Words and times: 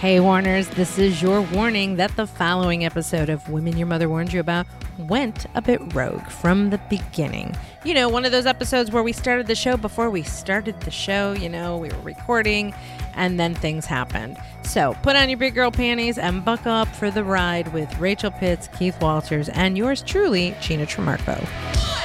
Hey, 0.00 0.18
Warners, 0.18 0.66
this 0.70 0.98
is 0.98 1.20
your 1.20 1.42
warning 1.42 1.96
that 1.96 2.16
the 2.16 2.26
following 2.26 2.86
episode 2.86 3.28
of 3.28 3.50
Women 3.50 3.76
Your 3.76 3.86
Mother 3.86 4.08
Warned 4.08 4.32
You 4.32 4.40
About 4.40 4.66
went 4.96 5.44
a 5.54 5.60
bit 5.60 5.94
rogue 5.94 6.26
from 6.26 6.70
the 6.70 6.80
beginning. 6.88 7.54
You 7.84 7.92
know, 7.92 8.08
one 8.08 8.24
of 8.24 8.32
those 8.32 8.46
episodes 8.46 8.90
where 8.90 9.02
we 9.02 9.12
started 9.12 9.46
the 9.46 9.54
show 9.54 9.76
before 9.76 10.08
we 10.08 10.22
started 10.22 10.80
the 10.80 10.90
show, 10.90 11.32
you 11.32 11.50
know, 11.50 11.76
we 11.76 11.90
were 11.90 12.00
recording 12.00 12.72
and 13.12 13.38
then 13.38 13.54
things 13.54 13.84
happened. 13.84 14.38
So 14.62 14.96
put 15.02 15.16
on 15.16 15.28
your 15.28 15.36
big 15.36 15.54
girl 15.54 15.70
panties 15.70 16.16
and 16.16 16.42
buckle 16.42 16.72
up 16.72 16.88
for 16.88 17.10
the 17.10 17.22
ride 17.22 17.70
with 17.74 17.94
Rachel 17.98 18.30
Pitts, 18.30 18.68
Keith 18.78 18.98
Walters, 19.02 19.50
and 19.50 19.76
yours 19.76 20.00
truly, 20.00 20.56
Gina 20.62 20.86
Trimarco. 20.86 21.99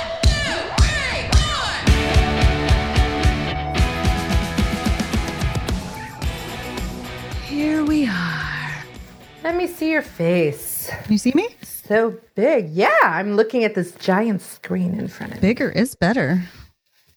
Let 9.46 9.58
me 9.58 9.68
see 9.68 9.92
your 9.92 10.02
face. 10.02 10.90
Can 11.04 11.12
you 11.12 11.20
see 11.20 11.32
me? 11.36 11.48
So 11.62 12.18
big. 12.34 12.72
Yeah, 12.72 12.98
I'm 13.04 13.36
looking 13.36 13.64
at 13.64 13.76
this 13.76 13.92
giant 13.92 14.42
screen 14.42 14.98
in 14.98 15.08
front 15.08 15.34
of 15.34 15.38
me. 15.38 15.48
Bigger 15.48 15.70
is 15.70 15.94
better. 15.94 16.42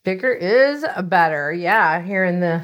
Bigger 0.05 0.35
is 0.35 0.85
better. 1.05 1.55
Yeah, 1.55 2.03
here 2.03 2.27
in 2.27 2.41
the 2.41 2.61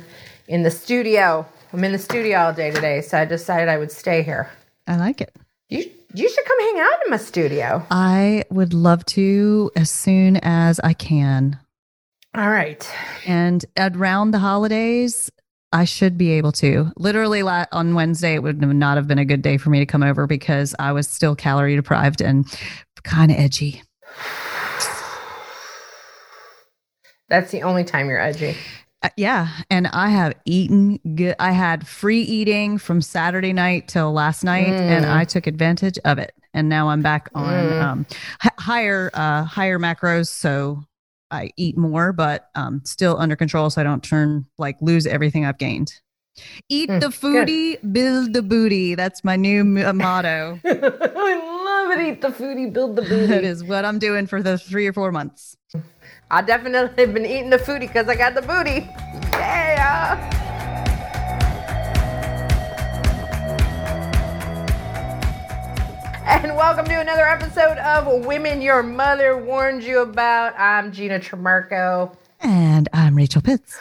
in 0.48 0.64
the 0.64 0.70
studio. 0.70 1.46
I'm 1.72 1.82
in 1.82 1.92
the 1.92 1.98
studio 1.98 2.40
all 2.40 2.52
day 2.52 2.72
today, 2.72 3.00
so 3.00 3.16
I 3.16 3.24
decided 3.24 3.70
I 3.70 3.78
would 3.78 3.90
stay 3.90 4.22
here. 4.22 4.50
I 4.86 4.96
like 4.96 5.22
it. 5.22 5.34
You 5.70 5.90
you 6.12 6.28
should 6.28 6.44
come 6.44 6.60
hang 6.60 6.80
out 6.80 7.06
in 7.06 7.10
my 7.12 7.16
studio. 7.16 7.86
I 7.90 8.44
would 8.50 8.74
love 8.74 9.06
to 9.16 9.70
as 9.76 9.88
soon 9.88 10.36
as 10.42 10.78
I 10.80 10.92
can. 10.92 11.58
All 12.34 12.50
right. 12.50 12.86
And 13.24 13.64
around 13.78 14.32
the 14.32 14.40
holidays, 14.40 15.30
I 15.74 15.84
should 15.84 16.16
be 16.16 16.30
able 16.30 16.52
to. 16.52 16.92
Literally 16.96 17.42
on 17.42 17.94
Wednesday, 17.94 18.34
it 18.34 18.44
would 18.44 18.62
not 18.62 18.96
have 18.96 19.08
been 19.08 19.18
a 19.18 19.24
good 19.24 19.42
day 19.42 19.56
for 19.58 19.70
me 19.70 19.80
to 19.80 19.86
come 19.86 20.04
over 20.04 20.28
because 20.28 20.72
I 20.78 20.92
was 20.92 21.08
still 21.08 21.34
calorie 21.34 21.74
deprived 21.74 22.20
and 22.20 22.46
kind 23.02 23.32
of 23.32 23.36
edgy. 23.36 23.82
That's 27.28 27.50
the 27.50 27.62
only 27.64 27.82
time 27.82 28.08
you're 28.08 28.20
edgy. 28.20 28.56
Uh, 29.02 29.08
yeah, 29.16 29.48
and 29.68 29.88
I 29.88 30.10
have 30.10 30.34
eaten 30.44 30.98
good. 31.16 31.34
I 31.40 31.50
had 31.50 31.88
free 31.88 32.22
eating 32.22 32.78
from 32.78 33.02
Saturday 33.02 33.52
night 33.52 33.88
till 33.88 34.12
last 34.12 34.44
night, 34.44 34.72
and 34.72 35.04
I 35.04 35.24
took 35.24 35.48
advantage 35.48 35.98
of 36.04 36.18
it. 36.18 36.32
And 36.54 36.68
now 36.68 36.88
I'm 36.88 37.02
back 37.02 37.30
on 37.34 37.72
um, 37.82 38.06
h- 38.44 38.52
higher 38.58 39.10
uh, 39.12 39.42
higher 39.42 39.80
macros, 39.80 40.28
so 40.28 40.84
I 41.34 41.50
eat 41.56 41.76
more, 41.76 42.12
but 42.12 42.48
um, 42.54 42.80
still 42.84 43.16
under 43.18 43.36
control, 43.36 43.68
so 43.70 43.80
I 43.80 43.84
don't 43.84 44.02
turn 44.02 44.46
like 44.58 44.76
lose 44.80 45.06
everything 45.06 45.44
I've 45.44 45.58
gained. 45.58 45.92
Eat 46.68 46.88
Mm, 46.90 47.00
the 47.00 47.06
foodie, 47.08 47.92
build 47.92 48.32
the 48.32 48.42
booty. 48.42 48.94
That's 48.94 49.22
my 49.22 49.36
new 49.36 49.60
m- 49.60 49.76
uh, 49.78 49.92
motto. 49.92 50.58
I 50.64 50.70
love 51.64 51.98
it. 51.98 52.06
Eat 52.08 52.20
the 52.22 52.28
foodie, 52.28 52.72
build 52.72 52.96
the 52.96 53.02
booty. 53.02 53.26
that 53.26 53.44
is 53.44 53.62
what 53.62 53.84
I'm 53.84 53.98
doing 53.98 54.26
for 54.26 54.42
the 54.42 54.58
three 54.58 54.86
or 54.86 54.92
four 54.92 55.12
months. 55.12 55.56
I 56.30 56.42
definitely 56.42 57.04
have 57.04 57.14
been 57.14 57.26
eating 57.26 57.50
the 57.50 57.58
foodie 57.58 57.80
because 57.80 58.08
I 58.08 58.16
got 58.16 58.34
the 58.34 58.42
booty. 58.42 58.88
Yeah. 59.32 60.43
And 66.26 66.56
welcome 66.56 66.84
to 66.86 67.00
another 67.00 67.26
episode 67.26 67.78
of 67.78 68.24
Women 68.26 68.60
Your 68.62 68.82
Mother 68.82 69.36
Warned 69.36 69.82
You 69.82 70.00
About. 70.00 70.54
I'm 70.58 70.90
Gina 70.92 71.18
Trimarco. 71.20 72.14
And 72.40 72.88
I'm 72.92 73.14
Rachel 73.16 73.40
Pitts. 73.40 73.78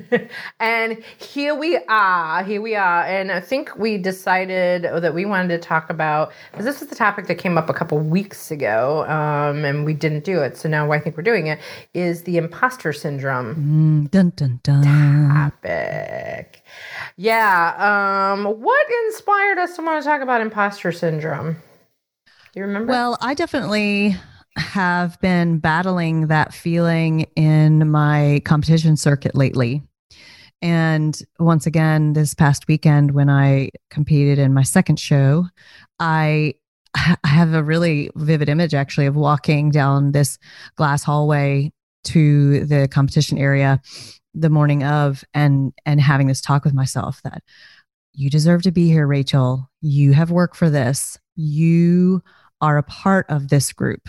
and 0.60 1.02
here 1.18 1.54
we 1.54 1.76
are. 1.88 2.42
Here 2.44 2.60
we 2.62 2.74
are. 2.74 3.02
And 3.04 3.30
I 3.30 3.40
think 3.40 3.76
we 3.76 3.98
decided 3.98 4.84
that 4.84 5.14
we 5.14 5.24
wanted 5.26 5.48
to 5.48 5.58
talk 5.58 5.90
about 5.90 6.32
because 6.50 6.64
this 6.64 6.80
is 6.80 6.88
the 6.88 6.94
topic 6.94 7.26
that 7.26 7.34
came 7.36 7.58
up 7.58 7.68
a 7.68 7.74
couple 7.74 7.98
weeks 7.98 8.50
ago, 8.50 9.04
um, 9.06 9.64
and 9.66 9.84
we 9.84 9.92
didn't 9.92 10.24
do 10.24 10.40
it. 10.40 10.56
So 10.56 10.68
now 10.68 10.90
I 10.92 10.98
think 11.00 11.16
we're 11.16 11.22
doing 11.22 11.46
it. 11.48 11.58
Is 11.92 12.22
the 12.22 12.36
imposter 12.38 12.92
syndrome 12.94 13.54
Mm, 14.06 14.10
dun 14.10 14.32
dun 14.36 14.60
dun. 14.62 14.84
topic? 15.62 16.62
Yeah. 17.16 18.32
Um, 18.32 18.44
what 18.44 18.86
inspired 19.06 19.58
us 19.58 19.76
to 19.76 19.82
want 19.82 20.02
to 20.02 20.08
talk 20.08 20.22
about 20.22 20.40
imposter 20.40 20.90
syndrome? 20.92 21.56
You 22.54 22.62
remember? 22.62 22.90
Well, 22.90 23.18
I 23.20 23.34
definitely 23.34 24.16
have 24.56 25.20
been 25.20 25.58
battling 25.58 26.26
that 26.26 26.52
feeling 26.52 27.20
in 27.36 27.90
my 27.90 28.42
competition 28.44 28.96
circuit 28.96 29.34
lately. 29.34 29.82
And 30.62 31.20
once 31.38 31.66
again, 31.66 32.12
this 32.12 32.34
past 32.34 32.68
weekend, 32.68 33.12
when 33.12 33.30
I 33.30 33.70
competed 33.88 34.38
in 34.38 34.52
my 34.52 34.62
second 34.62 34.98
show, 34.98 35.46
I 35.98 36.54
I 36.94 37.28
have 37.28 37.54
a 37.54 37.62
really 37.62 38.10
vivid 38.16 38.48
image 38.48 38.74
actually 38.74 39.06
of 39.06 39.16
walking 39.16 39.70
down 39.70 40.12
this 40.12 40.38
glass 40.76 41.02
hallway 41.02 41.72
to 42.02 42.64
the 42.66 42.88
competition 42.88 43.38
area 43.38 43.80
the 44.34 44.50
morning 44.50 44.84
of 44.84 45.24
and 45.34 45.72
and 45.84 46.00
having 46.00 46.26
this 46.26 46.40
talk 46.40 46.64
with 46.64 46.74
myself 46.74 47.20
that 47.22 47.42
you 48.12 48.30
deserve 48.30 48.62
to 48.62 48.70
be 48.70 48.88
here 48.88 49.06
Rachel 49.06 49.68
you 49.80 50.12
have 50.12 50.30
worked 50.30 50.56
for 50.56 50.70
this 50.70 51.18
you 51.36 52.22
are 52.60 52.78
a 52.78 52.82
part 52.82 53.26
of 53.28 53.48
this 53.48 53.72
group. 53.72 54.08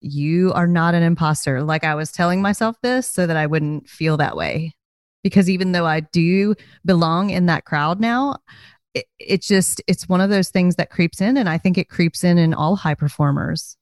You 0.00 0.52
are 0.54 0.66
not 0.66 0.94
an 0.94 1.02
imposter. 1.02 1.62
Like 1.62 1.84
I 1.84 1.94
was 1.94 2.12
telling 2.12 2.40
myself 2.40 2.76
this 2.82 3.08
so 3.08 3.26
that 3.26 3.36
I 3.36 3.46
wouldn't 3.46 3.88
feel 3.88 4.16
that 4.16 4.36
way. 4.36 4.74
Because 5.22 5.50
even 5.50 5.72
though 5.72 5.86
I 5.86 6.00
do 6.00 6.54
belong 6.84 7.30
in 7.30 7.46
that 7.46 7.66
crowd 7.66 8.00
now, 8.00 8.38
it, 8.94 9.04
it 9.18 9.42
just, 9.42 9.82
it's 9.86 10.08
one 10.08 10.22
of 10.22 10.30
those 10.30 10.48
things 10.48 10.76
that 10.76 10.90
creeps 10.90 11.20
in. 11.20 11.36
And 11.36 11.48
I 11.48 11.58
think 11.58 11.76
it 11.76 11.90
creeps 11.90 12.24
in 12.24 12.38
in 12.38 12.54
all 12.54 12.76
high 12.76 12.94
performers. 12.94 13.76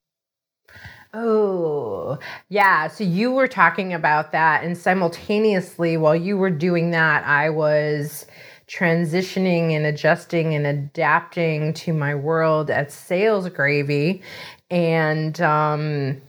Oh, 1.15 2.19
yeah. 2.51 2.89
So 2.89 3.03
you 3.03 3.33
were 3.33 3.49
talking 3.49 3.95
about 3.95 4.31
that, 4.33 4.63
and 4.63 4.77
simultaneously, 4.77 5.97
while 5.97 6.15
you 6.15 6.37
were 6.37 6.51
doing 6.51 6.91
that, 6.91 7.25
I 7.25 7.49
was 7.49 8.27
transitioning 8.69 9.73
and 9.73 9.87
adjusting 9.87 10.55
and 10.55 10.67
adapting 10.67 11.73
to 11.73 11.93
my 11.93 12.15
world 12.15 12.71
at 12.71 12.93
Sales 12.93 13.49
Gravy. 13.49 14.23
And 14.71 15.41
um, 15.41 16.21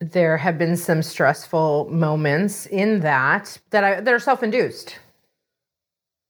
there 0.00 0.36
have 0.36 0.58
been 0.58 0.76
some 0.76 1.02
stressful 1.02 1.88
moments 1.90 2.66
in 2.66 3.00
that 3.00 3.58
that 3.70 3.84
I 3.84 4.00
that 4.00 4.12
are 4.14 4.18
self-induced. 4.18 4.98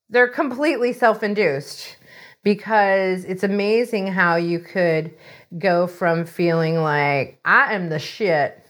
They're 0.08 0.28
completely 0.28 0.92
self-induced 0.92 1.96
because 2.44 3.24
it's 3.24 3.42
amazing 3.42 4.06
how 4.06 4.36
you 4.36 4.60
could 4.60 5.12
go 5.58 5.88
from 5.88 6.24
feeling 6.24 6.76
like 6.76 7.40
I 7.44 7.74
am 7.74 7.88
the 7.88 7.98
shit. 7.98 8.62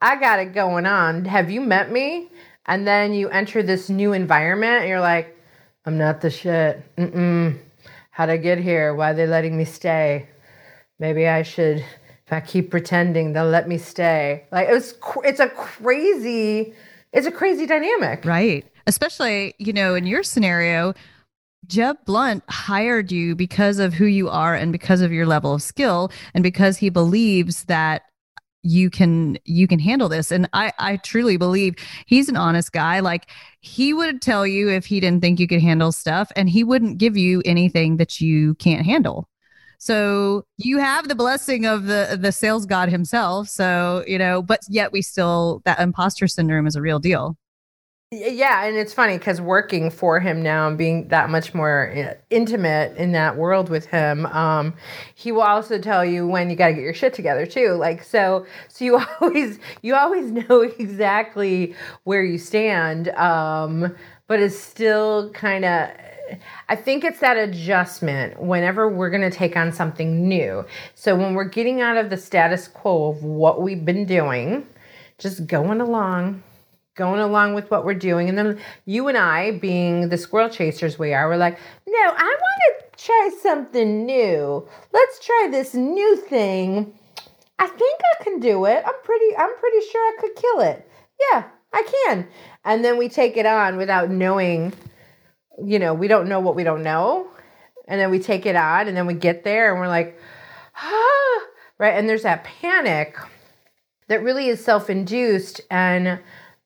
I 0.00 0.18
got 0.18 0.38
it 0.38 0.54
going 0.54 0.86
on. 0.86 1.24
Have 1.24 1.50
you 1.50 1.60
met 1.60 1.90
me? 1.90 2.30
And 2.70 2.86
then 2.86 3.12
you 3.12 3.28
enter 3.30 3.64
this 3.64 3.90
new 3.90 4.12
environment 4.12 4.82
and 4.82 4.88
you're 4.88 5.00
like, 5.00 5.36
I'm 5.84 5.98
not 5.98 6.20
the 6.20 6.30
shit. 6.30 6.80
Mm-mm. 6.96 7.58
How'd 8.12 8.30
I 8.30 8.36
get 8.36 8.58
here? 8.58 8.94
Why 8.94 9.10
are 9.10 9.14
they 9.14 9.26
letting 9.26 9.58
me 9.58 9.64
stay? 9.64 10.28
Maybe 11.00 11.26
I 11.26 11.42
should, 11.42 11.78
if 11.78 12.32
I 12.32 12.38
keep 12.38 12.70
pretending, 12.70 13.32
they'll 13.32 13.48
let 13.48 13.68
me 13.68 13.76
stay. 13.76 14.46
Like 14.52 14.68
it's, 14.68 14.92
cr- 14.92 15.24
it's 15.24 15.40
a 15.40 15.48
crazy, 15.48 16.72
it's 17.12 17.26
a 17.26 17.32
crazy 17.32 17.66
dynamic. 17.66 18.24
Right. 18.24 18.64
Especially, 18.86 19.54
you 19.58 19.72
know, 19.72 19.96
in 19.96 20.06
your 20.06 20.22
scenario, 20.22 20.94
Jeb 21.66 21.96
Blount 22.04 22.44
hired 22.48 23.10
you 23.10 23.34
because 23.34 23.80
of 23.80 23.94
who 23.94 24.06
you 24.06 24.28
are 24.28 24.54
and 24.54 24.70
because 24.70 25.00
of 25.00 25.12
your 25.12 25.26
level 25.26 25.52
of 25.54 25.62
skill 25.62 26.12
and 26.34 26.44
because 26.44 26.76
he 26.76 26.88
believes 26.88 27.64
that 27.64 28.02
you 28.62 28.90
can 28.90 29.38
you 29.44 29.66
can 29.66 29.78
handle 29.78 30.08
this. 30.08 30.30
And 30.30 30.48
i 30.52 30.72
i 30.78 30.96
truly 30.98 31.36
believe 31.36 31.76
he's 32.06 32.28
an 32.28 32.36
honest 32.36 32.72
guy. 32.72 33.00
Like 33.00 33.28
he 33.60 33.92
would 33.92 34.22
tell 34.22 34.46
you 34.46 34.68
if 34.70 34.86
he 34.86 35.00
didn't 35.00 35.22
think 35.22 35.40
you 35.40 35.46
could 35.46 35.60
handle 35.60 35.92
stuff 35.92 36.30
and 36.36 36.48
he 36.48 36.64
wouldn't 36.64 36.98
give 36.98 37.16
you 37.16 37.42
anything 37.44 37.96
that 37.98 38.20
you 38.20 38.54
can't 38.54 38.84
handle. 38.84 39.28
So 39.78 40.44
you 40.58 40.78
have 40.78 41.08
the 41.08 41.14
blessing 41.14 41.64
of 41.66 41.86
the 41.86 42.18
the 42.20 42.32
sales 42.32 42.66
god 42.66 42.90
himself. 42.90 43.48
So 43.48 44.04
you 44.06 44.18
know 44.18 44.42
but 44.42 44.60
yet 44.68 44.92
we 44.92 45.02
still 45.02 45.62
that 45.64 45.80
imposter 45.80 46.26
syndrome 46.28 46.66
is 46.66 46.76
a 46.76 46.82
real 46.82 46.98
deal 46.98 47.36
Yeah, 48.12 48.64
and 48.64 48.76
it's 48.76 48.92
funny 48.92 49.18
because 49.18 49.40
working 49.40 49.88
for 49.88 50.18
him 50.18 50.42
now 50.42 50.66
and 50.66 50.76
being 50.76 51.06
that 51.08 51.30
much 51.30 51.54
more 51.54 51.92
uh, 51.96 52.14
intimate 52.28 52.96
in 52.96 53.12
that 53.12 53.36
world 53.36 53.68
with 53.68 53.86
him, 53.86 54.26
um, 54.26 54.74
he 55.14 55.30
will 55.30 55.42
also 55.42 55.78
tell 55.78 56.04
you 56.04 56.26
when 56.26 56.50
you 56.50 56.56
got 56.56 56.68
to 56.68 56.74
get 56.74 56.82
your 56.82 56.92
shit 56.92 57.14
together 57.14 57.46
too. 57.46 57.74
Like 57.74 58.02
so, 58.02 58.46
so 58.66 58.84
you 58.84 59.00
always 59.20 59.60
you 59.82 59.94
always 59.94 60.32
know 60.32 60.62
exactly 60.62 61.76
where 62.02 62.24
you 62.24 62.36
stand, 62.36 63.10
um, 63.10 63.94
but 64.26 64.40
it's 64.40 64.58
still 64.58 65.30
kind 65.30 65.64
of. 65.64 65.90
I 66.68 66.74
think 66.74 67.04
it's 67.04 67.20
that 67.20 67.36
adjustment 67.36 68.42
whenever 68.42 68.88
we're 68.88 69.10
going 69.10 69.28
to 69.28 69.36
take 69.36 69.56
on 69.56 69.72
something 69.72 70.28
new. 70.28 70.64
So 70.96 71.14
when 71.14 71.34
we're 71.34 71.44
getting 71.44 71.80
out 71.80 71.96
of 71.96 72.10
the 72.10 72.16
status 72.16 72.66
quo 72.66 73.10
of 73.10 73.22
what 73.22 73.62
we've 73.62 73.84
been 73.84 74.04
doing, 74.04 74.66
just 75.18 75.46
going 75.46 75.80
along 75.80 76.42
going 77.00 77.18
along 77.18 77.54
with 77.54 77.70
what 77.70 77.86
we're 77.86 77.94
doing. 77.94 78.28
And 78.28 78.36
then 78.36 78.60
you 78.84 79.08
and 79.08 79.16
I, 79.16 79.52
being 79.52 80.10
the 80.10 80.18
squirrel 80.18 80.50
chasers 80.50 80.98
we 80.98 81.14
are, 81.14 81.30
we're 81.30 81.38
like, 81.38 81.58
no, 81.88 81.98
I 81.98 82.36
want 82.42 82.60
to 82.68 83.02
try 83.02 83.30
something 83.42 84.04
new. 84.04 84.68
Let's 84.92 85.24
try 85.24 85.48
this 85.50 85.72
new 85.72 86.16
thing. 86.16 86.92
I 87.58 87.68
think 87.68 88.00
I 88.20 88.22
can 88.22 88.38
do 88.38 88.66
it. 88.66 88.82
I'm 88.86 89.00
pretty 89.02 89.34
I'm 89.34 89.56
pretty 89.56 89.80
sure 89.90 90.00
I 90.00 90.16
could 90.20 90.36
kill 90.36 90.60
it. 90.60 90.90
Yeah, 91.32 91.44
I 91.72 91.90
can. 92.04 92.28
And 92.66 92.84
then 92.84 92.98
we 92.98 93.08
take 93.08 93.38
it 93.38 93.46
on 93.46 93.78
without 93.78 94.10
knowing, 94.10 94.74
you 95.64 95.78
know, 95.78 95.94
we 95.94 96.06
don't 96.06 96.28
know 96.28 96.40
what 96.40 96.54
we 96.54 96.64
don't 96.64 96.82
know. 96.82 97.30
And 97.88 97.98
then 97.98 98.10
we 98.10 98.18
take 98.18 98.44
it 98.44 98.56
on 98.56 98.88
and 98.88 98.96
then 98.96 99.06
we 99.06 99.14
get 99.14 99.42
there 99.42 99.72
and 99.72 99.80
we're 99.80 99.88
like, 99.88 100.20
ah, 100.76 101.40
right? 101.78 101.94
And 101.94 102.06
there's 102.06 102.24
that 102.24 102.44
panic 102.44 103.16
that 104.08 104.22
really 104.22 104.48
is 104.48 104.62
self 104.62 104.90
induced 104.90 105.62
and 105.70 106.20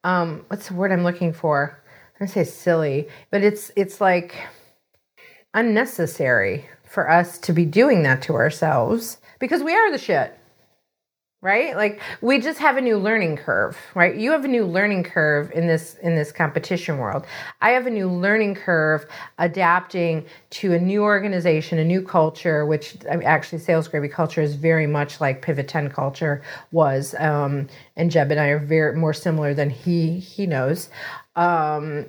um, 0.05 0.45
what's 0.49 0.69
the 0.69 0.75
word 0.75 0.93
I'm 0.93 1.03
looking 1.03 1.33
for? 1.33 1.83
I 2.21 2.27
say 2.27 2.45
silly, 2.45 3.09
but 3.31 3.43
it's 3.43 3.73
it's 3.75 4.01
like 4.01 4.37
unnecessary 5.53 6.69
for 6.85 7.11
us 7.11 7.39
to 7.39 7.53
be 7.53 7.65
doing 7.65 8.03
that 8.05 8.23
to 8.23 8.35
ourselves 8.35 9.19
because 9.41 9.63
we 9.63 9.75
are 9.75 9.91
the 9.91 9.99
shit 9.99 10.39
right? 11.45 11.77
Like 11.77 12.01
we 12.23 12.41
just 12.41 12.59
have 12.59 12.79
a 12.79 12.81
new 12.81 12.97
learning 12.97 13.37
curve 13.37 13.77
right? 13.95 14.17
You 14.17 14.33
have 14.33 14.47
a 14.47 14.49
new 14.49 14.65
learning 14.65 15.05
curve 15.05 15.53
in 15.53 15.67
this 15.67 15.95
in 16.03 16.17
this 16.17 16.33
competition 16.33 16.97
world. 16.97 17.27
I 17.61 17.71
have 17.71 17.87
a 17.87 17.91
new 17.91 18.09
learning 18.09 18.55
curve 18.55 19.07
adapting 19.39 20.25
to 20.51 20.73
a 20.73 20.81
new 20.81 21.03
organization 21.03 21.79
a 21.79 21.85
new 21.85 22.01
culture 22.01 22.65
which 22.65 22.97
I 23.11 23.17
mean, 23.17 23.29
actually 23.29 23.59
sales 23.59 23.89
gravy 23.89 24.09
culture 24.09 24.41
is 24.41 24.55
very 24.55 24.87
much 24.87 25.21
like 25.21 25.43
pivot 25.43 25.69
10 25.69 25.91
culture 25.91 26.43
was 26.73 27.15
um, 27.19 27.69
and 27.95 28.11
jeb 28.11 28.31
and 28.31 28.41
i 28.41 28.47
are 28.47 28.59
very 28.59 28.97
more 28.97 29.13
similar 29.13 29.53
than 29.53 29.69
he 29.69 30.19
he 30.19 30.47
knows. 30.47 30.89
Um, 31.37 32.07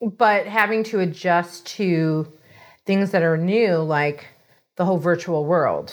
but 0.00 0.46
having 0.46 0.82
to 0.84 0.98
adjust 0.98 1.64
to 1.78 2.26
things 2.86 3.12
that 3.12 3.22
are 3.22 3.36
new 3.36 3.76
like 3.76 4.26
the 4.76 4.84
whole 4.84 4.98
virtual 4.98 5.44
world 5.44 5.92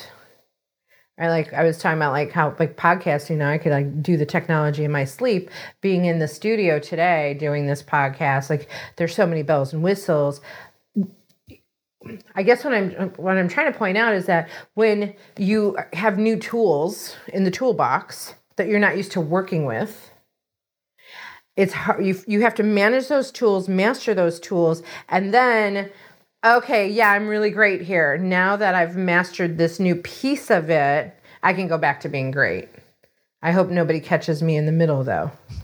I 1.18 1.30
like 1.30 1.54
I 1.54 1.64
was 1.64 1.78
talking 1.78 1.98
about 1.98 2.12
like 2.12 2.32
how 2.32 2.56
like 2.60 2.76
podcasting 2.76 3.38
now 3.38 3.50
I 3.50 3.58
could 3.58 3.72
like 3.72 4.04
do 4.04 4.18
the 4.18 4.26
technology 4.26 4.84
in 4.84 4.92
my 4.92 5.06
sleep. 5.06 5.50
Being 5.80 6.06
in 6.06 6.20
the 6.20 6.28
studio 6.28 6.78
today 6.78 7.36
doing 7.40 7.68
this 7.68 7.82
podcast, 7.82 8.50
like 8.50 8.70
there's 8.98 9.16
so 9.16 9.26
many 9.26 9.42
bells 9.42 9.72
and 9.72 9.82
whistles. 9.82 10.42
I 12.36 12.44
guess 12.44 12.66
what 12.66 12.74
I'm 12.74 12.92
what 13.16 13.38
I'm 13.38 13.48
trying 13.48 13.72
to 13.72 13.78
point 13.78 13.98
out 13.98 14.14
is 14.14 14.26
that 14.26 14.50
when 14.74 15.16
you 15.38 15.78
have 15.94 16.18
new 16.18 16.38
tools 16.38 17.16
in 17.30 17.46
the 17.46 17.52
toolbox 17.52 18.36
that 18.58 18.68
you're 18.68 18.80
not 18.80 18.98
used 18.98 19.14
to 19.14 19.22
working 19.22 19.66
with, 19.66 20.12
it's 21.56 21.74
hard 21.74 22.06
you 22.06 22.20
you 22.28 22.42
have 22.42 22.56
to 22.56 22.64
manage 22.64 23.08
those 23.08 23.32
tools, 23.32 23.70
master 23.70 24.14
those 24.14 24.38
tools, 24.38 24.84
and 25.08 25.34
then 25.34 25.90
okay, 26.46 26.88
yeah, 26.88 27.12
I'm 27.12 27.28
really 27.28 27.50
great 27.50 27.82
here. 27.82 28.18
Now 28.18 28.56
that 28.56 28.76
I've 28.76 28.96
mastered 28.96 29.58
this 29.58 29.80
new 29.80 29.96
piece 29.96 30.50
of 30.50 30.70
it, 30.70 31.18
I 31.44 31.54
can 31.54 31.68
go 31.68 31.78
back 31.78 32.02
to 32.02 32.10
being 32.10 32.32
great. 32.32 32.70
I 33.42 33.52
hope 33.52 33.70
nobody 33.70 34.00
catches 34.00 34.42
me 34.42 34.56
in 34.56 34.66
the 34.66 34.72
middle 34.72 35.04
though. 35.04 35.32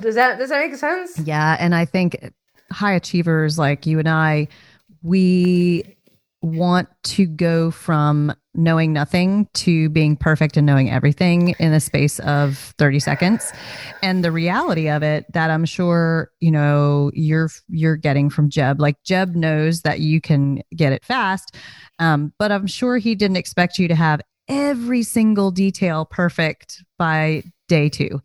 does 0.00 0.14
that 0.16 0.38
does 0.38 0.50
that 0.50 0.60
make 0.60 0.74
sense? 0.76 1.18
Yeah, 1.18 1.56
and 1.60 1.74
I 1.74 1.84
think 1.84 2.32
high 2.72 2.94
achievers 2.94 3.58
like 3.58 3.86
you 3.86 3.98
and 3.98 4.08
I, 4.08 4.48
we 5.02 5.96
want 6.42 6.88
to 7.02 7.26
go 7.26 7.70
from 7.70 8.34
knowing 8.54 8.92
nothing 8.92 9.48
to 9.54 9.88
being 9.90 10.16
perfect 10.16 10.56
and 10.56 10.66
knowing 10.66 10.90
everything 10.90 11.54
in 11.58 11.72
a 11.72 11.80
space 11.80 12.18
of 12.20 12.74
30 12.78 12.98
seconds 12.98 13.52
and 14.02 14.24
the 14.24 14.32
reality 14.32 14.88
of 14.88 15.02
it 15.02 15.24
that 15.32 15.50
i'm 15.50 15.64
sure 15.64 16.30
you 16.40 16.50
know 16.50 17.10
you're 17.14 17.48
you're 17.68 17.96
getting 17.96 18.28
from 18.28 18.50
jeb 18.50 18.80
like 18.80 18.96
jeb 19.04 19.34
knows 19.34 19.82
that 19.82 20.00
you 20.00 20.20
can 20.20 20.62
get 20.74 20.92
it 20.92 21.04
fast 21.04 21.56
um, 22.00 22.32
but 22.38 22.50
i'm 22.50 22.66
sure 22.66 22.98
he 22.98 23.14
didn't 23.14 23.36
expect 23.36 23.78
you 23.78 23.86
to 23.86 23.94
have 23.94 24.20
every 24.48 25.02
single 25.02 25.50
detail 25.50 26.04
perfect 26.04 26.82
by 26.98 27.42
day 27.68 27.88
two 27.88 28.20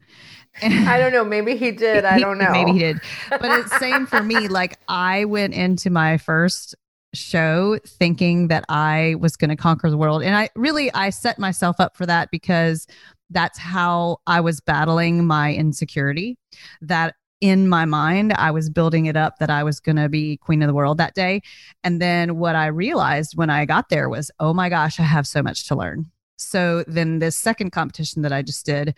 I 0.64 1.00
don't 1.00 1.12
know. 1.12 1.26
Maybe 1.26 1.58
he 1.58 1.72
did. 1.72 2.06
I 2.06 2.20
don't 2.20 2.38
know. 2.38 2.50
Maybe 2.52 2.72
he 2.72 2.80
did. 2.80 3.02
But 3.30 3.44
it's 3.44 3.78
same 3.78 4.06
for 4.06 4.24
me. 4.24 4.48
Like 4.48 4.80
I 4.88 5.26
went 5.26 5.54
into 5.54 5.90
my 5.90 6.18
first 6.18 6.76
show 7.16 7.80
thinking 7.86 8.48
that 8.50 8.66
I 8.70 9.16
was 9.20 9.36
going 9.36 9.50
to 9.50 9.56
conquer 9.56 9.90
the 9.90 9.98
world. 9.98 10.24
And 10.24 10.36
I 10.36 10.50
really 10.56 10.94
I 10.94 11.10
set 11.10 11.40
myself 11.40 11.80
up 11.80 11.96
for 11.96 12.06
that 12.06 12.32
because 12.32 12.88
that's 13.30 13.58
how 13.58 14.18
I 14.28 14.42
was 14.42 14.60
battling 14.62 15.26
my 15.26 15.54
insecurity 15.54 16.38
that 16.82 17.16
in 17.42 17.68
my 17.68 17.86
mind 17.86 18.34
I 18.34 18.52
was 18.52 18.70
building 18.70 19.08
it 19.08 19.18
up 19.18 19.40
that 19.40 19.50
I 19.50 19.64
was 19.64 19.80
going 19.80 19.98
to 19.98 20.10
be 20.10 20.38
queen 20.38 20.62
of 20.62 20.68
the 20.68 20.74
world 20.74 20.98
that 21.00 21.16
day. 21.16 21.42
And 21.84 22.02
then 22.02 22.38
what 22.38 22.56
I 22.56 22.68
realized 22.68 23.36
when 23.36 23.50
I 23.50 23.66
got 23.66 23.90
there 23.90 24.10
was, 24.10 24.32
"Oh 24.40 24.54
my 24.54 24.70
gosh, 24.70 25.00
I 25.00 25.04
have 25.04 25.28
so 25.28 25.44
much 25.44 25.68
to 25.68 25.76
learn." 25.76 26.12
So 26.38 26.84
then 26.88 27.20
this 27.20 27.36
second 27.36 27.72
competition 27.72 28.22
that 28.24 28.34
I 28.34 28.42
just 28.42 28.66
did, 28.66 28.96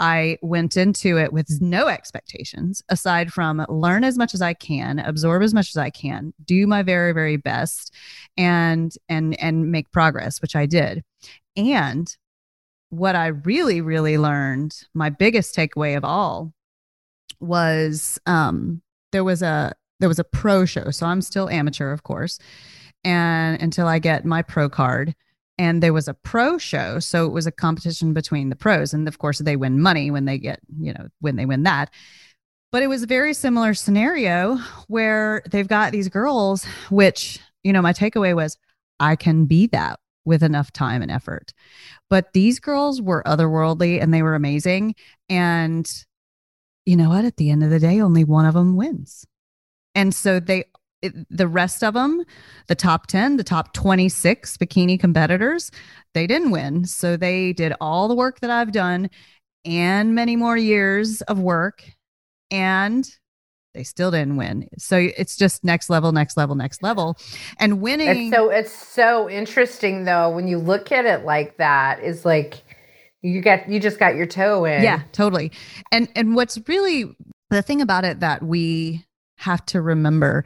I 0.00 0.38
went 0.40 0.78
into 0.78 1.18
it 1.18 1.32
with 1.32 1.60
no 1.60 1.86
expectations 1.86 2.82
aside 2.88 3.32
from 3.32 3.64
learn 3.68 4.02
as 4.02 4.16
much 4.16 4.32
as 4.32 4.40
I 4.40 4.54
can, 4.54 4.98
absorb 4.98 5.42
as 5.42 5.52
much 5.52 5.68
as 5.68 5.76
I 5.76 5.90
can, 5.90 6.32
do 6.44 6.66
my 6.66 6.82
very 6.82 7.12
very 7.12 7.36
best 7.36 7.94
and 8.36 8.92
and 9.08 9.38
and 9.40 9.70
make 9.70 9.92
progress, 9.92 10.40
which 10.40 10.56
I 10.56 10.66
did. 10.66 11.04
And 11.56 12.12
what 12.88 13.14
I 13.14 13.28
really 13.28 13.82
really 13.82 14.18
learned, 14.18 14.74
my 14.94 15.10
biggest 15.10 15.54
takeaway 15.54 15.96
of 15.96 16.04
all 16.04 16.52
was 17.38 18.18
um 18.26 18.82
there 19.12 19.24
was 19.24 19.42
a 19.42 19.74
there 20.00 20.08
was 20.08 20.18
a 20.18 20.24
pro 20.24 20.64
show. 20.64 20.90
So 20.90 21.06
I'm 21.06 21.20
still 21.20 21.50
amateur, 21.50 21.92
of 21.92 22.02
course. 22.02 22.38
And 23.04 23.60
until 23.62 23.86
I 23.86 23.98
get 23.98 24.24
my 24.24 24.42
pro 24.42 24.68
card, 24.70 25.14
and 25.60 25.82
there 25.82 25.92
was 25.92 26.08
a 26.08 26.14
pro 26.14 26.56
show 26.56 26.98
so 26.98 27.26
it 27.26 27.32
was 27.32 27.46
a 27.46 27.52
competition 27.52 28.14
between 28.14 28.48
the 28.48 28.56
pros 28.56 28.94
and 28.94 29.06
of 29.06 29.18
course 29.18 29.40
they 29.40 29.56
win 29.56 29.78
money 29.78 30.10
when 30.10 30.24
they 30.24 30.38
get 30.38 30.58
you 30.80 30.92
know 30.92 31.06
when 31.20 31.36
they 31.36 31.44
win 31.44 31.62
that. 31.64 31.90
But 32.72 32.82
it 32.82 32.86
was 32.86 33.02
a 33.02 33.06
very 33.06 33.34
similar 33.34 33.74
scenario 33.74 34.56
where 34.86 35.42
they've 35.50 35.68
got 35.68 35.92
these 35.92 36.08
girls 36.08 36.64
which 36.88 37.38
you 37.62 37.74
know 37.74 37.82
my 37.82 37.92
takeaway 37.92 38.34
was 38.34 38.56
i 39.00 39.14
can 39.16 39.44
be 39.44 39.66
that 39.66 40.00
with 40.24 40.42
enough 40.42 40.72
time 40.72 41.02
and 41.02 41.10
effort. 41.10 41.52
But 42.08 42.32
these 42.32 42.58
girls 42.58 43.02
were 43.02 43.22
otherworldly 43.26 44.02
and 44.02 44.14
they 44.14 44.22
were 44.22 44.34
amazing 44.34 44.94
and 45.28 45.86
you 46.86 46.96
know 46.96 47.10
what? 47.10 47.26
At 47.26 47.36
the 47.36 47.50
end 47.50 47.62
of 47.62 47.70
the 47.70 47.78
day 47.78 48.00
only 48.00 48.24
one 48.24 48.46
of 48.46 48.54
them 48.54 48.76
wins. 48.76 49.26
And 49.94 50.14
so 50.14 50.40
they 50.40 50.64
it, 51.02 51.14
the 51.30 51.48
rest 51.48 51.82
of 51.82 51.94
them, 51.94 52.24
the 52.66 52.74
top 52.74 53.06
10, 53.06 53.36
the 53.36 53.44
top 53.44 53.72
26 53.72 54.56
bikini 54.56 54.98
competitors, 54.98 55.70
they 56.14 56.26
didn't 56.26 56.50
win. 56.50 56.84
So 56.84 57.16
they 57.16 57.52
did 57.52 57.72
all 57.80 58.08
the 58.08 58.14
work 58.14 58.40
that 58.40 58.50
I've 58.50 58.72
done 58.72 59.10
and 59.64 60.14
many 60.14 60.36
more 60.36 60.56
years 60.56 61.20
of 61.22 61.38
work 61.38 61.84
and 62.50 63.08
they 63.74 63.84
still 63.84 64.10
didn't 64.10 64.36
win. 64.36 64.68
So 64.78 64.96
it's 65.16 65.36
just 65.36 65.62
next 65.62 65.90
level, 65.90 66.12
next 66.12 66.36
level, 66.36 66.56
next 66.56 66.82
level. 66.82 67.16
And 67.58 67.80
winning 67.80 68.26
it's 68.26 68.36
so 68.36 68.50
it's 68.50 68.72
so 68.72 69.30
interesting 69.30 70.04
though 70.04 70.30
when 70.30 70.48
you 70.48 70.58
look 70.58 70.90
at 70.90 71.06
it 71.06 71.24
like 71.24 71.56
that 71.58 72.00
is 72.02 72.24
like 72.24 72.62
you 73.22 73.40
got 73.40 73.68
you 73.68 73.78
just 73.78 73.98
got 73.98 74.16
your 74.16 74.26
toe 74.26 74.64
in. 74.64 74.82
Yeah, 74.82 75.02
totally. 75.12 75.52
And 75.92 76.08
and 76.16 76.34
what's 76.34 76.58
really 76.66 77.14
the 77.50 77.62
thing 77.62 77.80
about 77.80 78.04
it 78.04 78.20
that 78.20 78.42
we 78.42 79.04
have 79.36 79.64
to 79.66 79.80
remember 79.80 80.44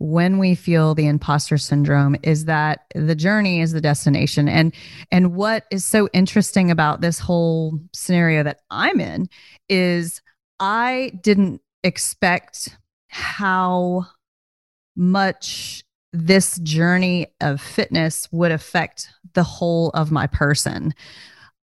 when 0.00 0.38
we 0.38 0.54
feel 0.54 0.94
the 0.94 1.06
imposter 1.06 1.58
syndrome 1.58 2.16
is 2.22 2.46
that 2.46 2.86
the 2.94 3.14
journey 3.14 3.60
is 3.60 3.72
the 3.72 3.82
destination 3.82 4.48
and 4.48 4.74
and 5.12 5.34
what 5.34 5.66
is 5.70 5.84
so 5.84 6.08
interesting 6.14 6.70
about 6.70 7.02
this 7.02 7.18
whole 7.18 7.78
scenario 7.92 8.42
that 8.42 8.60
I'm 8.70 8.98
in 8.98 9.28
is 9.68 10.22
I 10.58 11.12
didn't 11.22 11.60
expect 11.84 12.78
how 13.08 14.06
much 14.96 15.84
this 16.14 16.58
journey 16.60 17.26
of 17.42 17.60
fitness 17.60 18.26
would 18.32 18.52
affect 18.52 19.10
the 19.34 19.42
whole 19.42 19.90
of 19.90 20.10
my 20.10 20.26
person. 20.26 20.94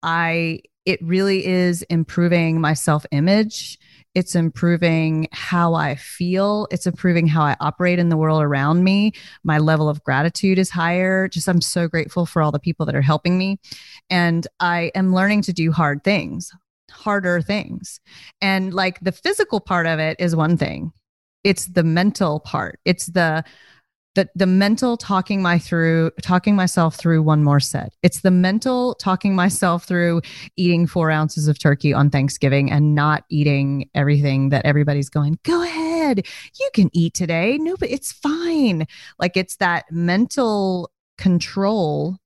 I 0.03 0.61
it 0.85 1.01
really 1.01 1.45
is 1.45 1.81
improving 1.83 2.61
my 2.61 2.73
self-image 2.73 3.79
it's 4.17 4.33
improving 4.33 5.27
how 5.31 5.75
I 5.75 5.93
feel. 5.93 6.67
It's 6.71 6.87
improving 6.87 7.27
how 7.27 7.43
I 7.43 7.55
operate 7.59 7.99
in 7.99 8.09
the 8.09 8.17
world 8.17 8.41
around 8.41 8.83
me. 8.83 9.13
My 9.43 9.59
level 9.59 9.87
of 9.87 10.03
gratitude 10.03 10.57
is 10.57 10.71
higher. 10.71 11.27
Just, 11.27 11.47
I'm 11.47 11.61
so 11.61 11.87
grateful 11.87 12.25
for 12.25 12.41
all 12.41 12.51
the 12.51 12.57
people 12.57 12.87
that 12.87 12.95
are 12.95 13.01
helping 13.03 13.37
me. 13.37 13.59
And 14.09 14.47
I 14.59 14.91
am 14.95 15.13
learning 15.13 15.43
to 15.43 15.53
do 15.53 15.71
hard 15.71 16.03
things, 16.03 16.51
harder 16.89 17.43
things. 17.43 17.99
And 18.41 18.73
like 18.73 18.99
the 19.01 19.11
physical 19.11 19.59
part 19.59 19.85
of 19.85 19.99
it 19.99 20.17
is 20.19 20.35
one 20.35 20.57
thing, 20.57 20.93
it's 21.43 21.67
the 21.67 21.83
mental 21.83 22.39
part. 22.39 22.79
It's 22.85 23.05
the, 23.05 23.43
the 24.17 24.27
the 24.33 24.47
mental 24.47 24.97
talking 24.97 25.43
my 25.43 25.59
through 25.59 26.09
talking 26.23 26.55
myself 26.55 26.95
through 26.95 27.21
one 27.21 27.43
more 27.43 27.59
set. 27.59 27.93
It's 28.01 28.21
the 28.21 28.31
mental 28.31 28.95
talking 28.95 29.35
myself 29.35 29.85
through 29.85 30.23
eating 30.55 30.87
four 30.87 31.11
ounces 31.11 31.47
of 31.47 31.59
turkey 31.59 31.93
on 31.93 32.09
thanksgiving 32.09 32.71
and 32.71 32.95
not 32.95 33.25
eating 33.29 33.91
everything 33.93 34.49
that 34.49 34.65
everybody's 34.65 35.09
going 35.09 35.37
go 35.43 35.61
ahead. 35.61 36.25
You 36.59 36.69
can 36.73 36.89
eat 36.93 37.13
today. 37.13 37.59
No 37.59 37.77
but 37.77 37.91
it's 37.91 38.11
fine. 38.11 38.87
Like 39.19 39.37
it's 39.37 39.57
that 39.57 39.85
mental 39.91 40.91
control 41.19 42.17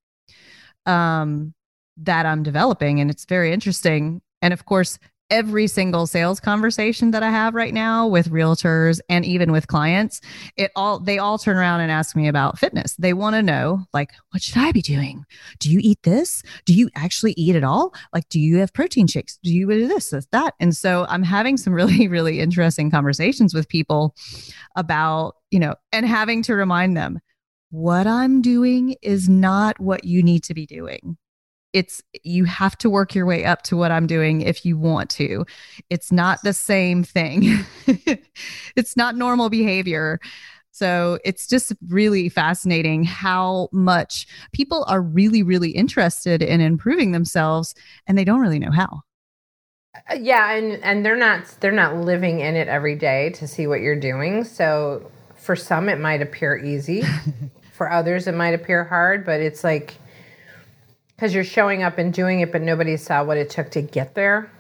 um 0.86 1.54
that 1.96 2.26
i'm 2.26 2.44
developing 2.44 3.00
and 3.02 3.12
it's 3.12 3.26
very 3.26 3.52
interesting. 3.52 4.22
And 4.42 4.54
of 4.54 4.66
course 4.66 4.98
every 5.32 5.66
single 5.66 6.06
sales 6.06 6.40
conversation 6.40 7.12
that 7.12 7.24
I 7.24 7.32
have 7.32 7.56
right 7.56 7.74
now 7.74 8.06
with 8.06 8.30
realtors 8.30 9.00
and 9.10 9.26
even 9.26 9.52
with 9.52 9.68
clients, 9.68 10.20
it 10.58 10.72
all 10.76 11.00
they 11.00 11.18
all 11.18 11.40
turn 11.40 11.58
around 11.58 11.80
and 11.80 11.92
ask 11.92 12.16
me 12.16 12.28
about 12.28 12.60
fitness. 12.60 12.96
They 12.98 13.14
want 13.14 13.36
to 13.36 13.42
know 13.42 13.86
like 13.94 14.12
what 14.32 14.44
should 14.44 14.58
I 14.58 14.72
be 14.72 14.82
doing? 14.82 15.24
Do 15.60 15.72
you 15.72 15.80
eat 15.82 16.04
this? 16.04 16.44
Do 16.66 16.74
you 16.74 16.90
actually 16.96 17.34
eat 17.38 17.56
it 17.56 17.64
all? 17.64 17.96
Like 18.14 18.28
do 18.30 18.40
you 18.40 18.58
have 18.58 18.74
protein 18.74 19.08
shakes? 19.08 19.40
Do 19.42 19.52
you 19.52 19.68
do 19.68 19.88
this, 19.88 20.10
this, 20.10 20.28
that? 20.32 20.54
And 20.60 20.76
so 20.76 21.06
I'm 21.10 21.24
having 21.24 21.58
some 21.58 21.74
really 21.82 22.08
really 22.08 22.42
interesting 22.42 22.92
conversations 22.92 23.54
with 23.54 23.70
people 23.70 24.14
about, 24.76 25.36
you 25.50 25.60
know, 25.60 25.76
and 25.94 26.06
having 26.06 26.44
to 26.44 26.56
remind 26.56 26.98
them 26.98 27.20
what 27.70 28.06
I'm 28.06 28.42
doing 28.42 28.96
is 29.02 29.30
not 29.30 29.80
what 29.80 30.04
you 30.04 30.22
need 30.22 30.44
to 30.44 30.54
be 30.54 30.66
doing 30.66 31.18
it's 31.74 32.02
you 32.24 32.46
have 32.46 32.78
to 32.80 32.90
work 32.90 33.16
your 33.16 33.26
way 33.26 33.46
up 33.46 33.62
to 33.64 33.78
what 33.78 33.92
I'm 33.92 34.08
doing 34.08 34.42
if 34.42 34.66
you 34.66 34.78
want 34.78 35.10
to. 35.12 35.46
It's 35.90 36.12
not 36.12 36.40
the 36.44 36.54
same 36.54 37.04
thing. 37.04 37.60
it's 38.76 38.98
not 38.98 39.16
normal 39.16 39.50
behavior. 39.50 40.20
So 40.72 41.20
it's 41.26 41.48
just 41.48 41.74
really 41.90 42.30
fascinating 42.30 43.04
how 43.04 43.70
much 43.72 44.26
people 44.54 44.86
are 44.88 45.02
really, 45.02 45.44
really 45.44 45.72
interested 45.72 46.42
in 46.42 46.62
improving 46.62 47.12
themselves 47.12 47.76
and 48.08 48.18
they 48.18 48.24
don't 48.24 48.40
really 48.40 48.60
know 48.60 48.72
how. 48.72 49.02
Uh, 50.10 50.16
yeah, 50.16 50.54
and 50.54 50.82
and 50.84 51.06
they're 51.06 51.18
not 51.18 51.46
they're 51.60 51.72
not 51.72 51.98
living 51.98 52.40
in 52.40 52.56
it 52.56 52.70
every 52.70 52.96
day 52.96 53.32
to 53.32 53.48
see 53.48 53.68
what 53.68 53.82
you're 53.82 54.00
doing. 54.00 54.46
So 54.46 55.12
for 55.36 55.56
some 55.56 55.90
it 55.90 56.00
might 56.00 56.22
appear 56.22 56.58
easy. 56.58 57.04
for 57.74 57.92
others 57.92 58.28
it 58.28 58.36
might 58.36 58.54
appear 58.54 58.86
hard, 58.86 59.26
but 59.26 59.42
it's 59.42 59.64
like 59.64 59.96
because 61.22 61.36
you're 61.36 61.44
showing 61.44 61.84
up 61.84 62.00
and 62.00 62.12
doing 62.12 62.40
it, 62.40 62.52
but 62.52 62.64
nobody 62.64 62.98
saw 62.98 63.24
what 63.24 63.38
it 63.38 63.48
took 63.48 63.70
to 63.70 63.80
get 63.80 64.16
there. 64.16 64.52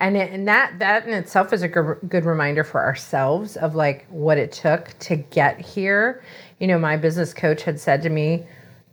And, 0.00 0.16
it, 0.16 0.32
and 0.32 0.48
that 0.48 0.78
that 0.78 1.06
in 1.06 1.12
itself 1.12 1.52
is 1.52 1.60
a 1.60 1.68
good, 1.68 1.98
good 2.08 2.24
reminder 2.24 2.64
for 2.64 2.82
ourselves 2.82 3.58
of 3.58 3.74
like 3.74 4.06
what 4.08 4.38
it 4.38 4.50
took 4.50 4.98
to 5.00 5.16
get 5.16 5.60
here. 5.60 6.24
You 6.58 6.68
know, 6.68 6.78
my 6.78 6.96
business 6.96 7.34
coach 7.34 7.64
had 7.64 7.78
said 7.78 8.00
to 8.00 8.08
me, 8.08 8.46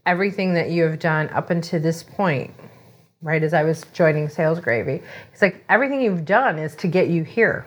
everything 0.05 0.53
that 0.55 0.69
you 0.69 0.83
have 0.83 0.99
done 0.99 1.29
up 1.29 1.49
until 1.49 1.79
this 1.79 2.03
point, 2.03 2.53
right 3.21 3.41
as 3.41 3.53
I 3.53 3.63
was 3.63 3.85
joining 3.93 4.27
Sales 4.27 4.59
Gravy, 4.59 5.01
it's 5.31 5.41
like 5.41 5.63
everything 5.69 6.01
you've 6.01 6.25
done 6.25 6.59
is 6.59 6.75
to 6.75 6.89
get 6.89 7.07
you 7.07 7.23
here. 7.23 7.65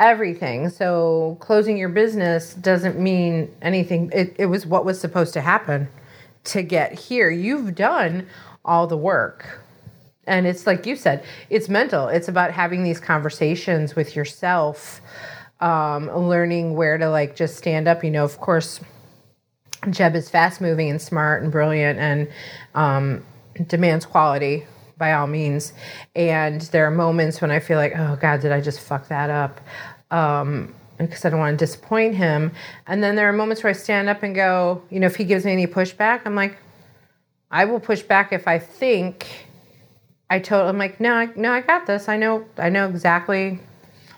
Everything. 0.00 0.68
So 0.68 1.38
closing 1.38 1.76
your 1.76 1.90
business 1.90 2.54
doesn't 2.54 2.98
mean 2.98 3.54
anything. 3.62 4.10
It, 4.12 4.34
it 4.36 4.46
was 4.46 4.66
what 4.66 4.84
was 4.84 5.00
supposed 5.00 5.32
to 5.34 5.40
happen 5.40 5.86
to 6.44 6.62
get 6.62 6.98
here. 6.98 7.30
You've 7.30 7.74
done 7.74 8.26
all 8.64 8.86
the 8.86 8.96
work. 8.96 9.60
And 10.26 10.46
it's 10.46 10.66
like 10.66 10.86
you 10.86 10.96
said, 10.96 11.24
it's 11.50 11.68
mental. 11.68 12.08
It's 12.08 12.28
about 12.28 12.50
having 12.50 12.82
these 12.82 12.98
conversations 12.98 13.94
with 13.94 14.16
yourself, 14.16 15.00
um, 15.60 16.10
learning 16.10 16.74
where 16.74 16.96
to 16.96 17.10
like 17.10 17.36
just 17.36 17.56
stand 17.56 17.88
up. 17.88 18.02
You 18.02 18.10
know, 18.10 18.24
of 18.24 18.38
course, 18.38 18.80
Jeb 19.90 20.14
is 20.14 20.30
fast 20.30 20.60
moving 20.60 20.90
and 20.90 21.00
smart 21.00 21.42
and 21.42 21.52
brilliant 21.52 21.98
and 21.98 22.28
um, 22.74 23.22
demands 23.66 24.06
quality 24.06 24.64
by 24.96 25.12
all 25.12 25.26
means. 25.26 25.72
And 26.14 26.62
there 26.62 26.86
are 26.86 26.90
moments 26.90 27.40
when 27.40 27.50
I 27.50 27.60
feel 27.60 27.76
like, 27.76 27.92
oh 27.96 28.16
God, 28.16 28.40
did 28.40 28.52
I 28.52 28.60
just 28.60 28.80
fuck 28.80 29.08
that 29.08 29.28
up? 29.28 29.60
Um, 30.10 30.74
because 31.06 31.24
I 31.24 31.30
don't 31.30 31.40
want 31.40 31.58
to 31.58 31.64
disappoint 31.64 32.14
him. 32.14 32.52
And 32.86 33.02
then 33.02 33.16
there 33.16 33.28
are 33.28 33.32
moments 33.32 33.62
where 33.62 33.70
I 33.70 33.74
stand 33.74 34.08
up 34.08 34.22
and 34.22 34.34
go, 34.34 34.82
you 34.90 35.00
know, 35.00 35.06
if 35.06 35.16
he 35.16 35.24
gives 35.24 35.44
me 35.44 35.52
any 35.52 35.66
pushback, 35.66 36.22
I'm 36.24 36.34
like, 36.34 36.56
I 37.50 37.64
will 37.64 37.80
push 37.80 38.02
back 38.02 38.32
if 38.32 38.48
I 38.48 38.58
think 38.58 39.46
I 40.30 40.38
told 40.38 40.66
I'm 40.66 40.78
like, 40.78 41.00
no, 41.00 41.14
I, 41.14 41.28
no, 41.36 41.52
I 41.52 41.60
got 41.60 41.86
this. 41.86 42.08
I 42.08 42.16
know, 42.16 42.44
I 42.58 42.68
know 42.68 42.88
exactly 42.88 43.60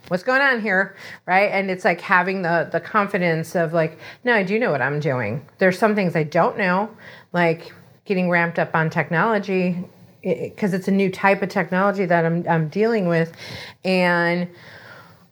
what's 0.08 0.22
going 0.22 0.40
on 0.40 0.60
here, 0.60 0.96
right? 1.26 1.50
And 1.50 1.70
it's 1.70 1.84
like 1.84 2.00
having 2.00 2.42
the 2.42 2.68
the 2.70 2.80
confidence 2.80 3.54
of 3.54 3.72
like, 3.72 3.98
no, 4.24 4.34
I 4.34 4.42
do 4.42 4.58
know 4.58 4.70
what 4.70 4.82
I'm 4.82 5.00
doing. 5.00 5.44
There's 5.58 5.78
some 5.78 5.94
things 5.94 6.16
I 6.16 6.22
don't 6.22 6.56
know, 6.56 6.90
like 7.32 7.72
getting 8.04 8.30
ramped 8.30 8.58
up 8.58 8.74
on 8.74 8.88
technology 8.88 9.76
because 10.22 10.72
it, 10.72 10.78
it's 10.78 10.88
a 10.88 10.92
new 10.92 11.10
type 11.10 11.42
of 11.42 11.48
technology 11.48 12.06
that 12.06 12.24
I'm 12.24 12.46
I'm 12.48 12.68
dealing 12.68 13.08
with, 13.08 13.32
and 13.84 14.48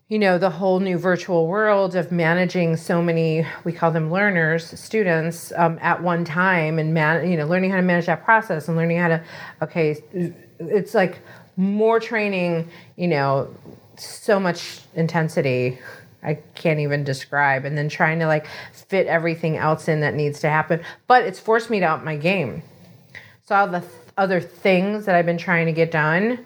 you 0.09 0.19
know 0.19 0.37
the 0.37 0.51
whole 0.51 0.81
new 0.81 0.99
virtual 0.99 1.47
world 1.47 1.97
of 1.97 2.13
managing 2.13 2.77
so 2.77 3.03
many 3.03 3.47
we 3.65 3.73
call 3.73 3.91
them 3.91 4.11
learners 4.13 4.79
students 4.79 5.53
um, 5.57 5.79
at 5.81 6.03
one 6.03 6.25
time 6.25 6.79
and 6.79 6.93
man 6.93 7.31
you 7.31 7.37
know 7.37 7.47
learning 7.47 7.71
how 7.71 7.77
to 7.77 7.83
manage 7.83 8.07
that 8.07 8.23
process 8.25 8.69
and 8.69 8.77
learning 8.77 8.99
how 8.99 9.09
to 9.09 9.25
okay 9.63 9.97
it's 10.59 10.95
like 10.95 11.21
more 11.57 11.99
training 11.99 12.69
you 12.97 13.09
know 13.09 13.55
so 13.97 14.39
much 14.39 14.81
intensity 14.95 15.79
i 16.23 16.35
can't 16.55 16.81
even 16.81 17.03
describe 17.03 17.65
and 17.65 17.79
then 17.79 17.89
trying 17.89 18.19
to 18.19 18.27
like 18.27 18.47
fit 18.73 19.07
everything 19.07 19.57
else 19.57 19.89
in 19.89 20.01
that 20.01 20.15
needs 20.15 20.41
to 20.41 20.49
happen. 20.49 20.81
But 21.07 21.25
it's 21.25 21.41
forced 21.41 21.69
me 21.69 21.81
to 21.81 21.87
up 21.87 22.05
my 22.05 22.17
game. 22.17 22.63
So 23.47 23.57
all 23.57 23.69
the 23.69 23.81
th- 23.81 23.93
other 24.17 24.41
things 24.41 25.07
that 25.07 25.17
i've 25.17 25.27
been 25.27 25.39
trying 25.39 25.67
to 25.67 25.73
get 25.73 25.91
done 25.91 26.39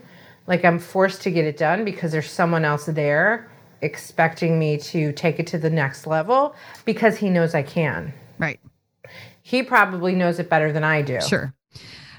like 0.49 0.65
I'm 0.65 0.79
forced 0.79 1.23
to 1.23 1.31
get 1.31 1.45
it 1.45 1.57
done 1.57 1.85
because 1.85 2.11
there's 2.11 2.31
someone 2.31 2.65
else 2.65 2.87
there 2.87 3.48
expecting 3.83 4.59
me 4.59 4.79
to 4.79 5.13
take 5.13 5.39
it 5.39 5.47
to 5.49 5.59
the 5.59 5.71
next 5.71 6.07
level 6.07 6.55
because 6.85 7.17
he 7.17 7.31
knows 7.31 7.55
I 7.55 7.63
can. 7.63 8.13
Right. 8.39 8.61
He 9.43 9.63
probably 9.63 10.15
knows 10.15 10.39
it 10.39 10.51
better 10.51 10.73
than 10.73 10.85
I 10.85 11.03
do. 11.03 11.21
Sure. 11.21 11.55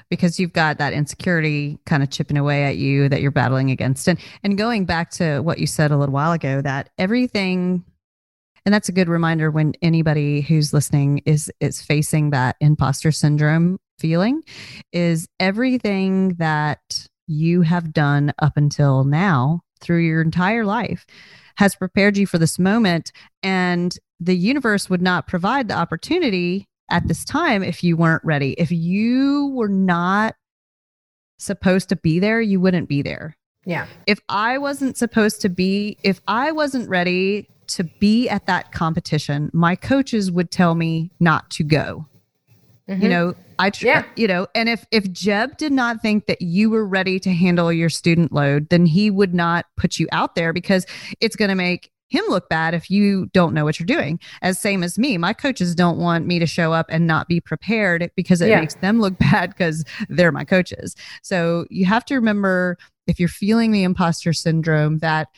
Because 0.08 0.40
you've 0.40 0.52
got 0.52 0.78
that 0.78 0.92
insecurity 0.92 1.78
kind 1.86 2.02
of 2.02 2.10
chipping 2.10 2.36
away 2.36 2.64
at 2.64 2.76
you 2.76 3.08
that 3.08 3.22
you're 3.22 3.30
battling 3.30 3.70
against. 3.70 4.08
And 4.08 4.18
and 4.42 4.58
going 4.58 4.84
back 4.84 5.10
to 5.12 5.40
what 5.40 5.58
you 5.58 5.66
said 5.66 5.92
a 5.92 5.96
little 5.96 6.12
while 6.12 6.32
ago, 6.32 6.60
that 6.62 6.90
everything 6.98 7.84
and 8.66 8.74
that's 8.74 8.88
a 8.88 8.92
good 8.92 9.08
reminder 9.08 9.50
when 9.50 9.74
anybody 9.82 10.40
who's 10.40 10.74
listening 10.74 11.18
is 11.26 11.50
is 11.60 11.80
facing 11.80 12.30
that 12.30 12.56
imposter 12.60 13.12
syndrome 13.12 13.78
feeling 13.98 14.42
is 14.92 15.28
everything 15.38 16.34
that 16.34 17.06
you 17.26 17.62
have 17.62 17.92
done 17.92 18.32
up 18.40 18.56
until 18.56 19.04
now 19.04 19.60
through 19.80 20.00
your 20.00 20.22
entire 20.22 20.64
life 20.64 21.06
has 21.56 21.74
prepared 21.74 22.16
you 22.16 22.26
for 22.26 22.38
this 22.38 22.58
moment 22.58 23.12
and 23.42 23.96
the 24.18 24.36
universe 24.36 24.88
would 24.88 25.02
not 25.02 25.26
provide 25.26 25.68
the 25.68 25.74
opportunity 25.74 26.66
at 26.90 27.06
this 27.06 27.24
time 27.24 27.62
if 27.62 27.84
you 27.84 27.96
weren't 27.96 28.24
ready. 28.24 28.52
If 28.52 28.70
you 28.70 29.48
were 29.54 29.68
not 29.68 30.34
supposed 31.38 31.88
to 31.88 31.96
be 31.96 32.18
there 32.18 32.40
you 32.40 32.60
wouldn't 32.60 32.88
be 32.88 33.02
there. 33.02 33.36
Yeah. 33.64 33.86
If 34.06 34.20
i 34.28 34.58
wasn't 34.58 34.96
supposed 34.96 35.40
to 35.42 35.48
be 35.48 35.98
if 36.02 36.20
i 36.26 36.50
wasn't 36.52 36.88
ready 36.88 37.48
to 37.68 37.84
be 37.84 38.28
at 38.28 38.46
that 38.46 38.72
competition 38.72 39.50
my 39.52 39.76
coaches 39.76 40.30
would 40.30 40.50
tell 40.50 40.74
me 40.74 41.10
not 41.20 41.50
to 41.50 41.62
go 41.62 42.06
Mm-hmm. 42.90 43.02
You 43.02 43.08
know, 43.08 43.34
I 43.58 43.70
tr- 43.70 43.86
yeah. 43.86 44.04
you 44.16 44.26
know, 44.26 44.48
and 44.54 44.68
if 44.68 44.84
if 44.90 45.10
Jeb 45.12 45.56
did 45.58 45.70
not 45.70 46.02
think 46.02 46.26
that 46.26 46.42
you 46.42 46.70
were 46.70 46.84
ready 46.84 47.20
to 47.20 47.32
handle 47.32 47.72
your 47.72 47.88
student 47.88 48.32
load, 48.32 48.68
then 48.68 48.84
he 48.84 49.10
would 49.10 49.32
not 49.32 49.66
put 49.76 49.98
you 49.98 50.08
out 50.10 50.34
there 50.34 50.52
because 50.52 50.86
it's 51.20 51.36
going 51.36 51.50
to 51.50 51.54
make 51.54 51.92
him 52.08 52.24
look 52.28 52.48
bad 52.48 52.74
if 52.74 52.90
you 52.90 53.26
don't 53.32 53.54
know 53.54 53.64
what 53.64 53.78
you're 53.78 53.86
doing. 53.86 54.18
As 54.42 54.58
same 54.58 54.82
as 54.82 54.98
me, 54.98 55.16
my 55.16 55.32
coaches 55.32 55.76
don't 55.76 55.98
want 55.98 56.26
me 56.26 56.40
to 56.40 56.46
show 56.46 56.72
up 56.72 56.86
and 56.88 57.06
not 57.06 57.28
be 57.28 57.40
prepared 57.40 58.10
because 58.16 58.40
it 58.40 58.48
yeah. 58.48 58.58
makes 58.58 58.74
them 58.74 59.00
look 59.00 59.16
bad 59.30 59.50
because 59.50 59.84
they're 60.08 60.32
my 60.32 60.44
coaches. 60.44 60.96
So 61.22 61.66
you 61.70 61.84
have 61.86 62.04
to 62.06 62.16
remember 62.16 62.76
if 63.06 63.20
you're 63.20 63.28
feeling 63.28 63.70
the 63.70 63.84
imposter 63.84 64.32
syndrome 64.32 64.98
that 64.98 65.28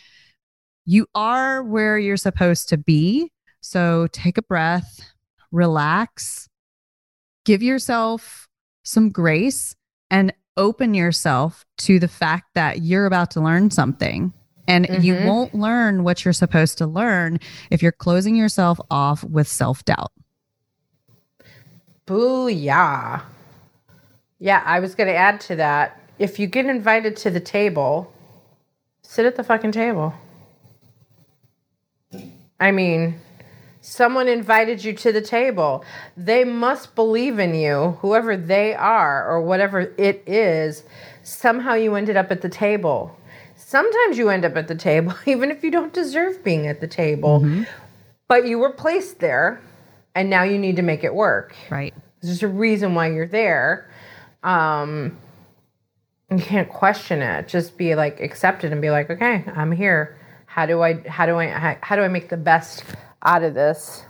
you 0.87 1.07
are 1.15 1.63
where 1.63 1.99
you're 1.99 2.17
supposed 2.17 2.71
to 2.71 2.79
be. 2.79 3.31
So 3.61 4.09
take 4.11 4.39
a 4.39 4.43
breath, 4.43 5.01
relax, 5.51 6.49
give 7.45 7.63
yourself 7.63 8.49
some 8.83 9.11
grace 9.11 9.75
and 10.11 10.33
open 10.57 10.95
yourself 10.95 11.65
to 11.79 11.99
the 11.99 12.09
fact 12.09 12.55
that 12.55 12.83
you're 12.83 13.07
about 13.07 13.31
to 13.33 13.41
learn 13.41 13.71
something. 13.71 14.33
And 14.69 14.87
mm-hmm. 14.87 15.03
you 15.03 15.15
won't 15.27 15.55
learn 15.55 16.05
what 16.05 16.25
you're 16.25 16.33
supposed 16.33 16.79
to 16.79 16.87
learn 16.87 17.41
if 17.71 17.83
you're 17.83 17.91
closing 17.91 18.37
yourself 18.37 18.79
off 18.91 19.25
with 19.25 19.49
self 19.49 19.85
doubt. 19.85 20.13
Booyah. 22.07 23.23
Yeah, 24.39 24.63
I 24.65 24.81
was 24.81 24.95
going 24.95 25.09
to 25.09 25.15
add 25.15 25.41
to 25.43 25.57
that. 25.57 26.01
If 26.19 26.39
you 26.39 26.47
get 26.47 26.67
invited 26.67 27.17
to 27.19 27.31
the 27.31 27.41
table, 27.41 28.13
sit 29.03 29.27
at 29.27 29.37
the 29.37 29.45
fucking 29.45 29.73
table. 29.73 30.15
I 32.61 32.71
mean, 32.71 33.21
Someone 33.85 34.29
invited 34.29 34.85
you 34.85 34.93
to 34.93 35.11
the 35.11 35.21
table. 35.21 35.85
They 36.17 36.45
must 36.45 36.95
believe 36.95 37.41
in 37.41 37.53
you, 37.53 37.99
whoever 38.01 38.37
they 38.37 38.75
are 38.75 39.29
or 39.29 39.43
whatever 39.43 39.93
it 39.99 40.23
is. 40.25 40.85
Somehow 41.25 41.75
you 41.75 41.97
ended 41.97 42.17
up 42.17 42.31
at 42.31 42.43
the 42.43 42.49
table. 42.49 43.19
Sometimes 43.57 44.19
you 44.19 44.29
end 44.29 44.45
up 44.45 44.55
at 44.55 44.69
the 44.69 44.77
table, 44.77 45.15
even 45.27 45.51
if 45.51 45.65
you 45.65 45.73
don't 45.73 45.93
deserve 45.93 46.45
being 46.45 46.69
at 46.69 46.81
the 46.81 46.87
table. 46.87 47.41
Mm-hmm. 47.41 47.65
But 48.29 48.47
you 48.47 48.61
were 48.61 48.71
placed 48.71 49.19
there, 49.19 49.61
and 50.15 50.31
now 50.31 50.45
you 50.45 50.59
need 50.59 50.77
to 50.77 50.83
make 50.83 51.03
it 51.03 51.13
work. 51.13 51.57
Right. 51.69 51.93
There's 52.21 52.45
a 52.45 52.49
reason 52.49 52.95
why 52.95 53.11
you're 53.11 53.27
there. 53.27 53.91
Um, 54.45 55.19
you 56.31 56.39
can't 56.39 56.69
question 56.69 57.21
it. 57.21 57.49
Just 57.49 57.77
be 57.77 57.97
like 57.97 58.21
accept 58.21 58.63
it 58.63 58.71
and 58.71 58.81
be 58.81 58.91
like, 58.91 59.11
okay, 59.11 59.45
I'm 59.57 59.73
here. 59.73 60.17
How 60.47 60.67
do 60.67 60.83
I? 60.83 61.01
How 61.09 61.27
do 61.27 61.37
I? 61.37 61.49
How, 61.49 61.77
how 61.81 61.97
do 61.97 62.03
I 62.03 62.09
make 62.09 62.29
the 62.29 62.37
best 62.37 62.85
out 63.25 63.43
of 63.43 63.55
this 63.55 64.05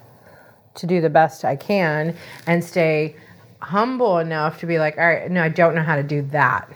to 0.75 0.87
do 0.87 1.00
the 1.00 1.11
best 1.11 1.45
I 1.45 1.57
can 1.57 2.16
and 2.47 2.64
stay 2.64 3.16
humble 3.61 4.19
enough 4.19 4.61
to 4.61 4.66
be 4.66 4.78
like, 4.78 4.99
all 4.99 5.07
right, 5.07 5.31
no, 5.31 5.42
I 5.42 5.49
don't 5.49 5.75
know 5.75 5.83
how 5.83 5.97
to 5.97 6.02
do 6.02 6.23
that 6.23 6.71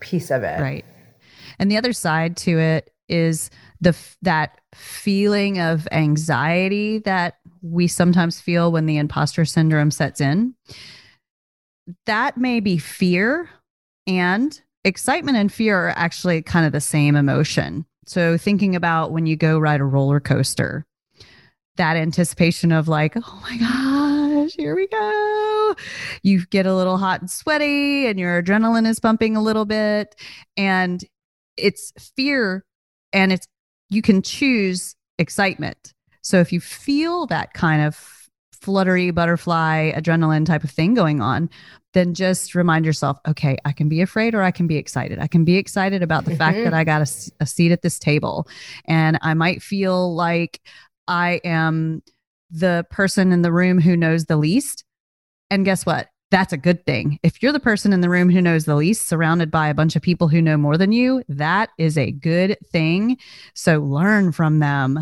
piece 0.00 0.30
of 0.30 0.42
it. 0.42 0.60
Right. 0.60 0.84
And 1.58 1.70
the 1.70 1.76
other 1.76 1.92
side 1.92 2.36
to 2.38 2.58
it 2.58 2.90
is 3.08 3.50
the 3.80 3.94
that 4.22 4.60
feeling 4.74 5.60
of 5.60 5.86
anxiety 5.92 6.98
that 7.00 7.38
we 7.62 7.86
sometimes 7.86 8.40
feel 8.40 8.72
when 8.72 8.86
the 8.86 8.96
imposter 8.96 9.44
syndrome 9.44 9.90
sets 9.90 10.20
in. 10.20 10.54
That 12.06 12.36
may 12.36 12.60
be 12.60 12.78
fear 12.78 13.48
and 14.06 14.58
excitement 14.84 15.36
and 15.36 15.52
fear 15.52 15.88
are 15.88 15.94
actually 15.96 16.42
kind 16.42 16.66
of 16.66 16.72
the 16.72 16.80
same 16.80 17.14
emotion. 17.14 17.86
So 18.06 18.36
thinking 18.36 18.74
about 18.74 19.12
when 19.12 19.26
you 19.26 19.36
go 19.36 19.58
ride 19.58 19.80
a 19.80 19.84
roller 19.84 20.20
coaster, 20.20 20.86
that 21.76 21.96
anticipation 21.96 22.72
of 22.72 22.88
like, 22.88 23.14
oh 23.16 23.40
my 23.42 23.56
gosh, 23.56 24.52
here 24.56 24.74
we 24.74 24.86
go. 24.86 25.74
You 26.22 26.46
get 26.46 26.66
a 26.66 26.74
little 26.74 26.98
hot 26.98 27.20
and 27.20 27.30
sweaty, 27.30 28.06
and 28.06 28.18
your 28.18 28.42
adrenaline 28.42 28.86
is 28.86 29.00
pumping 29.00 29.36
a 29.36 29.42
little 29.42 29.64
bit. 29.64 30.14
And 30.56 31.04
it's 31.56 31.92
fear, 32.16 32.64
and 33.12 33.32
it's 33.32 33.46
you 33.90 34.02
can 34.02 34.22
choose 34.22 34.94
excitement. 35.18 35.92
So 36.22 36.40
if 36.40 36.52
you 36.52 36.60
feel 36.60 37.26
that 37.26 37.52
kind 37.54 37.82
of 37.82 38.28
fluttery 38.52 39.10
butterfly 39.10 39.92
adrenaline 39.92 40.46
type 40.46 40.64
of 40.64 40.70
thing 40.70 40.94
going 40.94 41.20
on, 41.20 41.50
then 41.92 42.14
just 42.14 42.54
remind 42.54 42.86
yourself, 42.86 43.18
okay, 43.28 43.58
I 43.64 43.72
can 43.72 43.88
be 43.88 44.00
afraid 44.00 44.34
or 44.34 44.42
I 44.42 44.50
can 44.50 44.66
be 44.66 44.76
excited. 44.76 45.18
I 45.18 45.26
can 45.26 45.44
be 45.44 45.56
excited 45.56 46.02
about 46.02 46.24
the 46.24 46.30
mm-hmm. 46.30 46.38
fact 46.38 46.58
that 46.64 46.72
I 46.74 46.82
got 46.82 47.02
a, 47.02 47.32
a 47.40 47.46
seat 47.46 47.72
at 47.72 47.82
this 47.82 47.98
table. 47.98 48.48
And 48.86 49.18
I 49.20 49.34
might 49.34 49.62
feel 49.62 50.14
like 50.14 50.60
I 51.08 51.40
am 51.44 52.02
the 52.50 52.86
person 52.90 53.32
in 53.32 53.42
the 53.42 53.52
room 53.52 53.80
who 53.80 53.96
knows 53.96 54.26
the 54.26 54.36
least. 54.36 54.84
And 55.50 55.64
guess 55.64 55.84
what? 55.84 56.08
That's 56.30 56.52
a 56.52 56.58
good 56.58 56.84
thing. 56.84 57.18
If 57.22 57.42
you're 57.42 57.52
the 57.52 57.60
person 57.60 57.92
in 57.92 58.00
the 58.00 58.10
room 58.10 58.30
who 58.30 58.42
knows 58.42 58.64
the 58.64 58.74
least, 58.74 59.06
surrounded 59.06 59.50
by 59.50 59.68
a 59.68 59.74
bunch 59.74 59.94
of 59.94 60.02
people 60.02 60.28
who 60.28 60.42
know 60.42 60.56
more 60.56 60.76
than 60.76 60.90
you, 60.90 61.22
that 61.28 61.70
is 61.78 61.96
a 61.96 62.10
good 62.10 62.56
thing. 62.72 63.18
So 63.54 63.78
learn 63.78 64.32
from 64.32 64.58
them. 64.58 64.98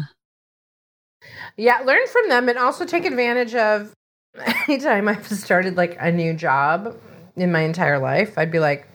Yeah, 1.57 1.79
learn 1.81 2.07
from 2.09 2.29
them 2.29 2.49
and 2.49 2.59
also 2.59 2.85
take 2.85 3.05
advantage 3.05 3.55
of 3.55 3.95
anytime 4.69 5.09
I've 5.09 5.27
started 5.27 5.77
like 5.77 5.97
a 6.01 6.11
new 6.11 6.35
job 6.35 6.97
in 7.37 7.53
my 7.53 7.61
entire 7.61 7.99
life, 7.99 8.37
I'd 8.37 8.53
be 8.53 8.59
like, 8.59 8.87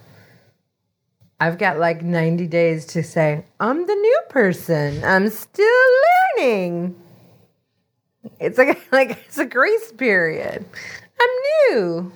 I've 1.39 1.57
got 1.57 1.77
like 1.77 2.01
90 2.01 2.47
days 2.47 2.85
to 2.87 3.03
say, 3.03 3.45
I'm 3.59 3.85
the 3.85 3.95
new 3.95 4.21
person. 4.29 5.03
I'm 5.03 5.29
still 5.29 5.83
learning. 6.37 6.95
It's 8.39 8.57
like 8.57 8.81
like 8.91 9.11
it's 9.25 9.37
a 9.37 9.45
grace 9.45 9.91
period. 9.91 10.65
I'm 11.19 11.29
new. 11.75 12.11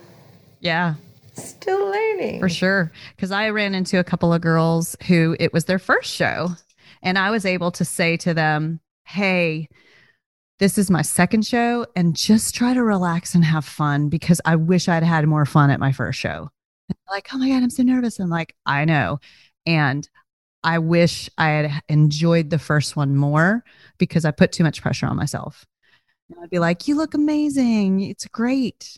Yeah. 0.60 0.94
Still 1.34 1.86
learning. 1.86 2.40
For 2.40 2.48
sure. 2.48 2.92
Cuz 3.18 3.30
I 3.30 3.48
ran 3.50 3.74
into 3.74 3.98
a 3.98 4.04
couple 4.04 4.32
of 4.32 4.40
girls 4.40 4.96
who 5.06 5.36
it 5.40 5.52
was 5.52 5.64
their 5.64 5.78
first 5.78 6.12
show 6.12 6.50
and 7.02 7.18
I 7.18 7.30
was 7.30 7.46
able 7.46 7.70
to 7.72 7.84
say 7.84 8.16
to 8.18 8.34
them, 8.34 8.80
"Hey, 9.04 9.68
this 10.58 10.78
is 10.78 10.90
my 10.90 11.02
second 11.02 11.46
show 11.46 11.86
and 11.96 12.14
just 12.14 12.54
try 12.54 12.74
to 12.74 12.82
relax 12.82 13.34
and 13.34 13.44
have 13.44 13.64
fun 13.64 14.08
because 14.08 14.40
I 14.44 14.56
wish 14.56 14.88
I'd 14.88 15.02
had 15.02 15.26
more 15.26 15.46
fun 15.46 15.70
at 15.70 15.80
my 15.80 15.92
first 15.92 16.18
show." 16.18 16.50
Like, 17.12 17.28
oh 17.32 17.38
my 17.38 17.48
God, 17.48 17.62
I'm 17.62 17.70
so 17.70 17.82
nervous. 17.82 18.18
I'm 18.18 18.28
like, 18.28 18.54
I 18.66 18.84
know. 18.84 19.20
And 19.66 20.08
I 20.64 20.78
wish 20.78 21.28
I 21.38 21.48
had 21.48 21.82
enjoyed 21.88 22.50
the 22.50 22.58
first 22.58 22.96
one 22.96 23.16
more 23.16 23.64
because 23.98 24.24
I 24.24 24.30
put 24.30 24.52
too 24.52 24.64
much 24.64 24.82
pressure 24.82 25.06
on 25.06 25.16
myself. 25.16 25.66
And 26.30 26.38
I'd 26.42 26.50
be 26.50 26.58
like, 26.58 26.88
you 26.88 26.96
look 26.96 27.14
amazing. 27.14 28.00
It's 28.00 28.26
great. 28.26 28.96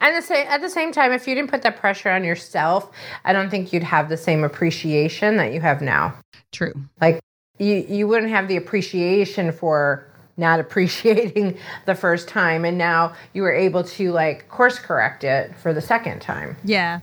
And 0.00 0.16
the 0.16 0.22
same, 0.22 0.46
at 0.48 0.60
the 0.60 0.68
same 0.68 0.92
time, 0.92 1.12
if 1.12 1.26
you 1.26 1.34
didn't 1.34 1.50
put 1.50 1.62
that 1.62 1.78
pressure 1.78 2.10
on 2.10 2.22
yourself, 2.22 2.90
I 3.24 3.32
don't 3.32 3.50
think 3.50 3.72
you'd 3.72 3.82
have 3.82 4.08
the 4.08 4.16
same 4.16 4.44
appreciation 4.44 5.36
that 5.36 5.52
you 5.52 5.60
have 5.60 5.80
now. 5.80 6.18
True. 6.52 6.74
Like 7.00 7.20
you, 7.58 7.86
you 7.88 8.06
wouldn't 8.06 8.30
have 8.30 8.48
the 8.48 8.56
appreciation 8.56 9.52
for 9.52 10.06
not 10.36 10.60
appreciating 10.64 11.56
the 11.86 11.94
first 11.94 12.28
time 12.28 12.64
and 12.64 12.78
now 12.78 13.14
you 13.32 13.42
were 13.42 13.54
able 13.54 13.84
to 13.84 14.12
like 14.12 14.48
course 14.48 14.78
correct 14.78 15.24
it 15.24 15.56
for 15.56 15.72
the 15.72 15.80
second 15.80 16.20
time. 16.20 16.56
Yeah. 16.64 17.00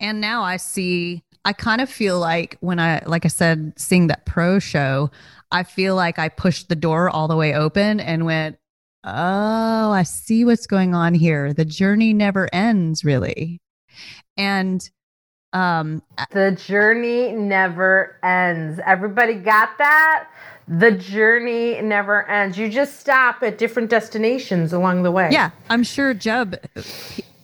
And 0.00 0.20
now 0.20 0.42
i 0.42 0.56
see 0.58 1.22
i 1.46 1.52
kind 1.52 1.80
of 1.80 1.88
feel 1.88 2.18
like 2.18 2.58
when 2.60 2.78
i 2.78 3.02
like 3.06 3.24
i 3.24 3.28
said 3.28 3.72
seeing 3.76 4.08
that 4.08 4.26
pro 4.26 4.58
show 4.58 5.10
i 5.52 5.62
feel 5.62 5.94
like 5.94 6.18
i 6.18 6.28
pushed 6.28 6.68
the 6.68 6.76
door 6.76 7.08
all 7.08 7.28
the 7.28 7.36
way 7.36 7.54
open 7.54 7.98
and 8.00 8.26
went 8.26 8.58
oh 9.04 9.90
i 9.90 10.02
see 10.02 10.44
what's 10.44 10.66
going 10.66 10.94
on 10.94 11.14
here. 11.14 11.54
The 11.54 11.64
journey 11.64 12.12
never 12.12 12.52
ends 12.52 13.04
really. 13.04 13.60
And 14.36 14.88
um 15.52 16.02
the 16.32 16.52
journey 16.66 17.32
never 17.32 18.18
ends. 18.22 18.80
Everybody 18.84 19.34
got 19.34 19.78
that 19.78 20.28
the 20.68 20.90
journey 20.90 21.80
never 21.80 22.28
ends. 22.28 22.58
You 22.58 22.68
just 22.68 23.00
stop 23.00 23.42
at 23.42 23.58
different 23.58 23.90
destinations 23.90 24.72
along 24.72 25.02
the 25.02 25.10
way. 25.10 25.28
Yeah, 25.30 25.50
I'm 25.70 25.82
sure 25.82 26.12
Jeb 26.14 26.56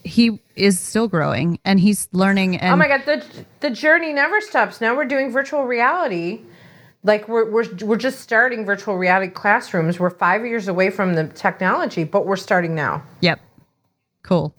he, 0.05 0.41
is 0.57 0.79
still 0.79 1.09
growing 1.09 1.59
and 1.65 1.81
he's 1.81 2.09
learning 2.13 2.57
and 2.57 2.75
Oh 2.75 2.77
my 2.77 2.89
god, 2.89 3.05
the 3.07 3.25
the 3.61 3.71
journey 3.71 4.13
never 4.13 4.41
stops. 4.41 4.81
Now 4.81 4.97
we're 4.97 5.07
doing 5.07 5.31
virtual 5.31 5.65
reality. 5.65 6.41
Like 7.05 7.29
we're 7.29 7.51
we're 7.51 7.69
we're 7.83 7.97
just 7.97 8.21
starting 8.21 8.65
virtual 8.65 8.97
reality 8.97 9.33
classrooms. 9.33 9.99
We're 9.99 10.11
5 10.11 10.45
years 10.45 10.69
away 10.69 10.91
from 10.91 11.15
the 11.15 11.29
technology, 11.29 12.05
but 12.05 12.27
we're 12.27 12.37
starting 12.37 12.75
now. 12.75 13.03
Yep. 13.21 13.41
Cool. 14.23 14.55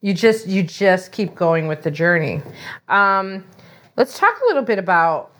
You 0.00 0.14
just 0.14 0.46
you 0.46 0.62
just 0.62 1.12
keep 1.12 1.34
going 1.34 1.66
with 1.66 1.82
the 1.82 1.90
journey. 1.90 2.42
Um, 2.88 3.44
let's 3.96 4.18
talk 4.18 4.34
a 4.42 4.46
little 4.46 4.62
bit 4.62 4.78
about 4.78 5.32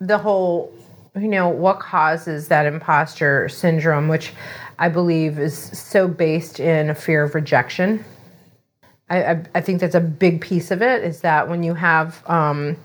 the 0.00 0.18
whole 0.18 0.72
you 1.16 1.28
know, 1.28 1.48
what 1.48 1.80
causes 1.80 2.48
that 2.48 2.66
imposter 2.66 3.48
syndrome, 3.48 4.08
which 4.08 4.32
I 4.78 4.88
believe 4.88 5.38
is 5.38 5.56
so 5.56 6.06
based 6.06 6.60
in 6.60 6.90
a 6.90 6.94
fear 6.94 7.24
of 7.24 7.34
rejection. 7.34 8.04
I, 9.08 9.24
I, 9.24 9.44
I 9.56 9.60
think 9.60 9.80
that's 9.80 9.96
a 9.96 10.00
big 10.00 10.40
piece 10.40 10.70
of 10.70 10.82
it 10.82 11.02
is 11.02 11.20
that 11.22 11.48
when 11.48 11.62
you 11.62 11.74
have, 11.74 12.22
um, 12.28 12.76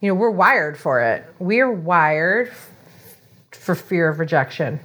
you 0.00 0.08
know, 0.08 0.14
we're 0.14 0.30
wired 0.30 0.78
for 0.78 1.00
it. 1.00 1.24
We're 1.38 1.70
wired 1.70 2.48
f- 2.48 2.70
for 3.50 3.74
fear 3.74 4.08
of 4.08 4.20
rejection. 4.20 4.78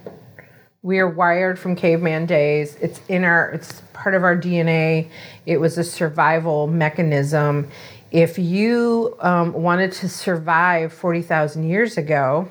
We 0.82 0.98
are 0.98 1.08
wired 1.08 1.60
from 1.60 1.76
caveman 1.76 2.26
days. 2.26 2.76
It's 2.80 3.00
in 3.08 3.22
our, 3.22 3.50
it's 3.50 3.82
part 3.92 4.16
of 4.16 4.24
our 4.24 4.36
DNA. 4.36 5.08
It 5.46 5.58
was 5.58 5.78
a 5.78 5.84
survival 5.84 6.66
mechanism 6.66 7.70
if 8.12 8.38
you 8.38 9.16
um, 9.20 9.54
wanted 9.54 9.90
to 9.92 10.08
survive 10.08 10.92
40,000 10.92 11.66
years 11.66 11.96
ago, 11.96 12.46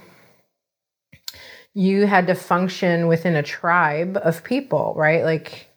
you 1.75 2.07
had 2.07 2.27
to 2.27 2.35
function 2.35 3.07
within 3.07 3.35
a 3.35 3.43
tribe 3.43 4.17
of 4.23 4.43
people, 4.43 4.93
right? 4.97 5.23
Like 5.23 5.67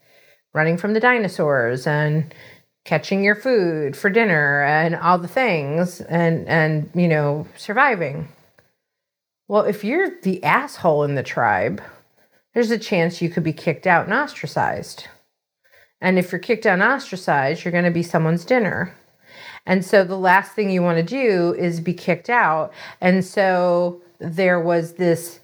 running 0.55 0.79
from 0.79 0.95
the 0.95 1.01
dinosaurs 1.01 1.87
and 1.87 2.35
catching 2.87 3.23
your 3.23 3.35
food 3.35 3.95
for 3.95 4.09
dinner 4.09 4.63
and 4.63 4.97
all 4.97 5.19
the 5.19 5.29
things 5.29 6.01
and 6.03 6.47
and 6.49 6.91
you 6.95 7.09
know 7.09 7.47
surviving. 7.57 8.29
Well 9.49 9.63
if 9.63 9.85
you're 9.85 10.21
the 10.21 10.43
asshole 10.45 11.05
in 11.05 11.15
the 11.15 11.23
tribe 11.23 11.83
there's 12.53 12.71
a 12.71 12.79
chance 12.79 13.23
you 13.23 13.31
could 13.31 13.43
be 13.43 13.53
kicked 13.53 13.87
out 13.87 14.05
and 14.05 14.15
ostracized. 14.15 15.09
And 16.01 16.19
if 16.19 16.31
you're 16.31 16.39
kicked 16.39 16.67
out 16.67 16.75
and 16.75 16.83
ostracized 16.83 17.65
you're 17.65 17.73
going 17.73 17.85
to 17.85 17.91
be 17.91 18.03
someone's 18.03 18.45
dinner 18.45 18.95
and 19.67 19.85
so 19.85 20.05
the 20.05 20.19
last 20.19 20.53
thing 20.53 20.71
you 20.71 20.83
want 20.83 20.99
to 20.99 21.03
do 21.03 21.55
is 21.55 21.81
be 21.81 21.95
kicked 21.95 22.29
out. 22.29 22.73
And 23.01 23.25
so 23.25 24.03
there 24.19 24.61
was 24.61 24.95
this 24.95 25.41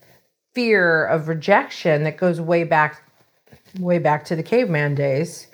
fear 0.54 1.06
of 1.06 1.28
rejection 1.28 2.04
that 2.04 2.16
goes 2.16 2.40
way 2.40 2.64
back 2.64 3.02
way 3.78 3.98
back 3.98 4.24
to 4.24 4.34
the 4.34 4.42
caveman 4.42 4.94
days 4.96 5.46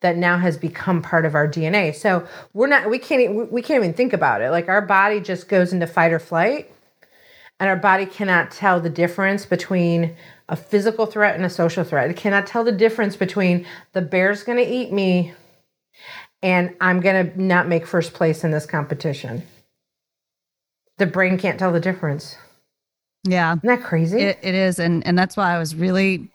that 0.00 0.16
now 0.16 0.38
has 0.38 0.56
become 0.56 1.02
part 1.02 1.24
of 1.24 1.34
our 1.34 1.46
DNA. 1.46 1.94
So 1.94 2.26
we're 2.52 2.66
not 2.66 2.90
we 2.90 2.98
can't 2.98 3.50
we 3.50 3.62
can't 3.62 3.82
even 3.82 3.94
think 3.94 4.12
about 4.12 4.42
it. 4.42 4.50
Like 4.50 4.68
our 4.68 4.82
body 4.82 5.20
just 5.20 5.48
goes 5.48 5.72
into 5.72 5.86
fight 5.86 6.12
or 6.12 6.18
flight 6.18 6.70
and 7.58 7.68
our 7.68 7.76
body 7.76 8.06
cannot 8.06 8.50
tell 8.50 8.80
the 8.80 8.90
difference 8.90 9.46
between 9.46 10.16
a 10.48 10.56
physical 10.56 11.06
threat 11.06 11.36
and 11.36 11.44
a 11.44 11.50
social 11.50 11.84
threat. 11.84 12.10
It 12.10 12.16
cannot 12.16 12.46
tell 12.46 12.64
the 12.64 12.72
difference 12.72 13.16
between 13.16 13.66
the 13.92 14.02
bear's 14.02 14.42
going 14.42 14.58
to 14.58 14.68
eat 14.68 14.92
me 14.92 15.32
and 16.42 16.74
I'm 16.80 17.00
going 17.00 17.30
to 17.30 17.42
not 17.42 17.68
make 17.68 17.86
first 17.86 18.14
place 18.14 18.44
in 18.44 18.50
this 18.50 18.66
competition. 18.66 19.42
The 20.98 21.06
brain 21.06 21.38
can't 21.38 21.58
tell 21.58 21.72
the 21.72 21.80
difference. 21.80 22.36
Yeah. 23.24 23.56
Isn't 23.56 23.66
that 23.66 23.82
crazy? 23.82 24.20
It, 24.20 24.38
it 24.42 24.54
is. 24.54 24.78
And, 24.78 25.06
and 25.06 25.18
that's 25.18 25.36
why 25.36 25.54
I 25.54 25.58
was 25.58 25.74
really 25.74 26.30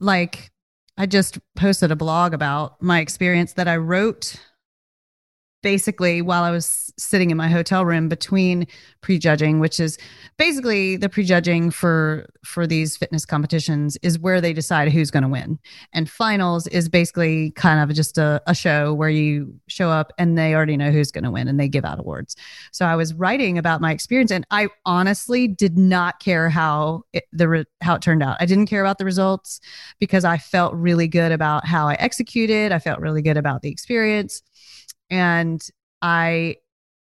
like, 0.00 0.50
I 0.96 1.06
just 1.06 1.38
posted 1.56 1.90
a 1.90 1.96
blog 1.96 2.34
about 2.34 2.80
my 2.82 3.00
experience 3.00 3.54
that 3.54 3.68
I 3.68 3.76
wrote 3.76 4.36
basically 5.62 6.22
while 6.22 6.42
I 6.42 6.50
was 6.50 6.92
sitting 6.98 7.30
in 7.30 7.36
my 7.36 7.48
hotel 7.48 7.84
room 7.84 8.08
between 8.08 8.66
prejudging, 9.00 9.60
which 9.60 9.80
is 9.80 9.98
basically 10.36 10.96
the 10.96 11.08
prejudging 11.08 11.70
for 11.70 12.26
for 12.44 12.66
these 12.66 12.96
fitness 12.96 13.24
competitions 13.24 13.96
is 14.02 14.18
where 14.18 14.40
they 14.40 14.52
decide 14.52 14.90
who's 14.90 15.10
going 15.10 15.22
to 15.22 15.28
win. 15.28 15.58
And 15.92 16.10
finals 16.10 16.66
is 16.68 16.88
basically 16.88 17.52
kind 17.52 17.80
of 17.80 17.94
just 17.94 18.18
a, 18.18 18.42
a 18.46 18.54
show 18.54 18.92
where 18.92 19.08
you 19.08 19.54
show 19.68 19.90
up 19.90 20.12
and 20.18 20.36
they 20.36 20.54
already 20.54 20.76
know 20.76 20.90
who's 20.90 21.10
going 21.10 21.24
to 21.24 21.30
win 21.30 21.48
and 21.48 21.58
they 21.58 21.68
give 21.68 21.84
out 21.84 22.00
awards. 22.00 22.36
So 22.72 22.86
I 22.86 22.96
was 22.96 23.14
writing 23.14 23.58
about 23.58 23.80
my 23.80 23.92
experience 23.92 24.30
and 24.30 24.46
I 24.50 24.68
honestly 24.84 25.48
did 25.48 25.78
not 25.78 26.20
care 26.20 26.48
how 26.48 27.04
it, 27.12 27.24
the 27.32 27.64
how 27.80 27.94
it 27.94 28.02
turned 28.02 28.22
out. 28.22 28.36
I 28.40 28.46
didn't 28.46 28.66
care 28.66 28.82
about 28.82 28.98
the 28.98 29.04
results 29.04 29.60
because 29.98 30.24
I 30.24 30.38
felt 30.38 30.74
really 30.74 31.08
good 31.08 31.32
about 31.32 31.66
how 31.66 31.88
I 31.88 31.94
executed. 31.94 32.72
I 32.72 32.78
felt 32.78 33.00
really 33.00 33.22
good 33.22 33.36
about 33.36 33.62
the 33.62 33.70
experience 33.70 34.42
and 35.12 35.64
I, 36.00 36.56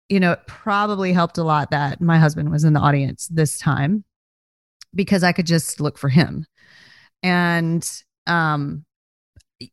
you 0.08 0.20
know, 0.20 0.32
it 0.32 0.48
probably 0.48 1.12
helped 1.14 1.38
a 1.38 1.44
lot 1.44 1.70
that 1.72 2.02
my 2.02 2.18
husband 2.18 2.50
was 2.50 2.64
in 2.64 2.74
the 2.74 2.80
audience 2.80 3.28
this 3.28 3.60
time 3.60 4.06
because 4.96 5.24
I 5.24 5.34
could 5.34 5.46
just 5.46 5.80
look 5.80 5.98
for 5.98 6.10
him. 6.10 6.46
And, 7.22 7.88
um, 8.26 8.86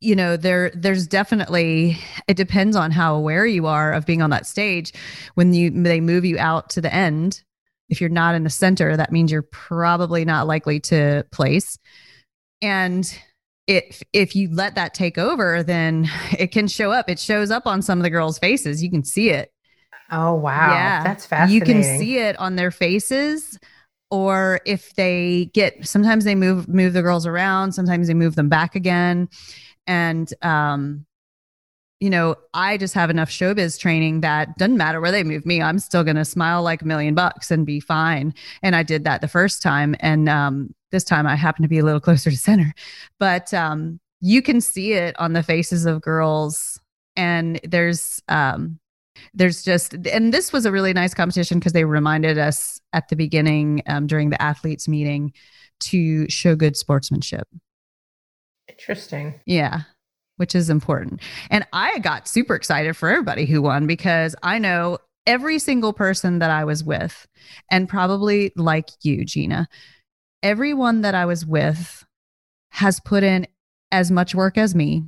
you 0.01 0.17
know 0.17 0.37
there 0.37 0.73
there's 0.75 1.07
definitely 1.07 1.97
it 2.27 2.37
depends 2.37 2.75
on 2.75 2.91
how 2.91 3.15
aware 3.15 3.47
you 3.47 3.67
are 3.67 3.93
of 3.93 4.05
being 4.05 4.21
on 4.21 4.31
that 4.31 4.45
stage 4.45 4.93
when 5.35 5.55
you 5.55 5.71
they 5.71 6.01
move 6.01 6.25
you 6.25 6.37
out 6.39 6.69
to 6.71 6.81
the 6.81 6.93
end 6.93 7.45
if 7.89 8.01
you're 8.01 8.11
not 8.11 8.35
in 8.35 8.43
the 8.43 8.51
center 8.51 8.97
that 8.97 9.12
means 9.12 9.31
you're 9.31 9.43
probably 9.43 10.25
not 10.25 10.49
likely 10.49 10.81
to 10.81 11.25
place 11.31 11.79
and 12.62 13.17
if 13.66 14.02
if 14.12 14.37
you 14.37 14.48
let 14.52 14.74
that 14.76 14.94
take 14.94 15.18
over 15.18 15.62
then 15.62 16.09
it 16.38 16.52
can 16.52 16.68
show 16.68 16.92
up. 16.92 17.09
It 17.09 17.18
shows 17.18 17.50
up 17.50 17.66
on 17.66 17.83
some 17.83 17.98
of 17.98 18.02
the 18.02 18.11
girls 18.11 18.38
faces. 18.38 18.83
You 18.83 18.90
can 18.90 19.05
see 19.05 19.31
it. 19.31 19.52
Oh 20.11 20.35
wow. 20.35 20.72
Yeah. 20.72 21.02
That's 21.02 21.26
fascinating 21.26 21.68
you 21.68 21.83
can 21.83 21.98
see 21.98 22.18
it 22.18 22.38
on 22.38 22.57
their 22.57 22.70
faces 22.70 23.59
or 24.11 24.61
if 24.66 24.94
they 24.94 25.50
get 25.52 25.87
sometimes 25.87 26.24
they 26.24 26.35
move 26.35 26.68
move 26.68 26.92
the 26.92 27.02
girls 27.02 27.26
around. 27.26 27.72
Sometimes 27.72 28.07
they 28.07 28.14
move 28.14 28.37
them 28.37 28.48
back 28.48 28.74
again. 28.74 29.29
And 29.87 30.33
um 30.42 31.06
you 32.01 32.11
know 32.11 32.37
i 32.53 32.77
just 32.77 32.93
have 32.93 33.09
enough 33.09 33.31
showbiz 33.31 33.79
training 33.79 34.21
that 34.21 34.57
doesn't 34.59 34.77
matter 34.77 35.01
where 35.01 35.11
they 35.11 35.25
move 35.25 35.47
me 35.47 35.63
i'm 35.63 35.79
still 35.79 36.05
going 36.05 36.17
to 36.17 36.25
smile 36.25 36.63
like 36.63 36.83
a 36.83 36.87
million 36.87 37.15
bucks 37.15 37.51
and 37.51 37.65
be 37.65 37.81
fine 37.81 38.35
and 38.63 38.77
i 38.77 38.83
did 38.83 39.05
that 39.05 39.21
the 39.21 39.29
first 39.29 39.63
time 39.63 39.97
and 40.01 40.29
um 40.29 40.75
this 40.91 41.05
time 41.05 41.27
I 41.27 41.37
happen 41.37 41.63
to 41.63 41.69
be 41.69 41.79
a 41.79 41.85
little 41.85 42.01
closer 42.01 42.31
to 42.31 42.37
center, 42.37 42.73
but 43.19 43.53
um, 43.53 44.01
you 44.21 44.43
can 44.43 44.61
see 44.61 44.93
it 44.93 45.19
on 45.19 45.33
the 45.33 45.43
faces 45.43 45.87
of 45.87 46.01
girls. 46.01 46.81
And 47.17 47.61
there's, 47.65 48.23
um, 48.29 48.79
there's 49.35 49.63
just, 49.63 49.95
and 50.07 50.33
this 50.33 50.53
was 50.53 50.67
a 50.67 50.73
really 50.73 50.93
nice 50.93 51.15
competition 51.15 51.59
because 51.59 51.73
they 51.73 51.85
reminded 51.85 52.39
us 52.39 52.81
at 52.93 53.09
the 53.09 53.17
beginning 53.17 53.83
um, 53.87 54.07
during 54.07 54.31
the 54.31 54.41
athletes 54.41 54.89
meeting 54.89 55.33
to 55.81 56.29
show 56.29 56.55
good 56.55 56.77
sportsmanship. 56.77 57.49
Interesting. 58.69 59.41
Yeah 59.47 59.83
which 60.37 60.55
is 60.55 60.70
important. 60.70 61.20
And 61.51 61.66
I 61.72 61.99
got 61.99 62.29
super 62.29 62.55
excited 62.55 62.96
for 62.96 63.09
everybody 63.09 63.46
who 63.46 63.62
won 63.62 63.87
because 63.87 64.35
I 64.42 64.59
know 64.59 64.99
every 65.27 65.59
single 65.59 65.92
person 65.92 66.38
that 66.38 66.51
I 66.51 66.64
was 66.64 66.85
with, 66.85 67.27
and 67.70 67.88
probably 67.88 68.53
like 68.57 68.90
you, 69.03 69.25
Gina, 69.25 69.68
everyone 70.42 71.01
that 71.03 71.14
I 71.14 71.27
was 71.27 71.44
with 71.44 72.05
has 72.70 73.01
put 73.01 73.22
in 73.22 73.46
as 73.90 74.11
much 74.11 74.35
work 74.35 74.59
as 74.59 74.75
me, 74.75 75.05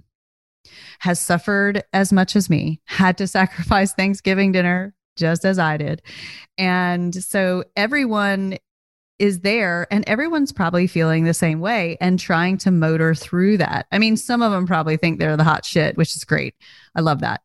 has 1.01 1.21
suffered 1.21 1.85
as 1.93 2.13
much 2.13 2.35
as 2.35 2.51
me, 2.51 2.81
had 2.85 3.19
to 3.19 3.27
sacrifice 3.29 3.93
Thanksgiving 3.93 4.53
dinner 4.53 4.95
just 5.17 5.45
as 5.45 5.59
I 5.59 5.77
did. 5.77 6.03
And 6.57 7.15
so 7.15 7.65
everyone 7.77 8.59
is 9.19 9.41
there 9.41 9.87
and 9.91 10.09
everyone's 10.09 10.53
probably 10.53 10.87
feeling 10.87 11.25
the 11.25 11.35
same 11.35 11.61
way 11.61 11.97
and 12.01 12.19
trying 12.19 12.57
to 12.59 12.71
motor 12.71 13.15
through 13.15 13.59
that. 13.59 13.87
I 13.91 13.99
mean, 13.99 14.17
some 14.17 14.43
of 14.43 14.53
them 14.53 14.67
probably 14.67 14.97
think 14.97 15.19
they're 15.19 15.37
the 15.37 15.45
hot 15.45 15.65
shit, 15.65 15.97
which 15.97 16.15
is 16.15 16.25
great. 16.25 16.55
I 16.95 17.01
love 17.01 17.21
that. 17.21 17.43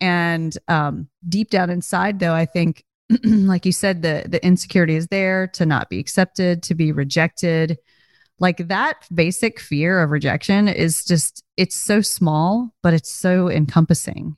And 0.00 0.56
um, 0.68 1.08
deep 1.28 1.50
down 1.50 1.70
inside, 1.70 2.18
though, 2.18 2.34
I 2.34 2.44
think 2.44 2.84
like 3.24 3.66
you 3.66 3.72
said, 3.72 4.02
the 4.02 4.24
the 4.26 4.44
insecurity 4.44 4.96
is 4.96 5.08
there 5.08 5.46
to 5.48 5.66
not 5.66 5.90
be 5.90 5.98
accepted, 5.98 6.62
to 6.64 6.74
be 6.74 6.92
rejected. 6.92 7.78
Like 8.38 8.68
that 8.68 9.06
basic 9.14 9.60
fear 9.60 10.02
of 10.02 10.10
rejection 10.10 10.68
is 10.68 11.04
just 11.04 11.44
it's 11.56 11.76
so 11.76 12.00
small, 12.00 12.70
but 12.82 12.94
it's 12.94 13.10
so 13.10 13.48
encompassing. 13.50 14.36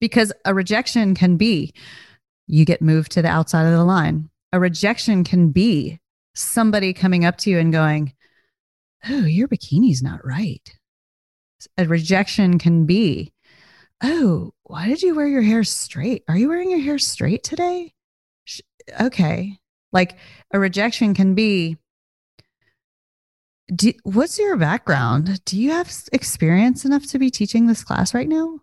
Because 0.00 0.32
a 0.44 0.54
rejection 0.54 1.14
can 1.14 1.36
be 1.36 1.72
you 2.46 2.64
get 2.64 2.82
moved 2.82 3.12
to 3.12 3.22
the 3.22 3.28
outside 3.28 3.66
of 3.66 3.72
the 3.72 3.84
line. 3.84 4.30
A 4.52 4.60
rejection 4.60 5.24
can 5.24 5.50
be 5.50 5.98
somebody 6.36 6.92
coming 6.92 7.24
up 7.24 7.38
to 7.38 7.50
you 7.50 7.58
and 7.58 7.72
going, 7.72 8.14
"Oh, 9.08 9.24
your 9.24 9.48
bikini's 9.48 10.02
not 10.02 10.24
right." 10.24 10.68
A 11.78 11.86
rejection 11.86 12.58
can 12.58 12.86
be 12.86 13.32
oh, 14.02 14.52
why 14.64 14.86
did 14.88 15.02
you 15.02 15.14
wear 15.14 15.26
your 15.26 15.42
hair 15.42 15.64
straight? 15.64 16.22
Are 16.28 16.36
you 16.36 16.48
wearing 16.48 16.70
your 16.70 16.80
hair 16.80 16.98
straight 16.98 17.44
today? 17.44 17.94
Okay. 19.00 19.58
Like 19.92 20.18
a 20.52 20.58
rejection 20.58 21.14
can 21.14 21.34
be, 21.34 21.78
do, 23.74 23.92
what's 24.04 24.38
your 24.38 24.56
background? 24.56 25.44
Do 25.44 25.60
you 25.60 25.70
have 25.70 25.92
experience 26.12 26.84
enough 26.84 27.06
to 27.06 27.18
be 27.18 27.30
teaching 27.30 27.66
this 27.66 27.82
class 27.82 28.14
right 28.14 28.28
now? 28.28 28.60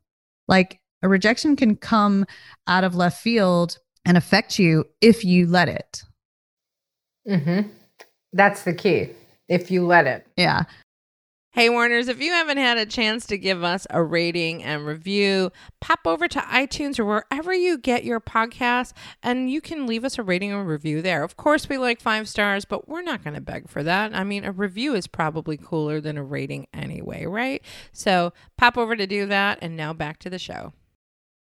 Like 0.48 0.80
a 1.02 1.10
rejection 1.10 1.56
can 1.56 1.76
come 1.76 2.26
out 2.68 2.84
of 2.84 2.96
left 2.96 3.22
field 3.22 3.78
and 4.06 4.18
affect 4.18 4.60
you 4.60 4.86
if 5.02 5.26
you 5.26 5.48
let 5.48 5.68
it. 5.68 6.04
Mm-hmm. 7.28 7.70
That's 8.34 8.64
the 8.64 8.74
key. 8.74 9.10
If 9.48 9.70
you 9.70 9.86
let 9.86 10.08
it. 10.08 10.26
Yeah. 10.38 10.64
Hey, 11.56 11.70
Warners, 11.70 12.08
if 12.08 12.20
you 12.20 12.32
haven't 12.32 12.58
had 12.58 12.80
a 12.80 12.86
chance 12.88 13.28
to 13.28 13.38
give 13.38 13.64
us 13.64 13.86
a 13.92 14.02
rating 14.02 14.64
and 14.64 14.88
review, 14.88 15.52
pop 15.82 16.00
over 16.04 16.28
to 16.28 16.40
iTunes 16.40 16.98
or 16.98 17.06
wherever 17.06 17.54
you 17.54 17.78
get 17.78 18.04
your 18.04 18.20
podcasts 18.20 18.92
and 19.22 19.52
you 19.52 19.62
can 19.62 19.86
leave 19.86 20.04
us 20.04 20.18
a 20.18 20.24
rating 20.24 20.52
or 20.52 20.64
review 20.64 21.04
there. 21.04 21.24
Of 21.24 21.38
course, 21.38 21.70
we 21.70 21.78
like 21.78 22.02
five 22.02 22.28
stars, 22.28 22.66
but 22.66 22.90
we're 22.90 23.04
not 23.04 23.24
going 23.24 23.36
to 23.36 23.42
beg 23.42 23.70
for 23.70 23.84
that. 23.84 24.16
I 24.16 24.24
mean, 24.24 24.46
a 24.46 24.52
review 24.52 24.96
is 24.96 25.06
probably 25.06 25.58
cooler 25.58 26.02
than 26.02 26.18
a 26.18 26.24
rating 26.24 26.66
anyway, 26.74 27.28
right? 27.28 27.62
So 27.92 28.34
pop 28.58 28.76
over 28.76 28.96
to 28.96 29.06
do 29.06 29.28
that. 29.28 29.60
And 29.62 29.78
now 29.78 29.94
back 29.94 30.18
to 30.22 30.32
the 30.32 30.40
show. 30.40 30.74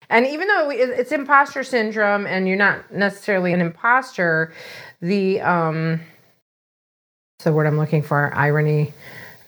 And 0.09 0.27
even 0.27 0.47
though 0.47 0.69
it's 0.69 1.11
imposter 1.11 1.63
syndrome 1.63 2.27
and 2.27 2.47
you're 2.47 2.57
not 2.57 2.91
necessarily 2.93 3.53
an 3.53 3.61
imposter, 3.61 4.53
the, 5.01 5.39
um, 5.41 6.01
the 7.43 7.53
word 7.53 7.65
I'm 7.67 7.77
looking 7.77 8.01
for, 8.01 8.33
irony 8.35 8.93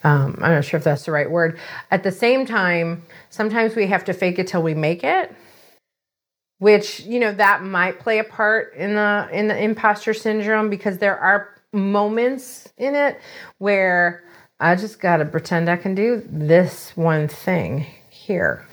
um, 0.03 0.37
I'm 0.41 0.51
not 0.51 0.65
sure 0.65 0.77
if 0.77 0.83
that's 0.83 1.05
the 1.05 1.11
right 1.11 1.29
word. 1.29 1.57
At 1.89 2.03
the 2.03 2.11
same 2.11 2.45
time, 2.45 3.03
sometimes 3.29 3.75
we 3.75 3.87
have 3.87 4.03
to 4.05 4.13
fake 4.13 4.37
it 4.37 4.47
till 4.47 4.61
we 4.61 4.73
make 4.73 5.03
it, 5.03 5.33
which 6.59 7.01
you 7.01 7.19
know 7.19 7.33
that 7.33 7.63
might 7.63 7.99
play 7.99 8.19
a 8.19 8.23
part 8.23 8.73
in 8.75 8.95
the 8.95 9.29
in 9.31 9.47
the 9.47 9.57
imposter 9.57 10.13
syndrome 10.13 10.69
because 10.69 10.97
there 10.97 11.17
are 11.17 11.49
moments 11.71 12.67
in 12.77 12.95
it 12.95 13.19
where 13.59 14.23
I 14.59 14.75
just 14.75 14.99
gotta 14.99 15.25
pretend 15.25 15.69
I 15.69 15.77
can 15.77 15.95
do 15.95 16.21
this 16.29 16.95
one 16.95 17.27
thing 17.27 17.85
here. 18.09 18.65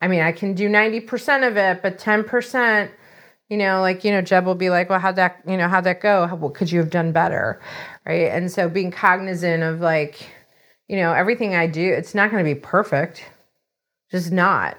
I 0.00 0.08
mean, 0.08 0.20
I 0.20 0.32
can 0.32 0.54
do 0.54 0.68
90% 0.68 1.46
of 1.46 1.56
it, 1.56 1.82
but 1.82 1.98
10%, 1.98 2.90
you 3.48 3.56
know, 3.56 3.80
like, 3.80 4.04
you 4.04 4.10
know, 4.10 4.22
Jeb 4.22 4.46
will 4.46 4.54
be 4.54 4.70
like, 4.70 4.88
well, 4.88 4.98
how'd 4.98 5.16
that, 5.16 5.42
you 5.46 5.56
know, 5.56 5.68
how'd 5.68 5.84
that 5.84 6.00
go? 6.00 6.26
How, 6.26 6.36
what 6.36 6.54
could 6.54 6.72
you 6.72 6.78
have 6.78 6.90
done 6.90 7.12
better? 7.12 7.60
right? 8.06 8.30
And 8.30 8.50
so 8.50 8.68
being 8.68 8.90
cognizant 8.90 9.62
of 9.62 9.80
like 9.80 10.26
you 10.88 10.96
know 10.96 11.12
everything 11.12 11.54
i 11.54 11.66
do 11.66 11.92
it's 11.92 12.14
not 12.14 12.30
going 12.30 12.44
to 12.44 12.54
be 12.54 12.58
perfect. 12.60 13.24
Just 14.10 14.32
not. 14.32 14.76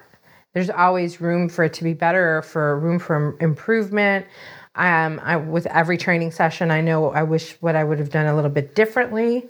There's 0.52 0.68
always 0.68 1.18
room 1.22 1.48
for 1.48 1.64
it 1.64 1.72
to 1.74 1.84
be 1.84 1.94
better 1.94 2.42
for 2.42 2.78
room 2.78 2.98
for 2.98 3.38
improvement. 3.40 4.26
Um, 4.74 5.20
I, 5.22 5.36
with 5.36 5.66
every 5.66 5.98
training 5.98 6.30
session 6.30 6.70
i 6.70 6.80
know 6.80 7.10
i 7.10 7.22
wish 7.22 7.52
what 7.60 7.76
i 7.76 7.84
would 7.84 7.98
have 7.98 8.08
done 8.08 8.26
a 8.26 8.34
little 8.34 8.50
bit 8.50 8.74
differently 8.74 9.46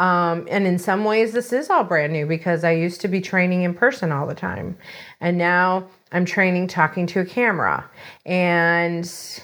um, 0.00 0.48
and 0.50 0.66
in 0.66 0.78
some 0.78 1.04
ways 1.04 1.32
this 1.32 1.52
is 1.52 1.70
all 1.70 1.84
brand 1.84 2.12
new 2.12 2.26
because 2.26 2.64
i 2.64 2.72
used 2.72 3.00
to 3.00 3.08
be 3.08 3.20
training 3.20 3.62
in 3.62 3.72
person 3.72 4.10
all 4.10 4.26
the 4.26 4.34
time 4.34 4.76
and 5.20 5.38
now 5.38 5.86
i'm 6.12 6.24
training 6.24 6.66
talking 6.66 7.06
to 7.06 7.20
a 7.20 7.24
camera 7.24 7.88
and 8.26 9.40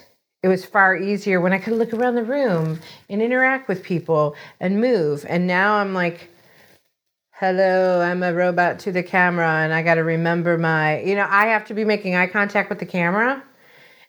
it 0.47 0.49
was 0.49 0.65
far 0.65 0.97
easier 0.97 1.41
when 1.41 1.53
I 1.53 1.59
could 1.59 1.73
look 1.73 1.93
around 1.93 2.15
the 2.15 2.23
room 2.23 2.79
and 3.11 3.21
interact 3.21 3.67
with 3.67 3.83
people 3.83 4.37
and 4.61 4.81
move. 4.81 5.27
And 5.29 5.49
now 5.49 5.75
I'm 5.75 5.93
like, 5.93 6.31
hello, 7.33 8.01
I'm 8.01 8.23
a 8.23 8.33
robot 8.33 8.79
to 8.81 8.93
the 8.93 9.03
camera 9.03 9.49
and 9.49 9.73
I 9.75 9.83
got 9.83 9.97
to 9.97 10.05
remember 10.05 10.57
my, 10.57 11.01
you 11.01 11.17
know, 11.17 11.27
I 11.29 11.47
have 11.47 11.67
to 11.67 11.75
be 11.75 11.85
making 11.85 12.15
eye 12.15 12.29
contact 12.29 12.71
with 12.71 12.79
the 12.79 12.87
camera. 12.87 13.43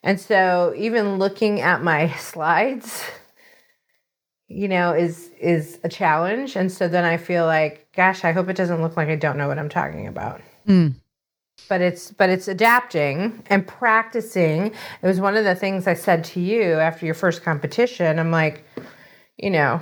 And 0.03 0.21
so 0.21 0.75
even 0.77 1.17
looking 1.17 1.60
at 1.60 1.81
my 1.81 2.12
slides, 2.17 3.03
you 4.47 4.67
know, 4.67 4.93
is 4.93 5.31
is 5.39 5.79
a 5.83 5.89
challenge. 5.89 6.55
And 6.55 6.71
so 6.71 6.88
then 6.88 7.03
I 7.03 7.17
feel 7.17 7.45
like, 7.45 7.88
gosh, 7.95 8.23
I 8.23 8.31
hope 8.31 8.49
it 8.49 8.55
doesn't 8.55 8.81
look 8.81 8.97
like 8.97 9.10
I 9.10 9.15
don't 9.15 9.38
know 9.38 9.47
what 9.47 9.60
I'm 9.60 9.69
talking 9.69 10.07
about. 10.07 10.41
Mm. 10.67 10.95
But 11.69 11.81
it's 11.81 12.12
but 12.12 12.29
it's 12.29 12.47
adapting 12.47 13.43
and 13.47 13.67
practicing. 13.67 14.67
It 14.67 15.07
was 15.07 15.19
one 15.19 15.36
of 15.36 15.43
the 15.43 15.55
things 15.55 15.88
I 15.88 15.95
said 15.95 16.23
to 16.25 16.39
you 16.39 16.73
after 16.73 17.05
your 17.05 17.15
first 17.15 17.43
competition. 17.43 18.19
I'm 18.19 18.31
like, 18.31 18.63
you 19.38 19.49
know, 19.49 19.81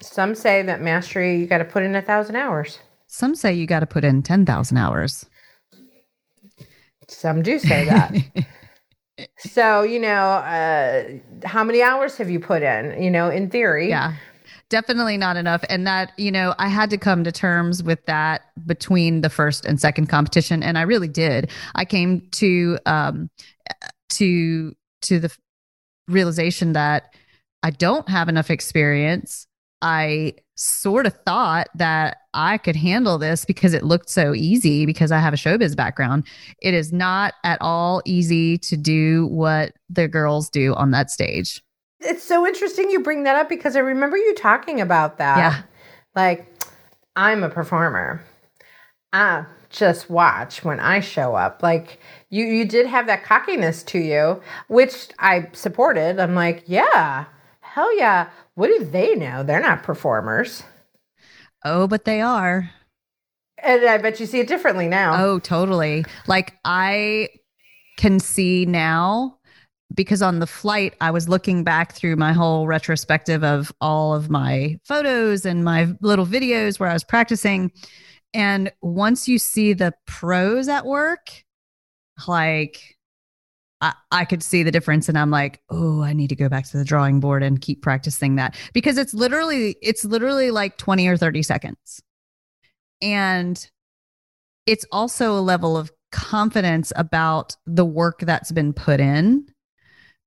some 0.00 0.34
say 0.34 0.62
that 0.62 0.80
mastery 0.80 1.38
you 1.38 1.46
got 1.46 1.58
to 1.58 1.64
put 1.64 1.82
in 1.82 1.94
a 1.94 2.02
thousand 2.02 2.36
hours. 2.36 2.78
Some 3.12 3.34
say 3.34 3.52
you 3.52 3.66
got 3.66 3.80
to 3.80 3.86
put 3.86 4.04
in 4.04 4.22
10,000 4.22 4.76
hours. 4.76 5.26
Some 7.08 7.42
do 7.42 7.58
say 7.58 7.84
that. 7.86 8.14
so, 9.38 9.82
you 9.82 9.98
know, 9.98 10.08
uh, 10.08 11.04
how 11.44 11.64
many 11.64 11.82
hours 11.82 12.16
have 12.16 12.30
you 12.30 12.40
put 12.40 12.62
in? 12.62 13.02
You 13.02 13.10
know, 13.10 13.28
in 13.28 13.50
theory. 13.50 13.88
Yeah. 13.88 14.14
Definitely 14.68 15.16
not 15.16 15.36
enough. 15.36 15.64
And 15.68 15.86
that, 15.86 16.12
you 16.16 16.30
know, 16.30 16.54
I 16.58 16.68
had 16.68 16.90
to 16.90 16.98
come 16.98 17.24
to 17.24 17.32
terms 17.32 17.82
with 17.82 18.06
that 18.06 18.42
between 18.66 19.20
the 19.20 19.28
first 19.28 19.66
and 19.66 19.80
second 19.80 20.08
competition. 20.08 20.62
And 20.62 20.78
I 20.78 20.82
really 20.82 21.08
did. 21.08 21.50
I 21.74 21.84
came 21.84 22.28
to, 22.32 22.78
um, 22.86 23.30
to, 24.10 24.72
to 25.02 25.18
the 25.18 25.36
realization 26.06 26.72
that 26.74 27.12
I 27.64 27.70
don't 27.70 28.08
have 28.08 28.28
enough 28.28 28.48
experience 28.48 29.48
I 29.82 30.34
sort 30.56 31.06
of 31.06 31.14
thought 31.26 31.68
that 31.74 32.18
I 32.34 32.58
could 32.58 32.76
handle 32.76 33.18
this 33.18 33.44
because 33.44 33.72
it 33.72 33.82
looked 33.82 34.10
so 34.10 34.34
easy 34.34 34.84
because 34.84 35.10
I 35.10 35.18
have 35.18 35.32
a 35.32 35.36
showbiz 35.36 35.74
background. 35.74 36.26
It 36.60 36.74
is 36.74 36.92
not 36.92 37.34
at 37.44 37.58
all 37.60 38.02
easy 38.04 38.58
to 38.58 38.76
do 38.76 39.26
what 39.28 39.72
the 39.88 40.06
girls 40.06 40.50
do 40.50 40.74
on 40.74 40.90
that 40.90 41.10
stage. 41.10 41.62
It's 42.00 42.22
so 42.22 42.46
interesting 42.46 42.90
you 42.90 43.00
bring 43.00 43.24
that 43.24 43.36
up 43.36 43.48
because 43.48 43.76
I 43.76 43.80
remember 43.80 44.16
you 44.16 44.34
talking 44.34 44.80
about 44.80 45.18
that. 45.18 45.38
Yeah. 45.38 45.62
Like, 46.14 46.46
I'm 47.16 47.42
a 47.42 47.50
performer. 47.50 48.22
I 49.12 49.44
just 49.70 50.10
watch 50.10 50.64
when 50.64 50.80
I 50.80 51.00
show 51.00 51.34
up. 51.34 51.62
Like 51.62 52.00
you 52.28 52.44
you 52.44 52.64
did 52.64 52.86
have 52.86 53.06
that 53.06 53.24
cockiness 53.24 53.82
to 53.84 53.98
you, 53.98 54.40
which 54.68 55.08
I 55.18 55.48
supported. 55.52 56.18
I'm 56.18 56.34
like, 56.34 56.64
yeah, 56.66 57.26
hell 57.60 57.96
yeah. 57.96 58.28
What 58.60 58.68
do 58.68 58.84
they 58.84 59.14
know? 59.14 59.42
They're 59.42 59.58
not 59.58 59.84
performers. 59.84 60.62
Oh, 61.64 61.86
but 61.86 62.04
they 62.04 62.20
are. 62.20 62.70
And 63.56 63.86
I 63.86 63.96
bet 63.96 64.20
you 64.20 64.26
see 64.26 64.38
it 64.38 64.48
differently 64.48 64.86
now. 64.86 65.24
Oh, 65.24 65.38
totally. 65.38 66.04
Like 66.26 66.58
I 66.66 67.30
can 67.96 68.20
see 68.20 68.66
now 68.66 69.38
because 69.94 70.20
on 70.20 70.40
the 70.40 70.46
flight, 70.46 70.94
I 71.00 71.10
was 71.10 71.26
looking 71.26 71.64
back 71.64 71.94
through 71.94 72.16
my 72.16 72.34
whole 72.34 72.66
retrospective 72.66 73.42
of 73.42 73.72
all 73.80 74.14
of 74.14 74.28
my 74.28 74.78
photos 74.84 75.46
and 75.46 75.64
my 75.64 75.94
little 76.02 76.26
videos 76.26 76.78
where 76.78 76.90
I 76.90 76.92
was 76.92 77.02
practicing. 77.02 77.72
And 78.34 78.70
once 78.82 79.26
you 79.26 79.38
see 79.38 79.72
the 79.72 79.94
pros 80.06 80.68
at 80.68 80.84
work, 80.84 81.30
like 82.28 82.98
I, 83.80 83.94
I 84.10 84.24
could 84.24 84.42
see 84.42 84.62
the 84.62 84.70
difference 84.70 85.08
and 85.08 85.18
I'm 85.18 85.30
like, 85.30 85.60
oh, 85.70 86.02
I 86.02 86.12
need 86.12 86.28
to 86.28 86.36
go 86.36 86.48
back 86.48 86.68
to 86.70 86.76
the 86.76 86.84
drawing 86.84 87.20
board 87.20 87.42
and 87.42 87.60
keep 87.60 87.82
practicing 87.82 88.36
that 88.36 88.56
because 88.72 88.98
it's 88.98 89.14
literally, 89.14 89.76
it's 89.80 90.04
literally 90.04 90.50
like 90.50 90.76
20 90.76 91.06
or 91.08 91.16
30 91.16 91.42
seconds. 91.42 92.02
And 93.00 93.70
it's 94.66 94.84
also 94.92 95.32
a 95.32 95.40
level 95.40 95.76
of 95.76 95.90
confidence 96.12 96.92
about 96.96 97.56
the 97.66 97.84
work 97.84 98.20
that's 98.20 98.52
been 98.52 98.72
put 98.72 99.00
in. 99.00 99.46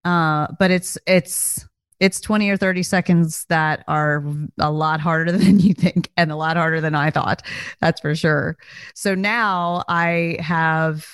Uh, 0.04 0.48
but 0.60 0.72
it's, 0.72 0.98
it's, 1.06 1.66
it's 2.00 2.20
20 2.20 2.50
or 2.50 2.58
30 2.58 2.84
seconds 2.84 3.46
that 3.50 3.84
are 3.88 4.26
a 4.60 4.72
lot 4.72 5.00
harder 5.00 5.32
than 5.38 5.60
you 5.60 5.74
think 5.74 6.10
and 6.18 6.32
a 6.32 6.36
lot 6.36 6.58
harder 6.58 6.82
than 6.82 6.96
I 6.96 7.12
thought. 7.12 7.44
That's 7.80 8.02
for 8.02 8.16
sure. 8.16 8.58
So 8.96 9.14
now 9.14 9.84
I 9.88 10.38
have 10.40 11.06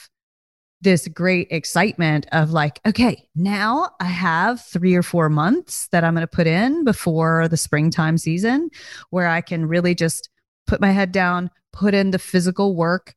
this 0.81 1.07
great 1.07 1.47
excitement 1.51 2.25
of 2.31 2.51
like, 2.51 2.79
okay, 2.85 3.27
now 3.35 3.91
I 3.99 4.05
have 4.05 4.61
three 4.61 4.95
or 4.95 5.03
four 5.03 5.29
months 5.29 5.87
that 5.89 6.03
I'm 6.03 6.13
going 6.13 6.21
to 6.21 6.27
put 6.27 6.47
in 6.47 6.85
before 6.85 7.47
the 7.47 7.57
springtime 7.57 8.17
season 8.17 8.69
where 9.09 9.27
I 9.27 9.41
can 9.41 9.65
really 9.65 9.93
just 9.93 10.29
put 10.67 10.79
my 10.79 10.91
head 10.91 11.11
down, 11.11 11.49
put 11.73 11.93
in 11.93 12.11
the 12.11 12.19
physical 12.19 12.75
work, 12.75 13.13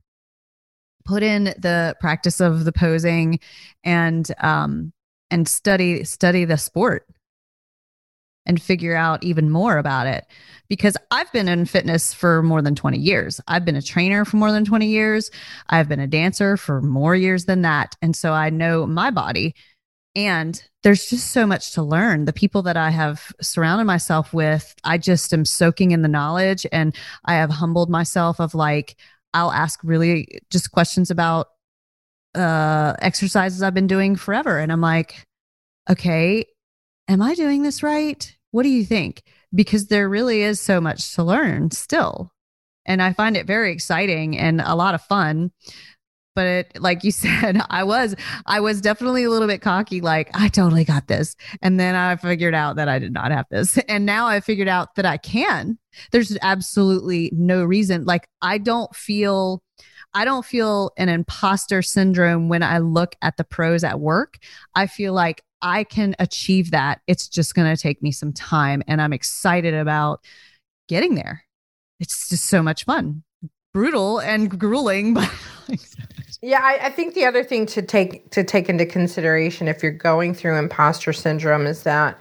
put 1.04 1.22
in 1.22 1.44
the 1.44 1.96
practice 2.00 2.40
of 2.40 2.64
the 2.64 2.72
posing 2.72 3.38
and 3.84 4.30
um 4.40 4.92
and 5.30 5.48
study 5.48 6.04
study 6.04 6.44
the 6.44 6.56
sport 6.56 7.06
and 8.46 8.60
figure 8.60 8.94
out 8.94 9.22
even 9.22 9.50
more 9.50 9.78
about 9.78 10.06
it 10.06 10.26
because 10.68 10.96
I've 11.10 11.30
been 11.32 11.48
in 11.48 11.66
fitness 11.66 12.12
for 12.12 12.42
more 12.42 12.62
than 12.62 12.74
20 12.74 12.98
years. 12.98 13.40
I've 13.46 13.64
been 13.64 13.76
a 13.76 13.82
trainer 13.82 14.24
for 14.24 14.36
more 14.36 14.52
than 14.52 14.64
20 14.64 14.86
years. 14.86 15.30
I've 15.68 15.88
been 15.88 16.00
a 16.00 16.06
dancer 16.06 16.56
for 16.56 16.80
more 16.80 17.14
years 17.14 17.44
than 17.44 17.62
that. 17.62 17.94
And 18.02 18.16
so 18.16 18.32
I 18.32 18.50
know 18.50 18.86
my 18.86 19.10
body. 19.10 19.54
And 20.14 20.62
there's 20.82 21.08
just 21.08 21.30
so 21.30 21.46
much 21.46 21.72
to 21.72 21.82
learn. 21.82 22.26
The 22.26 22.32
people 22.32 22.62
that 22.62 22.76
I 22.76 22.90
have 22.90 23.32
surrounded 23.40 23.84
myself 23.84 24.34
with, 24.34 24.74
I 24.84 24.98
just 24.98 25.32
am 25.32 25.44
soaking 25.44 25.92
in 25.92 26.02
the 26.02 26.08
knowledge 26.08 26.66
and 26.70 26.94
I 27.24 27.34
have 27.34 27.50
humbled 27.50 27.88
myself 27.88 28.40
of 28.40 28.54
like, 28.54 28.96
I'll 29.34 29.52
ask 29.52 29.80
really 29.82 30.40
just 30.50 30.72
questions 30.72 31.10
about 31.10 31.48
uh 32.34 32.94
exercises 33.00 33.62
I've 33.62 33.74
been 33.74 33.86
doing 33.86 34.16
forever. 34.16 34.58
And 34.58 34.72
I'm 34.72 34.80
like, 34.80 35.26
okay, 35.88 36.46
am 37.08 37.22
I 37.22 37.34
doing 37.34 37.62
this 37.62 37.82
right? 37.82 38.36
What 38.50 38.62
do 38.62 38.68
you 38.68 38.84
think? 38.84 39.22
Because 39.54 39.86
there 39.86 40.08
really 40.08 40.42
is 40.42 40.60
so 40.60 40.80
much 40.80 41.14
to 41.14 41.22
learn 41.22 41.70
still. 41.70 42.32
And 42.84 43.02
I 43.02 43.12
find 43.12 43.36
it 43.36 43.46
very 43.46 43.72
exciting 43.72 44.38
and 44.38 44.60
a 44.60 44.74
lot 44.74 44.94
of 44.94 45.02
fun. 45.02 45.52
But 46.34 46.46
it, 46.46 46.80
like 46.80 47.04
you 47.04 47.10
said, 47.12 47.60
I 47.68 47.84
was 47.84 48.14
I 48.46 48.60
was 48.60 48.80
definitely 48.80 49.24
a 49.24 49.30
little 49.30 49.48
bit 49.48 49.60
cocky 49.60 50.00
like 50.00 50.30
I 50.34 50.48
totally 50.48 50.84
got 50.84 51.08
this. 51.08 51.36
And 51.60 51.78
then 51.78 51.94
I 51.94 52.16
figured 52.16 52.54
out 52.54 52.76
that 52.76 52.88
I 52.88 52.98
did 52.98 53.12
not 53.12 53.30
have 53.30 53.46
this. 53.50 53.78
And 53.88 54.06
now 54.06 54.26
I 54.26 54.40
figured 54.40 54.68
out 54.68 54.94
that 54.96 55.04
I 55.04 55.18
can. 55.18 55.78
There's 56.10 56.36
absolutely 56.40 57.30
no 57.34 57.64
reason 57.64 58.04
like 58.04 58.28
I 58.40 58.58
don't 58.58 58.94
feel 58.94 59.62
I 60.14 60.24
don't 60.24 60.44
feel 60.44 60.92
an 60.98 61.08
imposter 61.08 61.80
syndrome 61.82 62.48
when 62.48 62.62
I 62.62 62.78
look 62.78 63.14
at 63.22 63.36
the 63.36 63.44
pros 63.44 63.82
at 63.82 64.00
work. 64.00 64.38
I 64.74 64.86
feel 64.86 65.14
like 65.14 65.42
I 65.62 65.84
can 65.84 66.14
achieve 66.18 66.72
that. 66.72 67.00
It's 67.06 67.28
just 67.28 67.54
going 67.54 67.74
to 67.74 67.80
take 67.80 68.02
me 68.02 68.10
some 68.12 68.32
time. 68.32 68.82
And 68.86 69.00
I'm 69.00 69.12
excited 69.12 69.74
about 69.74 70.20
getting 70.88 71.14
there. 71.14 71.44
It's 72.00 72.28
just 72.28 72.46
so 72.46 72.62
much 72.62 72.84
fun. 72.84 73.22
Brutal 73.72 74.18
and 74.18 74.58
grueling, 74.58 75.14
but 75.14 75.30
yeah, 76.42 76.60
I, 76.62 76.86
I, 76.86 76.90
think 76.90 77.14
the 77.14 77.24
other 77.24 77.44
thing 77.44 77.64
to 77.66 77.80
take 77.80 78.30
to 78.32 78.44
take 78.44 78.68
into 78.68 78.84
consideration 78.84 79.66
if 79.68 79.82
you're 79.82 79.92
going 79.92 80.34
through 80.34 80.58
imposter 80.58 81.12
syndrome 81.12 81.66
is 81.66 81.84
that 81.84 82.18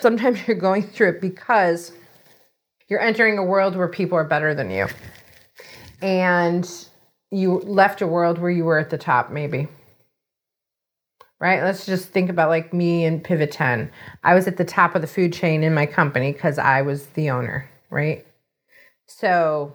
sometimes 0.00 0.40
you're 0.48 0.56
going 0.56 0.82
through 0.82 1.10
it 1.10 1.20
because 1.20 1.92
you're 2.88 3.00
entering 3.00 3.38
a 3.38 3.44
world 3.44 3.76
where 3.76 3.86
people 3.86 4.18
are 4.18 4.24
better 4.24 4.54
than 4.54 4.70
you. 4.70 4.88
And 6.02 6.68
you 7.30 7.58
left 7.60 8.02
a 8.02 8.06
world 8.06 8.38
where 8.38 8.50
you 8.50 8.64
were 8.64 8.78
at 8.78 8.90
the 8.90 8.98
top, 8.98 9.30
maybe 9.30 9.68
right? 11.40 11.62
Let's 11.62 11.86
just 11.86 12.10
think 12.10 12.28
about 12.28 12.50
like 12.50 12.72
me 12.72 13.04
and 13.04 13.24
Pivot 13.24 13.50
10. 13.50 13.90
I 14.22 14.34
was 14.34 14.46
at 14.46 14.58
the 14.58 14.64
top 14.64 14.94
of 14.94 15.00
the 15.00 15.08
food 15.08 15.32
chain 15.32 15.62
in 15.62 15.74
my 15.74 15.86
company 15.86 16.32
because 16.32 16.58
I 16.58 16.82
was 16.82 17.06
the 17.08 17.30
owner, 17.30 17.68
right? 17.88 18.26
So 19.06 19.74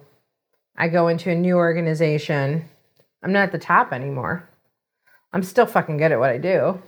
I 0.76 0.88
go 0.88 1.08
into 1.08 1.30
a 1.30 1.34
new 1.34 1.56
organization. 1.56 2.68
I'm 3.22 3.32
not 3.32 3.42
at 3.42 3.52
the 3.52 3.58
top 3.58 3.92
anymore. 3.92 4.48
I'm 5.32 5.42
still 5.42 5.66
fucking 5.66 5.96
good 5.96 6.12
at 6.12 6.20
what 6.20 6.30
I 6.30 6.38
do, 6.38 6.80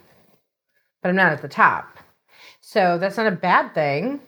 but 1.03 1.09
I'm 1.09 1.17
not 1.17 1.33
at 1.33 1.43
the 1.43 1.49
top. 1.49 1.99
So 2.61 2.99
that's 2.99 3.17
not 3.17 3.27
a 3.27 3.33
bad 3.33 3.75
thing 3.75 4.21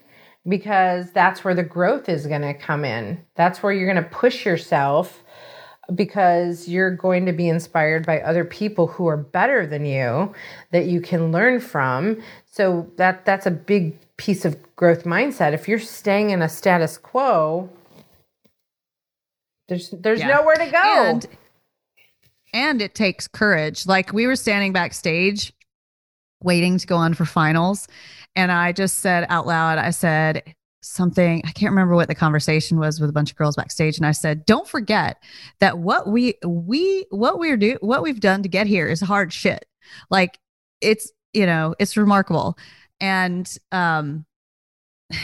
because 0.48 1.12
that's 1.12 1.44
where 1.44 1.54
the 1.54 1.62
growth 1.62 2.08
is 2.08 2.26
going 2.26 2.42
to 2.42 2.54
come 2.54 2.84
in. 2.84 3.24
That's 3.36 3.62
where 3.62 3.72
you're 3.72 3.90
going 3.90 4.02
to 4.02 4.10
push 4.10 4.44
yourself 4.44 5.22
because 5.94 6.68
you're 6.68 6.90
going 6.90 7.26
to 7.26 7.32
be 7.32 7.48
inspired 7.48 8.06
by 8.06 8.20
other 8.20 8.44
people 8.44 8.86
who 8.86 9.06
are 9.06 9.16
better 9.16 9.66
than 9.66 9.84
you 9.84 10.32
that 10.70 10.86
you 10.86 11.00
can 11.00 11.32
learn 11.32 11.60
from. 11.60 12.22
So 12.46 12.90
that 12.96 13.24
that's 13.24 13.46
a 13.46 13.50
big 13.50 13.96
piece 14.16 14.44
of 14.44 14.56
growth 14.76 15.04
mindset. 15.04 15.52
If 15.52 15.68
you're 15.68 15.78
staying 15.78 16.30
in 16.30 16.42
a 16.42 16.48
status 16.48 16.98
quo, 16.98 17.68
there's 19.68 19.90
there's 19.90 20.20
yeah. 20.20 20.28
nowhere 20.28 20.56
to 20.56 20.70
go. 20.70 20.82
And, 20.82 21.26
and 22.52 22.82
it 22.82 22.94
takes 22.94 23.28
courage. 23.28 23.86
Like 23.86 24.12
we 24.12 24.26
were 24.26 24.36
standing 24.36 24.72
backstage 24.72 25.52
waiting 26.42 26.78
to 26.78 26.86
go 26.86 26.96
on 26.96 27.14
for 27.14 27.24
finals. 27.24 27.86
And 28.36 28.50
I 28.50 28.72
just 28.72 28.98
said 28.98 29.26
out 29.28 29.46
loud, 29.46 29.78
I 29.78 29.90
said 29.90 30.54
something, 30.82 31.42
I 31.44 31.52
can't 31.52 31.70
remember 31.70 31.94
what 31.94 32.08
the 32.08 32.14
conversation 32.14 32.78
was 32.78 33.00
with 33.00 33.10
a 33.10 33.12
bunch 33.12 33.30
of 33.30 33.36
girls 33.36 33.56
backstage. 33.56 33.96
And 33.96 34.06
I 34.06 34.12
said, 34.12 34.46
don't 34.46 34.68
forget 34.68 35.22
that 35.60 35.78
what 35.78 36.08
we, 36.08 36.34
we, 36.44 37.06
what 37.10 37.38
we're 37.38 37.56
do, 37.56 37.76
what 37.80 38.02
we've 38.02 38.20
done 38.20 38.42
to 38.42 38.48
get 38.48 38.66
here 38.66 38.88
is 38.88 39.00
hard 39.00 39.32
shit. 39.32 39.66
Like 40.10 40.38
it's, 40.80 41.10
you 41.32 41.46
know, 41.46 41.74
it's 41.78 41.96
remarkable. 41.96 42.56
And, 43.00 43.52
um, 43.72 44.26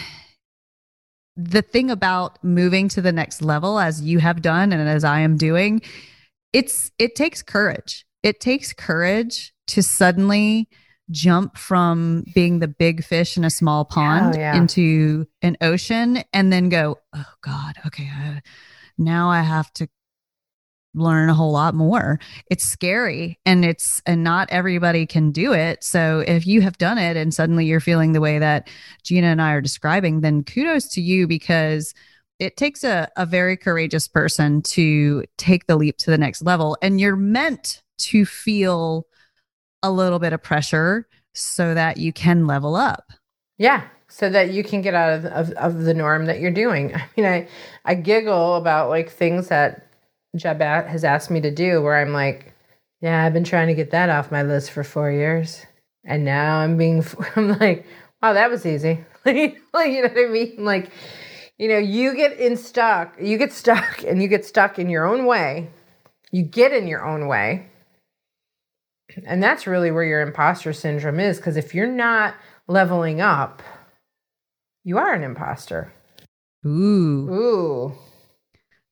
the 1.37 1.61
thing 1.61 1.91
about 1.91 2.43
moving 2.43 2.89
to 2.89 3.03
the 3.03 3.13
next 3.13 3.43
level 3.43 3.79
as 3.79 4.01
you 4.01 4.19
have 4.19 4.41
done 4.41 4.73
and 4.73 4.89
as 4.89 5.05
I 5.05 5.21
am 5.21 5.37
doing, 5.37 5.83
it's 6.55 6.91
it 6.99 7.15
takes 7.15 7.43
courage. 7.43 8.07
It 8.23 8.41
takes 8.41 8.73
courage 8.73 9.53
to 9.67 9.83
suddenly 9.83 10.69
jump 11.11 11.57
from 11.57 12.25
being 12.35 12.59
the 12.59 12.69
big 12.69 13.05
fish 13.05 13.37
in 13.37 13.45
a 13.45 13.51
small 13.51 13.85
pond 13.85 14.35
oh, 14.35 14.39
yeah. 14.39 14.57
into 14.57 15.27
an 15.43 15.57
ocean 15.61 16.23
and 16.33 16.53
then 16.53 16.69
go, 16.69 16.99
oh 17.15 17.33
God, 17.43 17.77
okay, 17.87 18.11
uh, 18.13 18.41
now 18.99 19.31
I 19.31 19.43
have 19.43 19.73
to 19.75 19.89
learn 20.95 21.29
a 21.29 21.35
whole 21.35 21.53
lot 21.53 21.75
more. 21.75 22.19
It's 22.51 22.65
scary 22.65 23.39
and 23.45 23.65
it's 23.65 24.01
and 24.07 24.25
not 24.25 24.49
everybody 24.51 25.07
can 25.07 25.31
do 25.31 25.53
it. 25.53 25.85
So 25.85 26.25
if 26.27 26.47
you 26.47 26.63
have 26.63 26.79
done 26.79 26.99
it 26.99 27.17
and 27.17 27.33
suddenly 27.33 27.67
you're 27.67 27.81
feeling 27.81 28.13
the 28.13 28.21
way 28.21 28.39
that 28.39 28.69
Gina 29.05 29.27
and 29.27 29.43
I 29.43 29.53
are 29.53 29.61
describing, 29.61 30.23
then 30.23 30.43
kudos 30.43 30.89
to 30.95 31.03
you 31.03 31.27
because 31.27 31.95
it 32.39 32.57
takes 32.57 32.83
a, 32.83 33.09
a 33.17 33.27
very 33.27 33.57
courageous 33.57 34.09
person 34.09 34.63
to 34.63 35.25
take 35.39 35.67
the 35.67 35.77
leap 35.77 35.99
to 35.99 36.11
the 36.11 36.19
next 36.19 36.43
level. 36.43 36.77
And 36.83 37.01
you're 37.01 37.17
meant 37.17 37.83
to 37.99 38.27
feel 38.27 39.07
a 39.87 39.91
little 39.91 40.19
bit 40.19 40.33
of 40.33 40.43
pressure 40.43 41.07
so 41.33 41.75
that 41.75 41.99
you 41.99 42.13
can 42.13 42.47
level 42.47 42.75
up. 42.75 43.05
Yeah. 43.59 43.85
So 44.09 44.31
that 44.31 44.53
you 44.53 44.63
can 44.65 44.83
get 44.83 44.95
out 44.95 45.19
of, 45.19 45.25
of, 45.27 45.51
of 45.53 45.85
the 45.85 45.95
norm 45.95 46.27
that 46.27 46.41
you're 46.41 46.51
doing. 46.51 46.95
I 46.95 47.09
mean, 47.17 47.27
I, 47.27 47.49
I 47.85 47.95
giggle 47.95 48.57
about 48.57 48.89
like 48.89 49.11
things 49.11 49.49
that 49.49 49.87
Jeb 50.37 50.61
has 50.61 51.05
asked 51.05 51.31
me 51.31 51.41
to 51.41 51.51
do 51.51 51.83
where 51.83 51.97
I'm 51.97 52.13
like, 52.13 52.55
yeah, 53.01 53.25
I've 53.25 53.33
been 53.33 53.45
trying 53.45 53.69
to 53.69 53.75
get 53.75 53.91
that 53.91 54.09
off 54.09 54.33
my 54.33 54.43
list 54.43 54.71
for 54.71 54.83
four 54.83 55.11
years. 55.11 55.65
And 56.05 56.25
now 56.25 56.59
I'm 56.59 56.77
being, 56.77 57.05
I'm 57.37 57.59
like, 57.59 57.87
wow, 58.23 58.33
that 58.33 58.51
was 58.51 58.65
easy. 58.67 59.05
like, 59.25 59.37
you 59.37 60.03
know 60.03 60.09
what 60.09 60.19
I 60.19 60.29
mean? 60.29 60.65
Like, 60.65 60.91
you 61.59 61.69
know, 61.69 61.79
you 61.79 62.15
get 62.15 62.39
in 62.39 62.57
stuck, 62.57 63.17
you 63.21 63.39
get 63.39 63.53
stuck 63.53 64.03
and 64.05 64.23
you 64.23 64.29
get 64.29 64.45
stuck 64.45 64.79
in 64.79 64.91
your 64.91 65.07
own 65.07 65.27
way. 65.27 65.71
You 66.31 66.43
get 66.43 66.73
in 66.73 66.87
your 66.87 67.05
own 67.05 67.29
way. 67.29 67.69
And 69.25 69.43
that's 69.43 69.67
really 69.67 69.91
where 69.91 70.05
your 70.05 70.21
imposter 70.21 70.73
syndrome 70.73 71.21
is. 71.21 71.37
Because 71.37 71.57
if 71.57 71.75
you're 71.75 71.87
not 71.87 72.35
leveling 72.69 73.21
up, 73.21 73.63
you 74.85 74.99
are 74.99 75.13
an 75.13 75.23
imposter. 75.23 75.93
Ooh. 76.65 77.31
Ooh. 77.31 77.99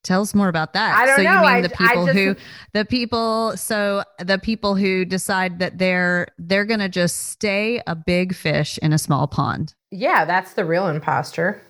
Tell 0.04 0.20
us 0.20 0.34
more 0.34 0.48
about 0.48 0.74
that. 0.74 0.96
I 0.96 1.06
don't 1.06 1.16
so 1.16 1.22
know. 1.22 1.32
you 1.32 1.38
mean 1.38 1.46
I, 1.46 1.60
the 1.62 1.68
people 1.70 2.06
just, 2.06 2.18
who 2.18 2.36
the 2.74 2.84
people 2.84 3.56
so 3.56 4.04
the 4.18 4.38
people 4.38 4.76
who 4.76 5.06
decide 5.06 5.60
that 5.60 5.78
they're 5.78 6.28
they're 6.36 6.66
gonna 6.66 6.90
just 6.90 7.30
stay 7.30 7.80
a 7.86 7.96
big 7.96 8.34
fish 8.34 8.78
in 8.82 8.92
a 8.92 8.98
small 8.98 9.26
pond. 9.26 9.74
Yeah, 9.90 10.26
that's 10.26 10.52
the 10.52 10.64
real 10.66 10.88
imposter. 10.88 11.62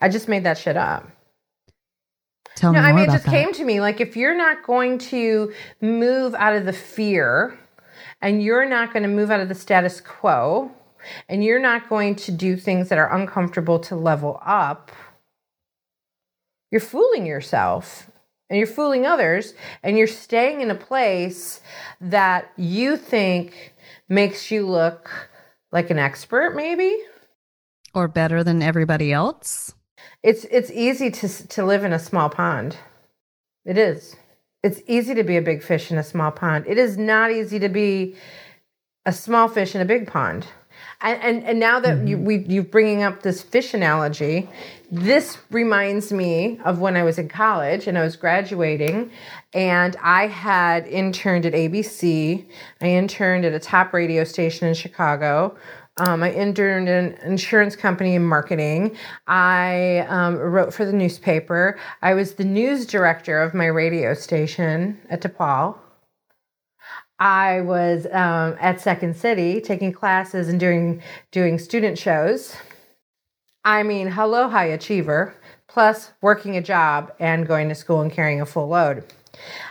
I 0.00 0.08
just 0.08 0.26
made 0.26 0.42
that 0.42 0.58
shit 0.58 0.76
up. 0.76 1.08
Tell 2.56 2.72
no, 2.72 2.80
me 2.80 2.88
I 2.88 2.92
mean, 2.92 3.04
it 3.04 3.12
just 3.12 3.26
that. 3.26 3.30
came 3.30 3.52
to 3.52 3.64
me 3.64 3.80
like 3.80 4.00
if 4.00 4.16
you're 4.16 4.36
not 4.36 4.64
going 4.64 4.98
to 4.98 5.52
move 5.80 6.34
out 6.34 6.56
of 6.56 6.64
the 6.64 6.72
fear 6.72 7.56
and 8.22 8.42
you're 8.42 8.68
not 8.68 8.92
going 8.92 9.02
to 9.02 9.08
move 9.08 9.30
out 9.30 9.40
of 9.40 9.48
the 9.48 9.54
status 9.54 10.00
quo 10.00 10.72
and 11.28 11.44
you're 11.44 11.60
not 11.60 11.88
going 11.88 12.16
to 12.16 12.32
do 12.32 12.56
things 12.56 12.88
that 12.88 12.98
are 12.98 13.14
uncomfortable 13.14 13.78
to 13.80 13.94
level 13.94 14.40
up, 14.44 14.90
you're 16.70 16.80
fooling 16.80 17.26
yourself 17.26 18.10
and 18.48 18.58
you're 18.58 18.66
fooling 18.66 19.04
others 19.04 19.52
and 19.82 19.98
you're 19.98 20.06
staying 20.06 20.62
in 20.62 20.70
a 20.70 20.74
place 20.74 21.60
that 22.00 22.50
you 22.56 22.96
think 22.96 23.74
makes 24.08 24.50
you 24.50 24.66
look 24.66 25.30
like 25.72 25.90
an 25.90 25.98
expert 25.98 26.56
maybe 26.56 26.96
or 27.92 28.08
better 28.08 28.42
than 28.42 28.62
everybody 28.62 29.12
else 29.12 29.74
it's 30.26 30.44
it's 30.50 30.70
easy 30.72 31.10
to 31.10 31.28
to 31.48 31.64
live 31.64 31.84
in 31.84 31.92
a 31.92 31.98
small 31.98 32.28
pond 32.28 32.76
it 33.64 33.78
is 33.78 34.16
it's 34.62 34.80
easy 34.86 35.14
to 35.14 35.22
be 35.22 35.36
a 35.36 35.42
big 35.42 35.62
fish 35.62 35.90
in 35.90 35.98
a 35.98 36.02
small 36.02 36.30
pond 36.30 36.64
it 36.66 36.78
is 36.78 36.98
not 36.98 37.30
easy 37.30 37.58
to 37.58 37.68
be 37.68 38.14
a 39.06 39.12
small 39.12 39.48
fish 39.48 39.74
in 39.74 39.80
a 39.80 39.84
big 39.84 40.06
pond 40.06 40.46
and 41.00 41.22
and, 41.22 41.44
and 41.44 41.60
now 41.60 41.78
that 41.78 41.98
mm-hmm. 41.98 42.06
you 42.08 42.18
we 42.18 42.38
you 42.38 42.62
bringing 42.62 43.02
up 43.02 43.22
this 43.22 43.40
fish 43.40 43.72
analogy 43.72 44.48
this 44.90 45.38
reminds 45.50 46.12
me 46.12 46.60
of 46.64 46.78
when 46.78 46.96
I 46.96 47.02
was 47.02 47.18
in 47.18 47.28
college 47.28 47.88
and 47.88 47.98
I 47.98 48.04
was 48.04 48.14
graduating, 48.14 49.10
and 49.52 49.96
I 50.00 50.28
had 50.28 50.86
interned 50.86 51.44
at 51.44 51.54
ABC. 51.54 52.46
I 52.80 52.86
interned 52.86 53.44
at 53.44 53.52
a 53.52 53.58
top 53.58 53.92
radio 53.92 54.22
station 54.22 54.68
in 54.68 54.74
Chicago. 54.74 55.56
Um, 55.98 56.22
I 56.22 56.30
interned 56.30 56.90
in 56.90 57.06
an 57.06 57.18
insurance 57.22 57.74
company 57.74 58.16
in 58.16 58.24
marketing. 58.24 58.96
I 59.26 60.06
um, 60.08 60.36
wrote 60.36 60.74
for 60.74 60.84
the 60.84 60.92
newspaper. 60.92 61.78
I 62.02 62.12
was 62.12 62.34
the 62.34 62.44
news 62.44 62.84
director 62.84 63.40
of 63.40 63.54
my 63.54 63.66
radio 63.66 64.12
station 64.12 65.00
at 65.08 65.22
DePaul. 65.22 65.78
I 67.18 67.62
was 67.62 68.04
um, 68.12 68.56
at 68.60 68.78
Second 68.78 69.16
City 69.16 69.58
taking 69.62 69.90
classes 69.90 70.48
and 70.50 70.60
doing 70.60 71.02
doing 71.30 71.58
student 71.58 71.98
shows. 71.98 72.54
I 73.64 73.82
mean, 73.82 74.08
hello, 74.08 74.50
high 74.50 74.66
achiever, 74.66 75.34
plus 75.66 76.12
working 76.20 76.58
a 76.58 76.62
job 76.62 77.10
and 77.18 77.46
going 77.46 77.70
to 77.70 77.74
school 77.74 78.02
and 78.02 78.12
carrying 78.12 78.42
a 78.42 78.46
full 78.46 78.68
load. 78.68 79.02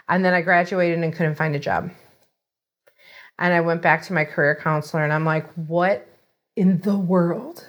And 0.10 0.26
then 0.26 0.34
I 0.34 0.42
graduated 0.42 1.00
and 1.00 1.14
couldn't 1.14 1.36
find 1.36 1.56
a 1.56 1.60
job. 1.60 1.92
And 3.38 3.54
I 3.54 3.62
went 3.62 3.84
back 3.84 4.04
to 4.04 4.14
my 4.14 4.26
career 4.26 4.60
counselor 4.60 5.04
and 5.04 5.14
I'm 5.14 5.26
like, 5.26 5.48
what 5.54 6.08
in 6.56 6.82
the 6.82 6.98
world? 6.98 7.66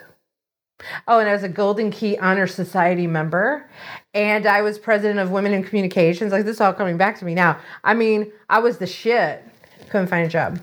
Oh, 1.09 1.19
and 1.19 1.29
I 1.29 1.33
was 1.33 1.43
a 1.43 1.49
Golden 1.49 1.91
Key 1.91 2.19
Honor 2.19 2.47
Society 2.47 3.07
member, 3.07 3.69
and 4.13 4.47
I 4.47 4.63
was 4.63 4.79
president 4.79 5.19
of 5.19 5.31
Women 5.31 5.55
in 5.55 5.65
Communications. 5.65 6.33
Like 6.33 6.45
this 6.45 6.57
is 6.57 6.61
all 6.61 6.75
coming 6.75 6.99
back 6.99 7.19
to 7.19 7.25
me 7.25 7.35
now. 7.35 7.59
I 7.83 7.95
mean, 7.95 8.31
I 8.51 8.59
was 8.59 8.79
the 8.79 8.87
shit. 8.87 9.43
Couldn't 9.89 10.09
find 10.09 10.27
a 10.27 10.31
job, 10.31 10.61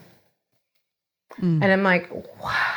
mm. 1.40 1.64
and 1.64 1.66
I'm 1.66 1.84
like, 1.84 2.12
wow. 2.42 2.76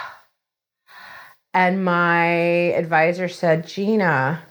And 1.53 1.85
my 1.85 2.27
advisor 2.75 3.29
said, 3.29 3.67
Gina, 3.67 4.43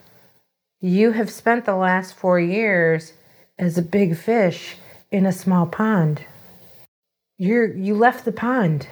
you 0.82 1.12
have 1.12 1.30
spent 1.30 1.66
the 1.66 1.76
last 1.76 2.16
four 2.16 2.40
years 2.40 3.14
as 3.58 3.78
a 3.78 3.84
big 3.84 4.18
fish 4.18 4.78
in 5.12 5.26
a 5.26 5.32
small 5.32 5.66
pond. 5.66 6.26
You're 7.38 7.74
you 7.74 7.96
left 7.96 8.26
the 8.26 8.32
pond. 8.32 8.88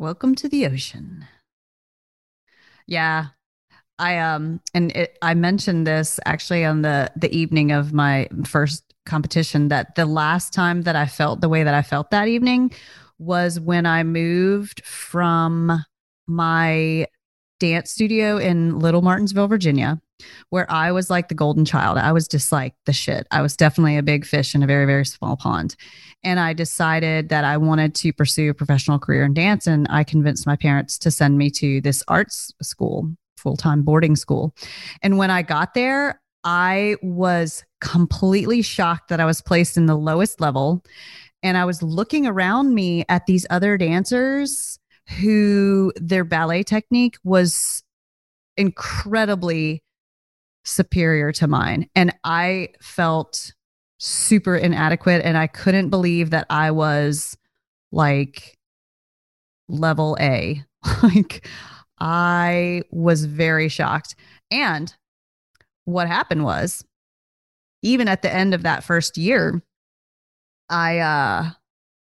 Welcome 0.00 0.36
to 0.36 0.48
the 0.48 0.64
ocean. 0.64 1.26
Yeah. 2.86 3.26
I 3.98 4.18
um 4.18 4.60
and 4.72 4.92
it, 4.92 5.18
I 5.22 5.34
mentioned 5.34 5.88
this 5.88 6.20
actually 6.24 6.64
on 6.64 6.82
the 6.82 7.10
the 7.16 7.36
evening 7.36 7.72
of 7.72 7.92
my 7.92 8.28
first 8.46 8.84
competition 9.06 9.66
that 9.68 9.96
the 9.96 10.06
last 10.06 10.52
time 10.52 10.82
that 10.82 10.94
I 10.94 11.06
felt 11.06 11.40
the 11.40 11.48
way 11.48 11.64
that 11.64 11.74
I 11.74 11.82
felt 11.82 12.12
that 12.12 12.28
evening 12.28 12.70
was 13.18 13.58
when 13.58 13.86
I 13.86 14.04
moved 14.04 14.84
from 14.84 15.84
my 16.28 17.08
dance 17.58 17.90
studio 17.90 18.36
in 18.36 18.78
Little 18.78 19.02
Martinsville, 19.02 19.48
Virginia, 19.48 20.00
where 20.50 20.70
I 20.70 20.92
was 20.92 21.10
like 21.10 21.28
the 21.28 21.34
golden 21.34 21.64
child. 21.64 21.98
I 21.98 22.12
was 22.12 22.28
just 22.28 22.52
like 22.52 22.74
the 22.86 22.92
shit. 22.92 23.26
I 23.30 23.42
was 23.42 23.56
definitely 23.56 23.96
a 23.96 24.02
big 24.02 24.24
fish 24.24 24.54
in 24.54 24.62
a 24.62 24.66
very, 24.66 24.86
very 24.86 25.04
small 25.04 25.36
pond. 25.36 25.76
And 26.24 26.40
I 26.40 26.52
decided 26.52 27.28
that 27.28 27.44
I 27.44 27.56
wanted 27.56 27.94
to 27.96 28.12
pursue 28.12 28.50
a 28.50 28.54
professional 28.54 28.98
career 28.98 29.24
in 29.24 29.34
dance. 29.34 29.66
And 29.66 29.86
I 29.90 30.04
convinced 30.04 30.46
my 30.46 30.56
parents 30.56 30.98
to 30.98 31.10
send 31.10 31.38
me 31.38 31.50
to 31.50 31.80
this 31.80 32.02
arts 32.08 32.52
school, 32.62 33.10
full 33.36 33.56
time 33.56 33.82
boarding 33.82 34.16
school. 34.16 34.54
And 35.02 35.18
when 35.18 35.30
I 35.30 35.42
got 35.42 35.74
there, 35.74 36.20
I 36.44 36.96
was 37.02 37.64
completely 37.80 38.62
shocked 38.62 39.08
that 39.08 39.20
I 39.20 39.26
was 39.26 39.40
placed 39.40 39.76
in 39.76 39.86
the 39.86 39.96
lowest 39.96 40.40
level. 40.40 40.84
And 41.42 41.56
I 41.56 41.64
was 41.64 41.82
looking 41.82 42.26
around 42.26 42.74
me 42.74 43.04
at 43.08 43.26
these 43.26 43.46
other 43.50 43.76
dancers 43.76 44.78
who 45.20 45.92
their 45.96 46.24
ballet 46.24 46.62
technique 46.62 47.16
was 47.24 47.82
incredibly 48.56 49.82
superior 50.68 51.32
to 51.32 51.46
mine. 51.46 51.88
And 51.94 52.14
I 52.24 52.68
felt 52.80 53.52
super 53.98 54.54
inadequate. 54.56 55.24
And 55.24 55.36
I 55.36 55.46
couldn't 55.46 55.90
believe 55.90 56.30
that 56.30 56.46
I 56.50 56.70
was 56.70 57.36
like 57.90 58.58
level 59.68 60.16
A. 60.20 60.64
like, 61.02 61.46
I 62.00 62.82
was 62.90 63.24
very 63.24 63.68
shocked. 63.68 64.14
And 64.50 64.94
what 65.84 66.06
happened 66.06 66.44
was, 66.44 66.84
even 67.82 68.08
at 68.08 68.22
the 68.22 68.32
end 68.32 68.54
of 68.54 68.62
that 68.62 68.84
first 68.84 69.16
year, 69.16 69.62
I 70.68 70.98
uh 70.98 71.50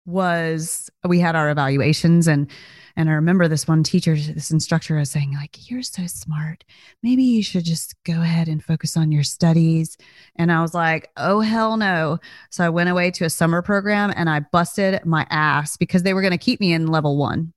was 0.06 0.90
we 1.08 1.20
had 1.20 1.36
our 1.36 1.50
evaluations 1.50 2.28
and 2.28 2.50
and 2.96 3.10
I 3.10 3.14
remember 3.14 3.48
this 3.48 3.68
one 3.68 3.84
teacher, 3.84 4.16
this 4.16 4.52
instructor 4.52 4.96
was 4.96 5.12
saying, 5.12 5.34
like, 5.34 5.70
you're 5.70 5.82
so 5.82 6.08
smart. 6.08 6.64
Maybe 7.04 7.24
you 7.24 7.44
should 7.44 7.66
just 7.66 7.96
go 8.06 8.22
ahead 8.22 8.48
and 8.48 8.64
focus 8.64 8.96
on 8.96 9.12
your 9.12 9.24
studies. 9.24 9.98
And 10.38 10.52
I 10.52 10.62
was 10.62 10.74
like, 10.74 11.10
oh, 11.18 11.42
hell 11.42 11.76
no. 11.76 12.20
So 12.52 12.64
I 12.64 12.70
went 12.70 12.90
away 12.90 13.12
to 13.12 13.26
a 13.26 13.30
summer 13.30 13.62
program 13.62 14.14
and 14.16 14.30
I 14.30 14.40
busted 14.40 15.06
my 15.06 15.28
ass 15.30 15.76
because 15.76 16.04
they 16.04 16.14
were 16.14 16.22
going 16.22 16.32
to 16.32 16.38
keep 16.38 16.60
me 16.60 16.72
in 16.72 16.88
level 16.88 17.18
one, 17.18 17.52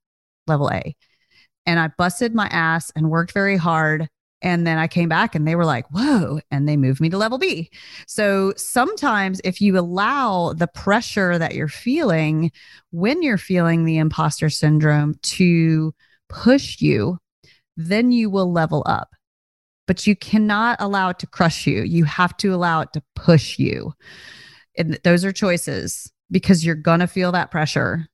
level 0.48 0.70
A. 0.70 0.96
And 1.66 1.78
I 1.78 1.88
busted 1.96 2.34
my 2.34 2.46
ass 2.48 2.90
and 2.96 3.10
worked 3.10 3.32
very 3.32 3.56
hard 3.56 4.08
and 4.40 4.66
then 4.66 4.78
I 4.78 4.86
came 4.86 5.08
back 5.08 5.34
and 5.34 5.46
they 5.46 5.56
were 5.56 5.64
like, 5.64 5.86
whoa, 5.88 6.40
and 6.50 6.68
they 6.68 6.76
moved 6.76 7.00
me 7.00 7.08
to 7.08 7.18
level 7.18 7.38
B. 7.38 7.70
So 8.06 8.52
sometimes 8.56 9.40
if 9.44 9.60
you 9.60 9.78
allow 9.78 10.52
the 10.52 10.68
pressure 10.68 11.38
that 11.38 11.54
you're 11.54 11.68
feeling 11.68 12.52
when 12.90 13.22
you're 13.22 13.38
feeling 13.38 13.84
the 13.84 13.98
imposter 13.98 14.48
syndrome 14.48 15.14
to 15.22 15.92
push 16.28 16.80
you, 16.80 17.18
then 17.76 18.12
you 18.12 18.30
will 18.30 18.52
level 18.52 18.82
up. 18.86 19.08
But 19.86 20.06
you 20.06 20.14
cannot 20.14 20.76
allow 20.80 21.08
it 21.08 21.18
to 21.20 21.26
crush 21.26 21.66
you. 21.66 21.82
You 21.82 22.04
have 22.04 22.36
to 22.38 22.54
allow 22.54 22.82
it 22.82 22.92
to 22.92 23.02
push 23.16 23.58
you. 23.58 23.92
And 24.76 24.98
those 25.02 25.24
are 25.24 25.32
choices 25.32 26.12
because 26.30 26.64
you're 26.64 26.74
going 26.74 27.00
to 27.00 27.06
feel 27.06 27.32
that 27.32 27.50
pressure 27.50 28.06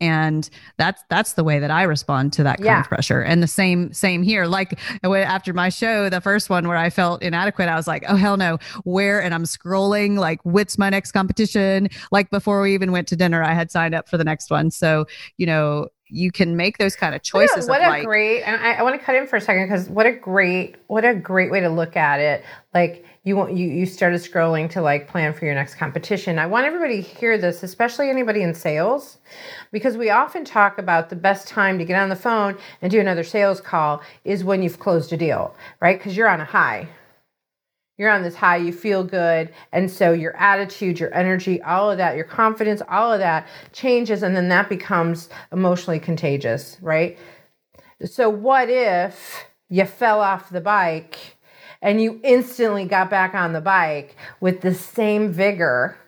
and 0.00 0.48
that's 0.76 1.02
that's 1.08 1.34
the 1.34 1.44
way 1.44 1.58
that 1.58 1.70
i 1.70 1.82
respond 1.82 2.32
to 2.32 2.42
that 2.42 2.56
kind 2.56 2.66
yeah. 2.66 2.80
of 2.80 2.88
pressure. 2.88 3.20
And 3.20 3.42
the 3.42 3.46
same 3.46 3.92
same 3.92 4.22
here. 4.22 4.46
Like 4.46 4.78
after 5.04 5.52
my 5.52 5.68
show 5.68 6.08
the 6.08 6.20
first 6.20 6.50
one 6.50 6.66
where 6.66 6.76
i 6.76 6.90
felt 6.90 7.22
inadequate 7.22 7.68
i 7.68 7.76
was 7.76 7.86
like 7.86 8.04
oh 8.08 8.16
hell 8.16 8.36
no. 8.36 8.58
Where 8.84 9.22
and 9.22 9.34
i'm 9.34 9.44
scrolling 9.44 10.18
like 10.18 10.40
what's 10.44 10.78
my 10.78 10.90
next 10.90 11.12
competition? 11.12 11.88
Like 12.10 12.30
before 12.30 12.62
we 12.62 12.74
even 12.74 12.92
went 12.92 13.08
to 13.08 13.16
dinner 13.16 13.42
i 13.42 13.54
had 13.54 13.70
signed 13.70 13.94
up 13.94 14.08
for 14.08 14.16
the 14.16 14.24
next 14.24 14.50
one. 14.50 14.70
So 14.70 15.06
you 15.36 15.46
know 15.46 15.88
you 16.10 16.30
can 16.32 16.56
make 16.56 16.78
those 16.78 16.96
kind 16.96 17.14
of 17.14 17.22
choices. 17.22 17.68
What 17.68 17.82
a, 17.82 17.88
what 17.88 18.00
a 18.00 18.04
great! 18.04 18.42
I, 18.42 18.74
I 18.74 18.82
want 18.82 18.98
to 18.98 19.04
cut 19.04 19.14
in 19.14 19.26
for 19.26 19.36
a 19.36 19.40
second 19.40 19.64
because 19.64 19.88
what 19.88 20.06
a 20.06 20.12
great, 20.12 20.76
what 20.88 21.04
a 21.04 21.14
great 21.14 21.50
way 21.50 21.60
to 21.60 21.68
look 21.68 21.96
at 21.96 22.20
it. 22.20 22.44
Like 22.74 23.04
you 23.22 23.36
want 23.36 23.52
you 23.54 23.68
you 23.68 23.86
started 23.86 24.20
scrolling 24.20 24.68
to 24.70 24.80
like 24.80 25.08
plan 25.08 25.32
for 25.32 25.44
your 25.44 25.54
next 25.54 25.74
competition. 25.74 26.38
I 26.38 26.46
want 26.46 26.66
everybody 26.66 27.02
to 27.02 27.08
hear 27.08 27.38
this, 27.38 27.62
especially 27.62 28.10
anybody 28.10 28.42
in 28.42 28.54
sales, 28.54 29.18
because 29.72 29.96
we 29.96 30.10
often 30.10 30.44
talk 30.44 30.78
about 30.78 31.10
the 31.10 31.16
best 31.16 31.46
time 31.46 31.78
to 31.78 31.84
get 31.84 32.00
on 32.00 32.08
the 32.08 32.16
phone 32.16 32.56
and 32.82 32.90
do 32.90 33.00
another 33.00 33.24
sales 33.24 33.60
call 33.60 34.02
is 34.24 34.42
when 34.42 34.62
you've 34.62 34.78
closed 34.78 35.12
a 35.12 35.16
deal, 35.16 35.54
right? 35.80 35.98
Because 35.98 36.16
you're 36.16 36.28
on 36.28 36.40
a 36.40 36.44
high, 36.44 36.88
you're 38.00 38.08
on 38.10 38.22
this 38.22 38.34
high, 38.34 38.56
you 38.56 38.72
feel 38.72 39.04
good. 39.04 39.52
And 39.72 39.90
so 39.90 40.12
your 40.12 40.34
attitude, 40.38 40.98
your 40.98 41.12
energy, 41.12 41.60
all 41.60 41.90
of 41.90 41.98
that, 41.98 42.16
your 42.16 42.24
confidence, 42.24 42.80
all 42.88 43.12
of 43.12 43.18
that 43.18 43.46
changes. 43.74 44.22
And 44.22 44.34
then 44.34 44.48
that 44.48 44.70
becomes 44.70 45.28
emotionally 45.52 46.00
contagious, 46.00 46.78
right? 46.80 47.18
So, 48.06 48.30
what 48.30 48.70
if 48.70 49.44
you 49.68 49.84
fell 49.84 50.22
off 50.22 50.48
the 50.48 50.62
bike 50.62 51.36
and 51.82 52.00
you 52.00 52.18
instantly 52.24 52.86
got 52.86 53.10
back 53.10 53.34
on 53.34 53.52
the 53.52 53.60
bike 53.60 54.16
with 54.40 54.62
the 54.62 54.72
same 54.72 55.30
vigor 55.30 55.98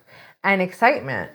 and 0.43 0.63
excitement? 0.63 1.31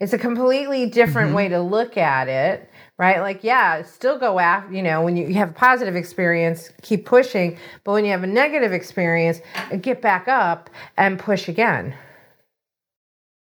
It's 0.00 0.12
a 0.12 0.18
completely 0.18 0.86
different 0.86 1.28
mm-hmm. 1.28 1.36
way 1.36 1.48
to 1.50 1.60
look 1.60 1.96
at 1.96 2.26
it 2.26 2.68
right? 2.98 3.20
Like, 3.20 3.44
yeah, 3.44 3.82
still 3.82 4.18
go 4.18 4.38
after, 4.38 4.72
you 4.72 4.82
know, 4.82 5.02
when 5.02 5.16
you 5.16 5.34
have 5.34 5.50
a 5.50 5.52
positive 5.52 5.96
experience, 5.96 6.70
keep 6.82 7.04
pushing. 7.04 7.58
But 7.84 7.92
when 7.92 8.04
you 8.04 8.10
have 8.12 8.22
a 8.22 8.26
negative 8.26 8.72
experience, 8.72 9.40
get 9.80 10.00
back 10.00 10.28
up 10.28 10.70
and 10.96 11.18
push 11.18 11.48
again. 11.48 11.94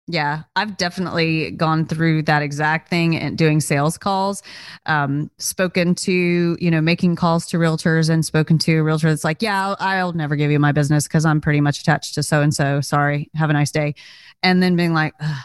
Yeah, 0.08 0.44
I've 0.56 0.78
definitely 0.78 1.50
gone 1.52 1.88
through 1.88 2.24
that 2.24 2.44
exact 2.44 2.90
thing 2.90 3.16
and 3.16 3.36
doing 3.36 3.60
sales 3.60 3.98
calls. 3.98 4.44
Um, 4.86 5.32
spoken 5.40 5.96
to, 5.96 6.56
you 6.60 6.70
know, 6.70 6.80
making 6.80 7.16
calls 7.16 7.48
to 7.48 7.58
realtors 7.58 8.08
and 8.08 8.24
spoken 8.24 8.60
to 8.60 8.78
a 8.78 8.84
realtor 8.84 9.10
that's 9.10 9.24
like, 9.24 9.42
yeah, 9.42 9.70
I'll, 9.70 9.78
I'll 9.80 10.14
never 10.14 10.36
give 10.36 10.52
you 10.52 10.60
my 10.60 10.72
business 10.72 11.08
because 11.08 11.26
I'm 11.26 11.42
pretty 11.42 11.60
much 11.60 11.82
attached 11.82 12.14
to 12.16 12.24
so 12.24 12.42
and 12.44 12.54
so. 12.54 12.82
Sorry, 12.82 13.32
have 13.34 13.50
a 13.50 13.54
nice 13.54 13.72
day. 13.72 13.96
And 14.44 14.62
then 14.62 14.76
being 14.76 14.94
like, 14.94 15.16
Ugh. 15.20 15.44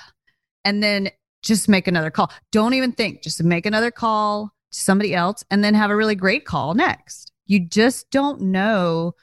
and 0.67 0.83
then 0.83 1.11
just 1.43 1.69
make 1.69 1.87
another 1.87 2.11
call. 2.11 2.31
Don't 2.53 2.75
even 2.75 2.93
think, 2.93 3.23
just 3.23 3.43
make 3.43 3.67
another 3.67 3.91
call 3.91 4.53
to 4.73 4.79
somebody 4.79 5.15
else 5.15 5.45
and 5.51 5.65
then 5.65 5.75
have 5.75 5.91
a 5.91 5.97
really 5.97 6.15
great 6.15 6.45
call 6.45 6.75
next. 6.75 7.33
You 7.47 7.61
just 7.61 8.11
don't 8.11 8.41
know 8.41 9.15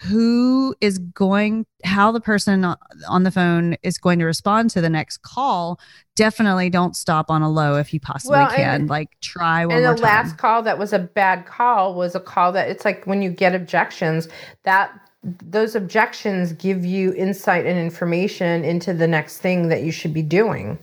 who 0.00 0.74
is 0.80 0.98
going 0.98 1.66
how 1.84 2.10
the 2.10 2.20
person 2.20 2.64
on 3.08 3.22
the 3.22 3.30
phone 3.30 3.76
is 3.82 3.98
going 3.98 4.18
to 4.18 4.24
respond 4.24 4.70
to 4.70 4.80
the 4.80 4.88
next 4.88 5.18
call 5.18 5.78
definitely 6.16 6.70
don't 6.70 6.96
stop 6.96 7.30
on 7.30 7.42
a 7.42 7.50
low 7.50 7.76
if 7.76 7.92
you 7.92 8.00
possibly 8.00 8.38
well, 8.38 8.48
can 8.50 8.80
and, 8.80 8.88
like 8.88 9.10
try 9.20 9.66
one 9.66 9.76
and 9.76 9.84
the 9.84 10.00
last 10.02 10.38
call 10.38 10.62
that 10.62 10.78
was 10.78 10.94
a 10.94 10.98
bad 10.98 11.44
call 11.44 11.94
was 11.94 12.14
a 12.14 12.20
call 12.20 12.50
that 12.50 12.70
it's 12.70 12.86
like 12.86 13.04
when 13.04 13.20
you 13.20 13.28
get 13.28 13.54
objections 13.54 14.26
that 14.62 14.90
those 15.22 15.74
objections 15.74 16.54
give 16.54 16.82
you 16.82 17.12
insight 17.12 17.66
and 17.66 17.78
information 17.78 18.64
into 18.64 18.94
the 18.94 19.06
next 19.06 19.38
thing 19.38 19.68
that 19.68 19.82
you 19.82 19.92
should 19.92 20.14
be 20.14 20.22
doing 20.22 20.78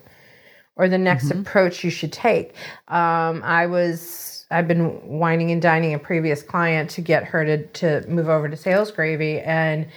or 0.77 0.87
the 0.87 0.97
next 0.97 1.25
mm-hmm. 1.25 1.41
approach 1.41 1.83
you 1.83 1.89
should 1.89 2.13
take. 2.13 2.53
Um, 2.87 3.43
I 3.43 3.65
was 3.65 4.45
I've 4.49 4.67
been 4.67 5.19
wining 5.19 5.51
and 5.51 5.61
dining 5.61 5.93
a 5.93 5.99
previous 5.99 6.41
client 6.41 6.89
to 6.91 7.01
get 7.01 7.25
her 7.25 7.43
to 7.45 7.65
to 7.65 8.07
move 8.07 8.29
over 8.29 8.47
to 8.47 8.55
Sales 8.55 8.91
Gravy, 8.91 9.39
and 9.41 9.87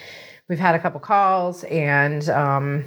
we've 0.48 0.58
had 0.58 0.74
a 0.74 0.78
couple 0.78 1.00
calls 1.00 1.64
and. 1.64 2.28
Um, 2.28 2.84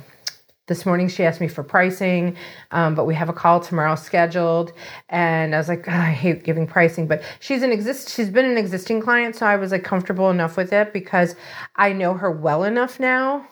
this 0.68 0.86
morning 0.86 1.10
she 1.10 1.26
asked 1.26 1.41
me 1.41 1.50
for 1.50 1.62
pricing, 1.62 2.38
um, 2.72 2.96
but 2.96 3.04
we 3.04 3.14
have 3.14 3.28
a 3.28 3.34
call 3.34 3.60
tomorrow 3.60 3.96
scheduled. 3.96 4.72
And 5.10 5.54
I 5.54 5.58
was 5.58 5.68
like, 5.68 5.89
oh, 5.89 5.91
I 5.91 6.12
hate 6.12 6.46
giving 6.46 6.66
pricing, 6.66 7.06
but 7.06 7.22
she's 7.41 7.64
an 7.64 7.72
exist. 7.74 8.10
She's 8.10 8.30
been 8.30 8.46
an 8.46 8.58
existing 8.58 9.02
client, 9.02 9.36
so 9.36 9.46
I 9.46 9.58
was 9.58 9.74
like 9.74 9.84
comfortable 9.84 10.30
enough 10.30 10.56
with 10.56 10.72
it 10.72 10.94
because 10.94 11.36
I 11.76 11.91
know 11.91 12.14
her 12.14 12.32
well 12.32 12.64
enough 12.64 12.98
now 12.98 13.46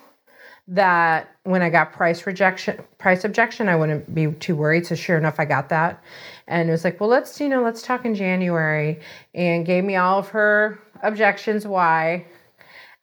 that 0.67 1.35
when 1.43 1.61
I 1.61 1.69
got 1.69 1.91
price 1.91 2.25
rejection, 2.25 2.81
price 2.97 3.23
objection, 3.23 3.67
I 3.67 3.75
wouldn't 3.75 4.13
be 4.13 4.31
too 4.33 4.55
worried. 4.55 4.85
So 4.85 4.95
sure 4.95 5.17
enough, 5.17 5.39
I 5.39 5.45
got 5.45 5.69
that, 5.69 6.03
and 6.47 6.69
it 6.69 6.71
was 6.71 6.83
like, 6.83 6.99
well, 6.99 7.09
let's 7.09 7.39
you 7.39 7.49
know, 7.49 7.63
let's 7.63 7.81
talk 7.81 8.05
in 8.05 8.15
January, 8.15 8.99
and 9.33 9.65
gave 9.65 9.83
me 9.83 9.95
all 9.95 10.19
of 10.19 10.29
her 10.29 10.79
objections 11.03 11.65
why, 11.65 12.25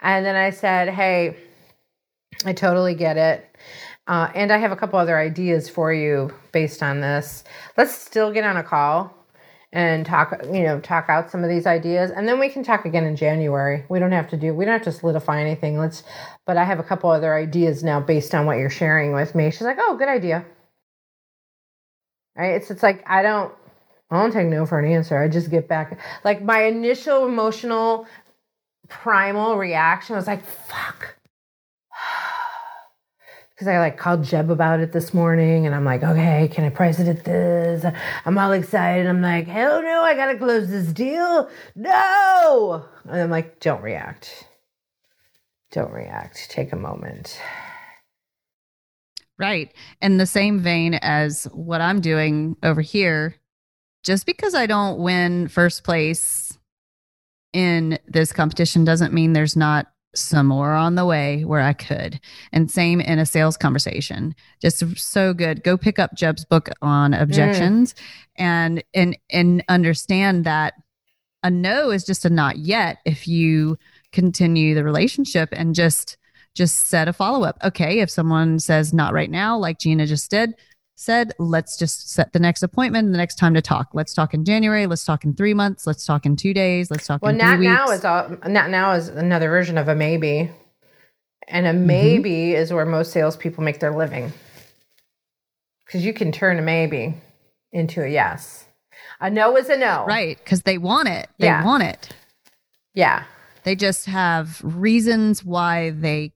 and 0.01 0.25
then 0.25 0.37
I 0.37 0.51
said, 0.51 0.89
hey, 0.89 1.37
I 2.45 2.53
totally 2.53 2.95
get 2.95 3.17
it. 3.17 3.45
Uh, 4.07 4.31
and 4.35 4.51
I 4.51 4.57
have 4.57 4.73
a 4.73 4.77
couple 4.77 4.99
other 4.99 5.19
ideas 5.19 5.69
for 5.69 5.93
you 5.93 6.33
based 6.53 6.83
on 6.83 7.01
this. 7.01 7.45
Let's 7.77 7.93
still 7.93 8.33
get 8.33 8.45
on 8.45 8.57
a 8.57 8.63
call 8.63 9.18
and 9.73 10.07
talk 10.07 10.35
you 10.45 10.63
know 10.63 10.81
talk 10.81 11.07
out 11.09 11.31
some 11.31 11.45
of 11.45 11.51
these 11.51 11.67
ideas. 11.67 12.11
And 12.11 12.27
then 12.27 12.39
we 12.41 12.49
can 12.49 12.63
talk 12.63 12.85
again 12.85 13.05
in 13.05 13.17
january. 13.17 13.85
We 13.89 13.99
don't 13.99 14.13
have 14.13 14.29
to 14.31 14.37
do 14.37 14.55
we 14.55 14.65
don't 14.65 14.73
have 14.73 14.83
to 14.83 14.93
solidify 14.93 15.41
anything. 15.41 15.79
Let's 15.79 16.03
but 16.47 16.57
i 16.57 16.65
have 16.65 16.79
a 16.79 16.83
couple 16.83 17.11
other 17.11 17.35
ideas 17.35 17.83
now 17.85 18.01
based 18.01 18.35
on 18.35 18.47
what 18.47 18.59
you're 18.59 18.71
sharing 18.71 19.13
with 19.13 19.35
me. 19.35 19.51
She's 19.51 19.63
like 19.63 19.79
oh 19.81 19.97
good 19.97 20.09
idea. 20.09 20.45
Right? 22.37 22.55
It's 22.55 22.71
it's 22.71 22.83
like 22.83 23.03
i 23.07 23.23
don't 23.23 23.53
i 24.11 24.21
don't 24.21 24.33
take 24.33 24.47
no 24.49 24.65
for 24.65 24.79
an 24.79 24.91
answer. 24.91 25.19
I 25.19 25.29
just 25.29 25.51
get 25.51 25.69
back 25.69 25.99
like 26.25 26.43
my 26.43 26.63
initial 26.63 27.27
emotional 27.27 28.07
primal 28.89 29.59
reaction 29.59 30.17
was 30.17 30.27
like 30.27 30.45
fuck 30.47 31.18
because 33.59 33.67
I 33.67 33.81
like 33.81 33.99
called 33.99 34.23
Jeb 34.23 34.53
about 34.53 34.79
it 34.79 34.93
this 34.93 35.13
morning 35.13 35.67
and 35.67 35.75
I'm 35.75 35.85
like, 35.85 36.05
okay, 36.05 36.47
can 36.47 36.63
I 36.63 36.69
price 36.69 37.01
it 37.01 37.09
at 37.09 37.25
this? 37.25 37.85
I'm 38.25 38.39
all 38.39 38.53
excited. 38.53 39.05
I'm 39.09 39.21
like, 39.21 39.49
hell 39.49 39.83
no, 39.83 40.01
I 40.01 40.15
gotta 40.15 40.39
close 40.39 40.69
this 40.69 40.87
deal. 40.93 41.51
No. 41.75 42.85
And 43.05 43.21
I'm 43.21 43.31
like, 43.31 43.59
don't 43.59 43.83
react. 43.83 44.47
Don't 45.73 45.91
react. 45.91 46.49
Take 46.49 46.73
a 46.73 46.77
moment. 46.77 47.41
Right. 49.41 49.75
In 50.01 50.19
the 50.19 50.27
same 50.27 50.61
vein 50.61 50.95
as 50.95 51.49
what 51.53 51.81
I'm 51.81 52.01
doing 52.01 52.57
over 52.63 52.81
here, 52.81 53.35
just 54.05 54.25
because 54.25 54.55
I 54.55 54.67
don't 54.67 55.01
win 55.01 55.49
first 55.49 55.83
place 55.83 56.57
in 57.53 57.99
this 58.07 58.33
competition 58.33 58.85
doesn't 58.85 59.13
mean 59.13 59.33
there's 59.33 59.57
not 59.57 59.89
some 60.19 60.47
more 60.47 60.73
on 60.73 60.95
the 60.95 61.07
way 61.07 61.45
where 61.45 61.61
I 61.61 61.73
could. 61.73 62.21
And 62.53 62.71
same 62.71 63.01
in 63.01 63.19
a 63.19 63.27
sales 63.27 63.57
conversation. 63.57 64.35
Just 64.61 64.83
so 64.99 65.33
good. 65.33 65.63
Go 65.63 65.77
pick 65.77 65.99
up 65.99 66.15
Jeb's 66.15 66.45
book 66.45 66.69
on 66.83 67.15
objections 67.15 67.95
mm. 67.95 67.99
and 68.37 68.85
and 68.95 69.17
and 69.31 69.65
understand 69.69 70.45
that 70.45 70.75
a 71.43 71.51
no 71.51 71.91
is 71.91 72.05
just 72.05 72.25
a 72.25 72.31
not 72.31 72.59
yet 72.59 72.99
if 73.05 73.29
you 73.29 73.79
continue 74.13 74.75
the 74.75 74.85
relationship 74.85 75.49
and 75.53 75.75
just 75.75 76.17
just 76.55 76.89
set 76.89 77.09
a 77.09 77.13
follow 77.13 77.45
up. 77.45 77.59
Okay, 77.63 78.01
if 78.01 78.11
someone 78.11 78.59
says 78.59 78.93
not 78.93 79.13
right 79.13 79.31
now 79.31 79.57
like 79.57 79.79
Gina 79.79 80.07
just 80.07 80.31
did, 80.31 80.55
said, 80.99 81.33
let's 81.39 81.77
just 81.77 82.11
set 82.11 82.33
the 82.33 82.41
next 82.41 82.63
appointment, 82.63 83.13
the 83.13 83.19
next 83.19 83.37
time 83.37 83.55
to 83.55 83.63
talk. 83.63 83.89
Let's 83.95 84.13
talk 84.13 84.35
in 84.35 84.45
January. 84.45 84.87
Let's 84.87 85.05
talk 85.05 85.25
in 85.25 85.33
three 85.33 85.55
months. 85.55 85.87
Let's 85.87 86.05
talk 86.05 86.27
in 86.27 86.35
two 86.35 86.53
days. 86.53 86.91
Let's 86.91 87.07
talk 87.07 87.23
well, 87.23 87.31
in 87.31 87.39
now, 87.39 87.91
is 87.91 88.05
all, 88.05 88.37
not 88.47 88.71
now 88.71 88.93
is 88.93 89.09
another 89.09 89.49
version 89.49 89.79
of 89.79 89.87
a 89.87 89.95
maybe, 89.95 90.51
and 91.47 91.67
a 91.67 91.71
mm-hmm. 91.71 91.87
maybe 91.87 92.31
mm-hmm. 92.31 92.61
is 92.61 92.73
where 92.73 92.85
most 92.85 93.13
salespeople 93.13 93.63
make 93.63 93.79
their 93.79 93.97
living. 93.97 94.33
Because 95.87 96.05
you 96.05 96.13
can 96.13 96.33
turn 96.33 96.59
a 96.59 96.63
maybe 96.63 97.15
into 97.73 98.03
a 98.03 98.09
yes. 98.09 98.67
A 99.21 99.31
no 99.31 99.57
is 99.57 99.69
a 99.69 99.77
no. 99.77 100.05
Right. 100.05 100.37
Because 100.37 100.63
they 100.63 100.79
want 100.79 101.09
it. 101.09 101.29
They 101.39 101.47
Yeah. 101.47 101.65
want 101.65 101.85
it. 101.85 102.09
Yeah. 102.95 103.23
They 103.63 103.77
just 103.77 104.07
have 104.07 104.61
reasons 104.65 105.45
why 105.45 105.91
they 105.91 106.33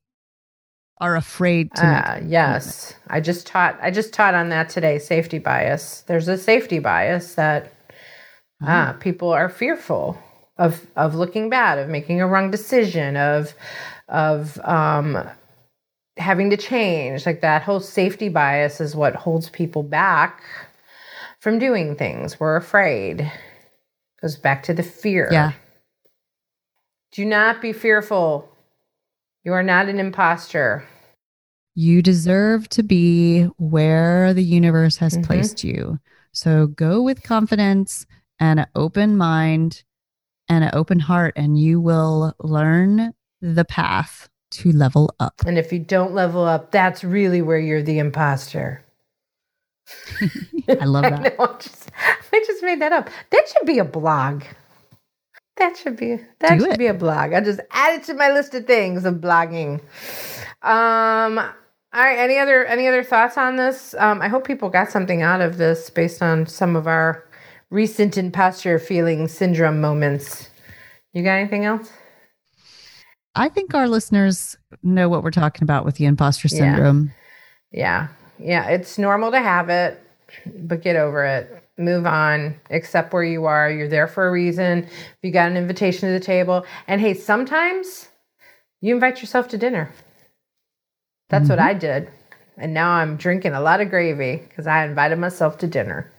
are 1.00 1.16
afraid 1.16 1.70
to 1.74 1.86
Uh, 1.86 2.20
yes. 2.24 2.94
I 3.08 3.20
just 3.20 3.46
taught 3.46 3.78
I 3.82 3.90
just 3.90 4.12
taught 4.12 4.34
on 4.34 4.50
that 4.50 4.68
today, 4.68 4.98
safety 4.98 5.38
bias. 5.38 6.02
There's 6.06 6.28
a 6.28 6.38
safety 6.38 6.78
bias 6.78 7.34
that 7.34 7.72
ah, 8.62 8.96
people 9.00 9.30
are 9.30 9.48
fearful 9.48 10.18
of 10.58 10.86
of 10.96 11.14
looking 11.14 11.50
bad, 11.50 11.78
of 11.78 11.88
making 11.88 12.20
a 12.20 12.26
wrong 12.28 12.50
decision, 12.50 13.16
of 13.16 13.54
of 14.08 14.58
um 14.64 15.28
having 16.18 16.50
to 16.50 16.56
change. 16.56 17.26
Like 17.26 17.40
that 17.40 17.62
whole 17.62 17.80
safety 17.80 18.28
bias 18.28 18.80
is 18.80 18.94
what 18.94 19.16
holds 19.16 19.48
people 19.48 19.82
back 19.82 20.42
from 21.40 21.58
doing 21.58 21.96
things. 21.96 22.38
We're 22.38 22.56
afraid. 22.56 23.30
Goes 24.20 24.36
back 24.36 24.62
to 24.64 24.74
the 24.74 24.84
fear. 24.84 25.28
Yeah. 25.32 25.52
Do 27.10 27.24
not 27.24 27.60
be 27.60 27.72
fearful. 27.72 28.48
You 29.44 29.52
are 29.54 29.62
not 29.62 29.88
an 29.88 29.98
imposter. 29.98 30.84
You 31.74 32.02
deserve 32.02 32.68
to 32.70 32.82
be 32.82 33.44
where 33.58 34.34
the 34.34 34.42
universe 34.44 34.96
has 34.98 35.16
Mhm. 35.16 35.24
placed 35.24 35.64
you. 35.64 35.98
So 36.32 36.66
go 36.68 37.02
with 37.02 37.22
confidence 37.22 38.06
and 38.38 38.60
an 38.60 38.66
open 38.74 39.16
mind 39.16 39.82
and 40.48 40.64
an 40.64 40.70
open 40.74 41.00
heart, 41.00 41.32
and 41.36 41.58
you 41.58 41.80
will 41.80 42.34
learn 42.40 43.14
the 43.40 43.64
path 43.64 44.28
to 44.52 44.70
level 44.70 45.14
up. 45.18 45.34
And 45.46 45.58
if 45.58 45.72
you 45.72 45.78
don't 45.78 46.12
level 46.14 46.44
up, 46.44 46.70
that's 46.70 47.02
really 47.02 47.40
where 47.40 47.58
you're 47.58 47.82
the 47.82 47.98
imposter. 47.98 48.84
I 50.68 50.84
love 50.84 51.04
I 51.06 51.10
that. 51.10 51.38
know. 51.38 51.44
I 51.46 51.56
just, 51.58 51.90
I 52.32 52.44
just 52.46 52.62
made 52.62 52.80
that 52.82 52.92
up. 52.92 53.08
That 53.30 53.48
should 53.48 53.66
be 53.66 53.78
a 53.78 53.84
blog. 53.84 54.42
That 55.56 55.76
should 55.76 55.96
be 55.96 56.18
that 56.40 56.58
Do 56.58 56.64
should 56.64 56.72
it. 56.74 56.78
be 56.78 56.86
a 56.86 56.94
blog. 56.94 57.32
I 57.32 57.40
just 57.40 57.60
add 57.72 58.00
it 58.00 58.04
to 58.04 58.14
my 58.14 58.30
list 58.32 58.54
of 58.54 58.66
things 58.66 59.04
of 59.04 59.16
blogging. 59.16 59.80
Um. 60.62 61.38
All 61.94 62.02
right. 62.02 62.18
Any 62.18 62.38
other 62.38 62.64
any 62.64 62.88
other 62.88 63.04
thoughts 63.04 63.36
on 63.36 63.56
this? 63.56 63.94
Um, 63.98 64.22
I 64.22 64.28
hope 64.28 64.46
people 64.46 64.70
got 64.70 64.90
something 64.90 65.20
out 65.22 65.40
of 65.42 65.58
this 65.58 65.90
based 65.90 66.22
on 66.22 66.46
some 66.46 66.74
of 66.74 66.86
our 66.86 67.24
recent 67.70 68.16
imposter 68.16 68.78
feeling 68.78 69.28
syndrome 69.28 69.80
moments. 69.80 70.48
You 71.12 71.22
got 71.22 71.34
anything 71.34 71.66
else? 71.66 71.90
I 73.34 73.48
think 73.48 73.74
our 73.74 73.88
listeners 73.88 74.56
know 74.82 75.08
what 75.08 75.22
we're 75.22 75.30
talking 75.30 75.62
about 75.64 75.84
with 75.84 75.96
the 75.96 76.06
imposter 76.06 76.48
Yeah. 76.50 76.58
syndrome. 76.58 77.12
Yeah. 77.72 78.08
Yeah. 78.38 78.68
It's 78.68 78.96
normal 78.98 79.30
to 79.30 79.40
have 79.40 79.68
it, 79.68 80.00
but 80.46 80.82
get 80.82 80.96
over 80.96 81.24
it. 81.24 81.61
Move 81.82 82.06
on. 82.06 82.54
Accept 82.70 83.12
where 83.12 83.24
you 83.24 83.44
are. 83.46 83.70
You're 83.70 83.88
there 83.88 84.06
for 84.06 84.28
a 84.28 84.30
reason. 84.30 84.84
If 84.84 85.18
You 85.22 85.32
got 85.32 85.50
an 85.50 85.56
invitation 85.56 86.08
to 86.08 86.12
the 86.12 86.24
table. 86.24 86.64
And 86.86 87.00
hey, 87.00 87.14
sometimes 87.14 88.08
you 88.80 88.94
invite 88.94 89.20
yourself 89.20 89.48
to 89.48 89.58
dinner. 89.58 89.92
That's 91.28 91.48
what 91.48 91.58
mm-hmm. 91.58 91.68
I 91.68 91.74
did. 91.74 92.10
And 92.58 92.74
now 92.74 92.90
I'm 92.90 93.16
drinking 93.16 93.52
a 93.52 93.60
lot 93.60 93.80
of 93.80 93.90
gravy 93.90 94.36
because 94.36 94.66
I 94.66 94.84
invited 94.84 95.18
myself 95.18 95.58
to 95.58 95.66
dinner. 95.66 96.12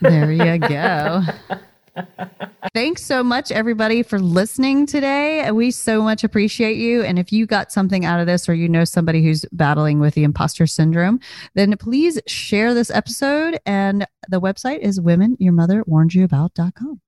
There 0.00 0.30
you 0.30 0.58
go. 0.58 1.22
Thanks 2.74 3.04
so 3.04 3.22
much, 3.22 3.50
everybody, 3.50 4.02
for 4.02 4.18
listening 4.18 4.86
today. 4.86 5.50
We 5.50 5.70
so 5.70 6.02
much 6.02 6.24
appreciate 6.24 6.76
you. 6.76 7.02
And 7.02 7.18
if 7.18 7.32
you 7.32 7.46
got 7.46 7.72
something 7.72 8.04
out 8.04 8.20
of 8.20 8.26
this 8.26 8.48
or 8.48 8.54
you 8.54 8.68
know 8.68 8.84
somebody 8.84 9.22
who's 9.22 9.44
battling 9.52 10.00
with 10.00 10.14
the 10.14 10.24
imposter 10.24 10.66
syndrome, 10.66 11.20
then 11.54 11.76
please 11.78 12.20
share 12.26 12.74
this 12.74 12.90
episode. 12.90 13.58
And 13.66 14.06
the 14.28 14.40
website 14.40 14.80
is 14.80 15.00
womenyourmotherwarnedyouabout.com. 15.00 17.00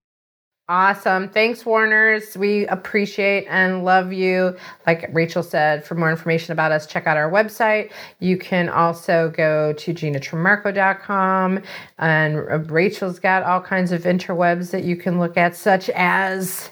Awesome. 0.68 1.28
Thanks, 1.28 1.66
Warners. 1.66 2.36
We 2.36 2.66
appreciate 2.68 3.46
and 3.50 3.84
love 3.84 4.12
you. 4.12 4.56
Like 4.86 5.10
Rachel 5.12 5.42
said, 5.42 5.84
for 5.84 5.96
more 5.96 6.10
information 6.10 6.52
about 6.52 6.70
us, 6.70 6.86
check 6.86 7.06
out 7.06 7.16
our 7.16 7.30
website. 7.30 7.90
You 8.20 8.38
can 8.38 8.68
also 8.68 9.30
go 9.36 9.72
to 9.72 9.92
ginatrimarco.com. 9.92 11.60
And 11.98 12.70
Rachel's 12.70 13.18
got 13.18 13.42
all 13.42 13.60
kinds 13.60 13.90
of 13.92 14.04
interwebs 14.04 14.70
that 14.70 14.84
you 14.84 14.96
can 14.96 15.18
look 15.18 15.36
at, 15.36 15.56
such 15.56 15.90
as. 15.90 16.70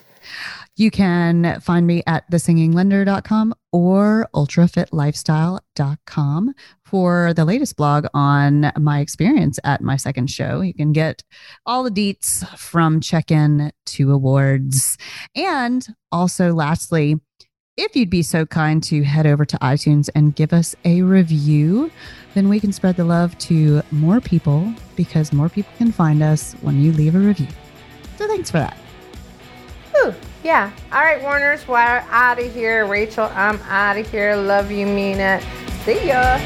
You 0.81 0.91
can 0.91 1.61
find 1.61 1.87
me 1.87 2.03
at 2.07 2.31
thesinginglender.com 2.31 3.53
or 3.71 4.27
ultrafitlifestyle.com 4.35 6.55
for 6.87 7.35
the 7.35 7.45
latest 7.45 7.77
blog 7.77 8.07
on 8.15 8.73
my 8.79 9.01
experience 9.01 9.59
at 9.63 9.83
my 9.83 9.99
second 9.99 10.31
show. 10.31 10.63
You 10.63 10.73
can 10.73 10.93
get 10.93 11.23
all 11.67 11.83
the 11.83 11.91
deets 11.91 12.49
from 12.57 13.03
check 13.03 13.31
in 13.31 13.73
to 13.85 14.11
awards. 14.11 14.97
And 15.37 15.87
also, 16.11 16.55
lastly, 16.55 17.21
if 17.77 17.95
you'd 17.95 18.09
be 18.09 18.23
so 18.23 18.47
kind 18.47 18.83
to 18.85 19.03
head 19.03 19.27
over 19.27 19.45
to 19.45 19.59
iTunes 19.59 20.09
and 20.15 20.35
give 20.35 20.55
us 20.55 20.75
a 20.87 21.03
review, 21.03 21.91
then 22.33 22.49
we 22.49 22.59
can 22.59 22.73
spread 22.73 22.97
the 22.97 23.05
love 23.05 23.37
to 23.41 23.83
more 23.91 24.23
people 24.23 24.73
because 24.97 25.31
more 25.31 25.51
people 25.51 25.75
can 25.77 25.93
find 25.93 26.23
us 26.23 26.55
when 26.63 26.81
you 26.81 26.93
leave 26.93 27.15
a 27.15 27.19
review. 27.19 27.49
So 28.17 28.27
thanks 28.27 28.51
for 28.51 28.61
that. 28.61 28.79
Yeah. 30.43 30.71
All 30.93 31.01
right, 31.01 31.21
Warners, 31.23 31.67
we're 31.69 31.77
out 31.77 32.39
of 32.39 32.53
here. 32.53 32.87
Rachel, 32.87 33.31
I'm 33.35 33.59
out 33.69 33.97
of 33.97 34.11
here. 34.11 34.37
Love 34.37 34.71
you, 34.71 34.87
mean 34.87 35.19
it. 35.19 35.43
See 35.85 36.07
ya. 36.07 36.39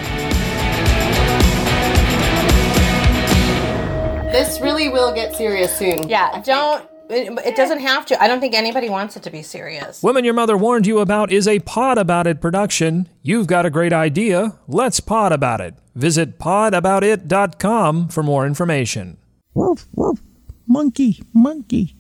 This 4.33 4.61
really 4.61 4.89
will 4.89 5.15
get 5.15 5.37
serious 5.37 5.77
soon. 5.79 6.09
Yeah, 6.09 6.43
don't. 6.43 6.89
It, 7.09 7.39
it 7.47 7.55
doesn't 7.55 7.81
have 7.81 8.07
to. 8.07 8.21
I 8.21 8.27
don't 8.27 8.41
think 8.41 8.55
anybody 8.55 8.89
wants 8.89 9.15
it 9.15 9.23
to 9.25 9.31
be 9.31 9.43
serious. 9.43 10.03
Women 10.03 10.25
Your 10.25 10.35
Mother 10.35 10.57
Warned 10.57 10.87
You 10.87 10.99
About 10.99 11.31
is 11.31 11.47
a 11.47 11.61
Pod 11.61 11.99
About 11.99 12.27
It 12.27 12.41
production. 12.41 13.09
You've 13.23 13.47
got 13.47 13.65
a 13.67 13.71
great 13.71 13.93
idea. 13.93 14.59
Let's 14.67 14.99
pod 15.01 15.31
about 15.31 15.61
it. 15.61 15.75
Visit 15.95 16.39
podaboutit.com 16.39 18.09
for 18.09 18.23
more 18.23 18.47
information. 18.47 19.19
Woof, 19.53 19.87
woof. 19.95 20.21
Monkey, 20.67 21.23
monkey. 21.33 21.95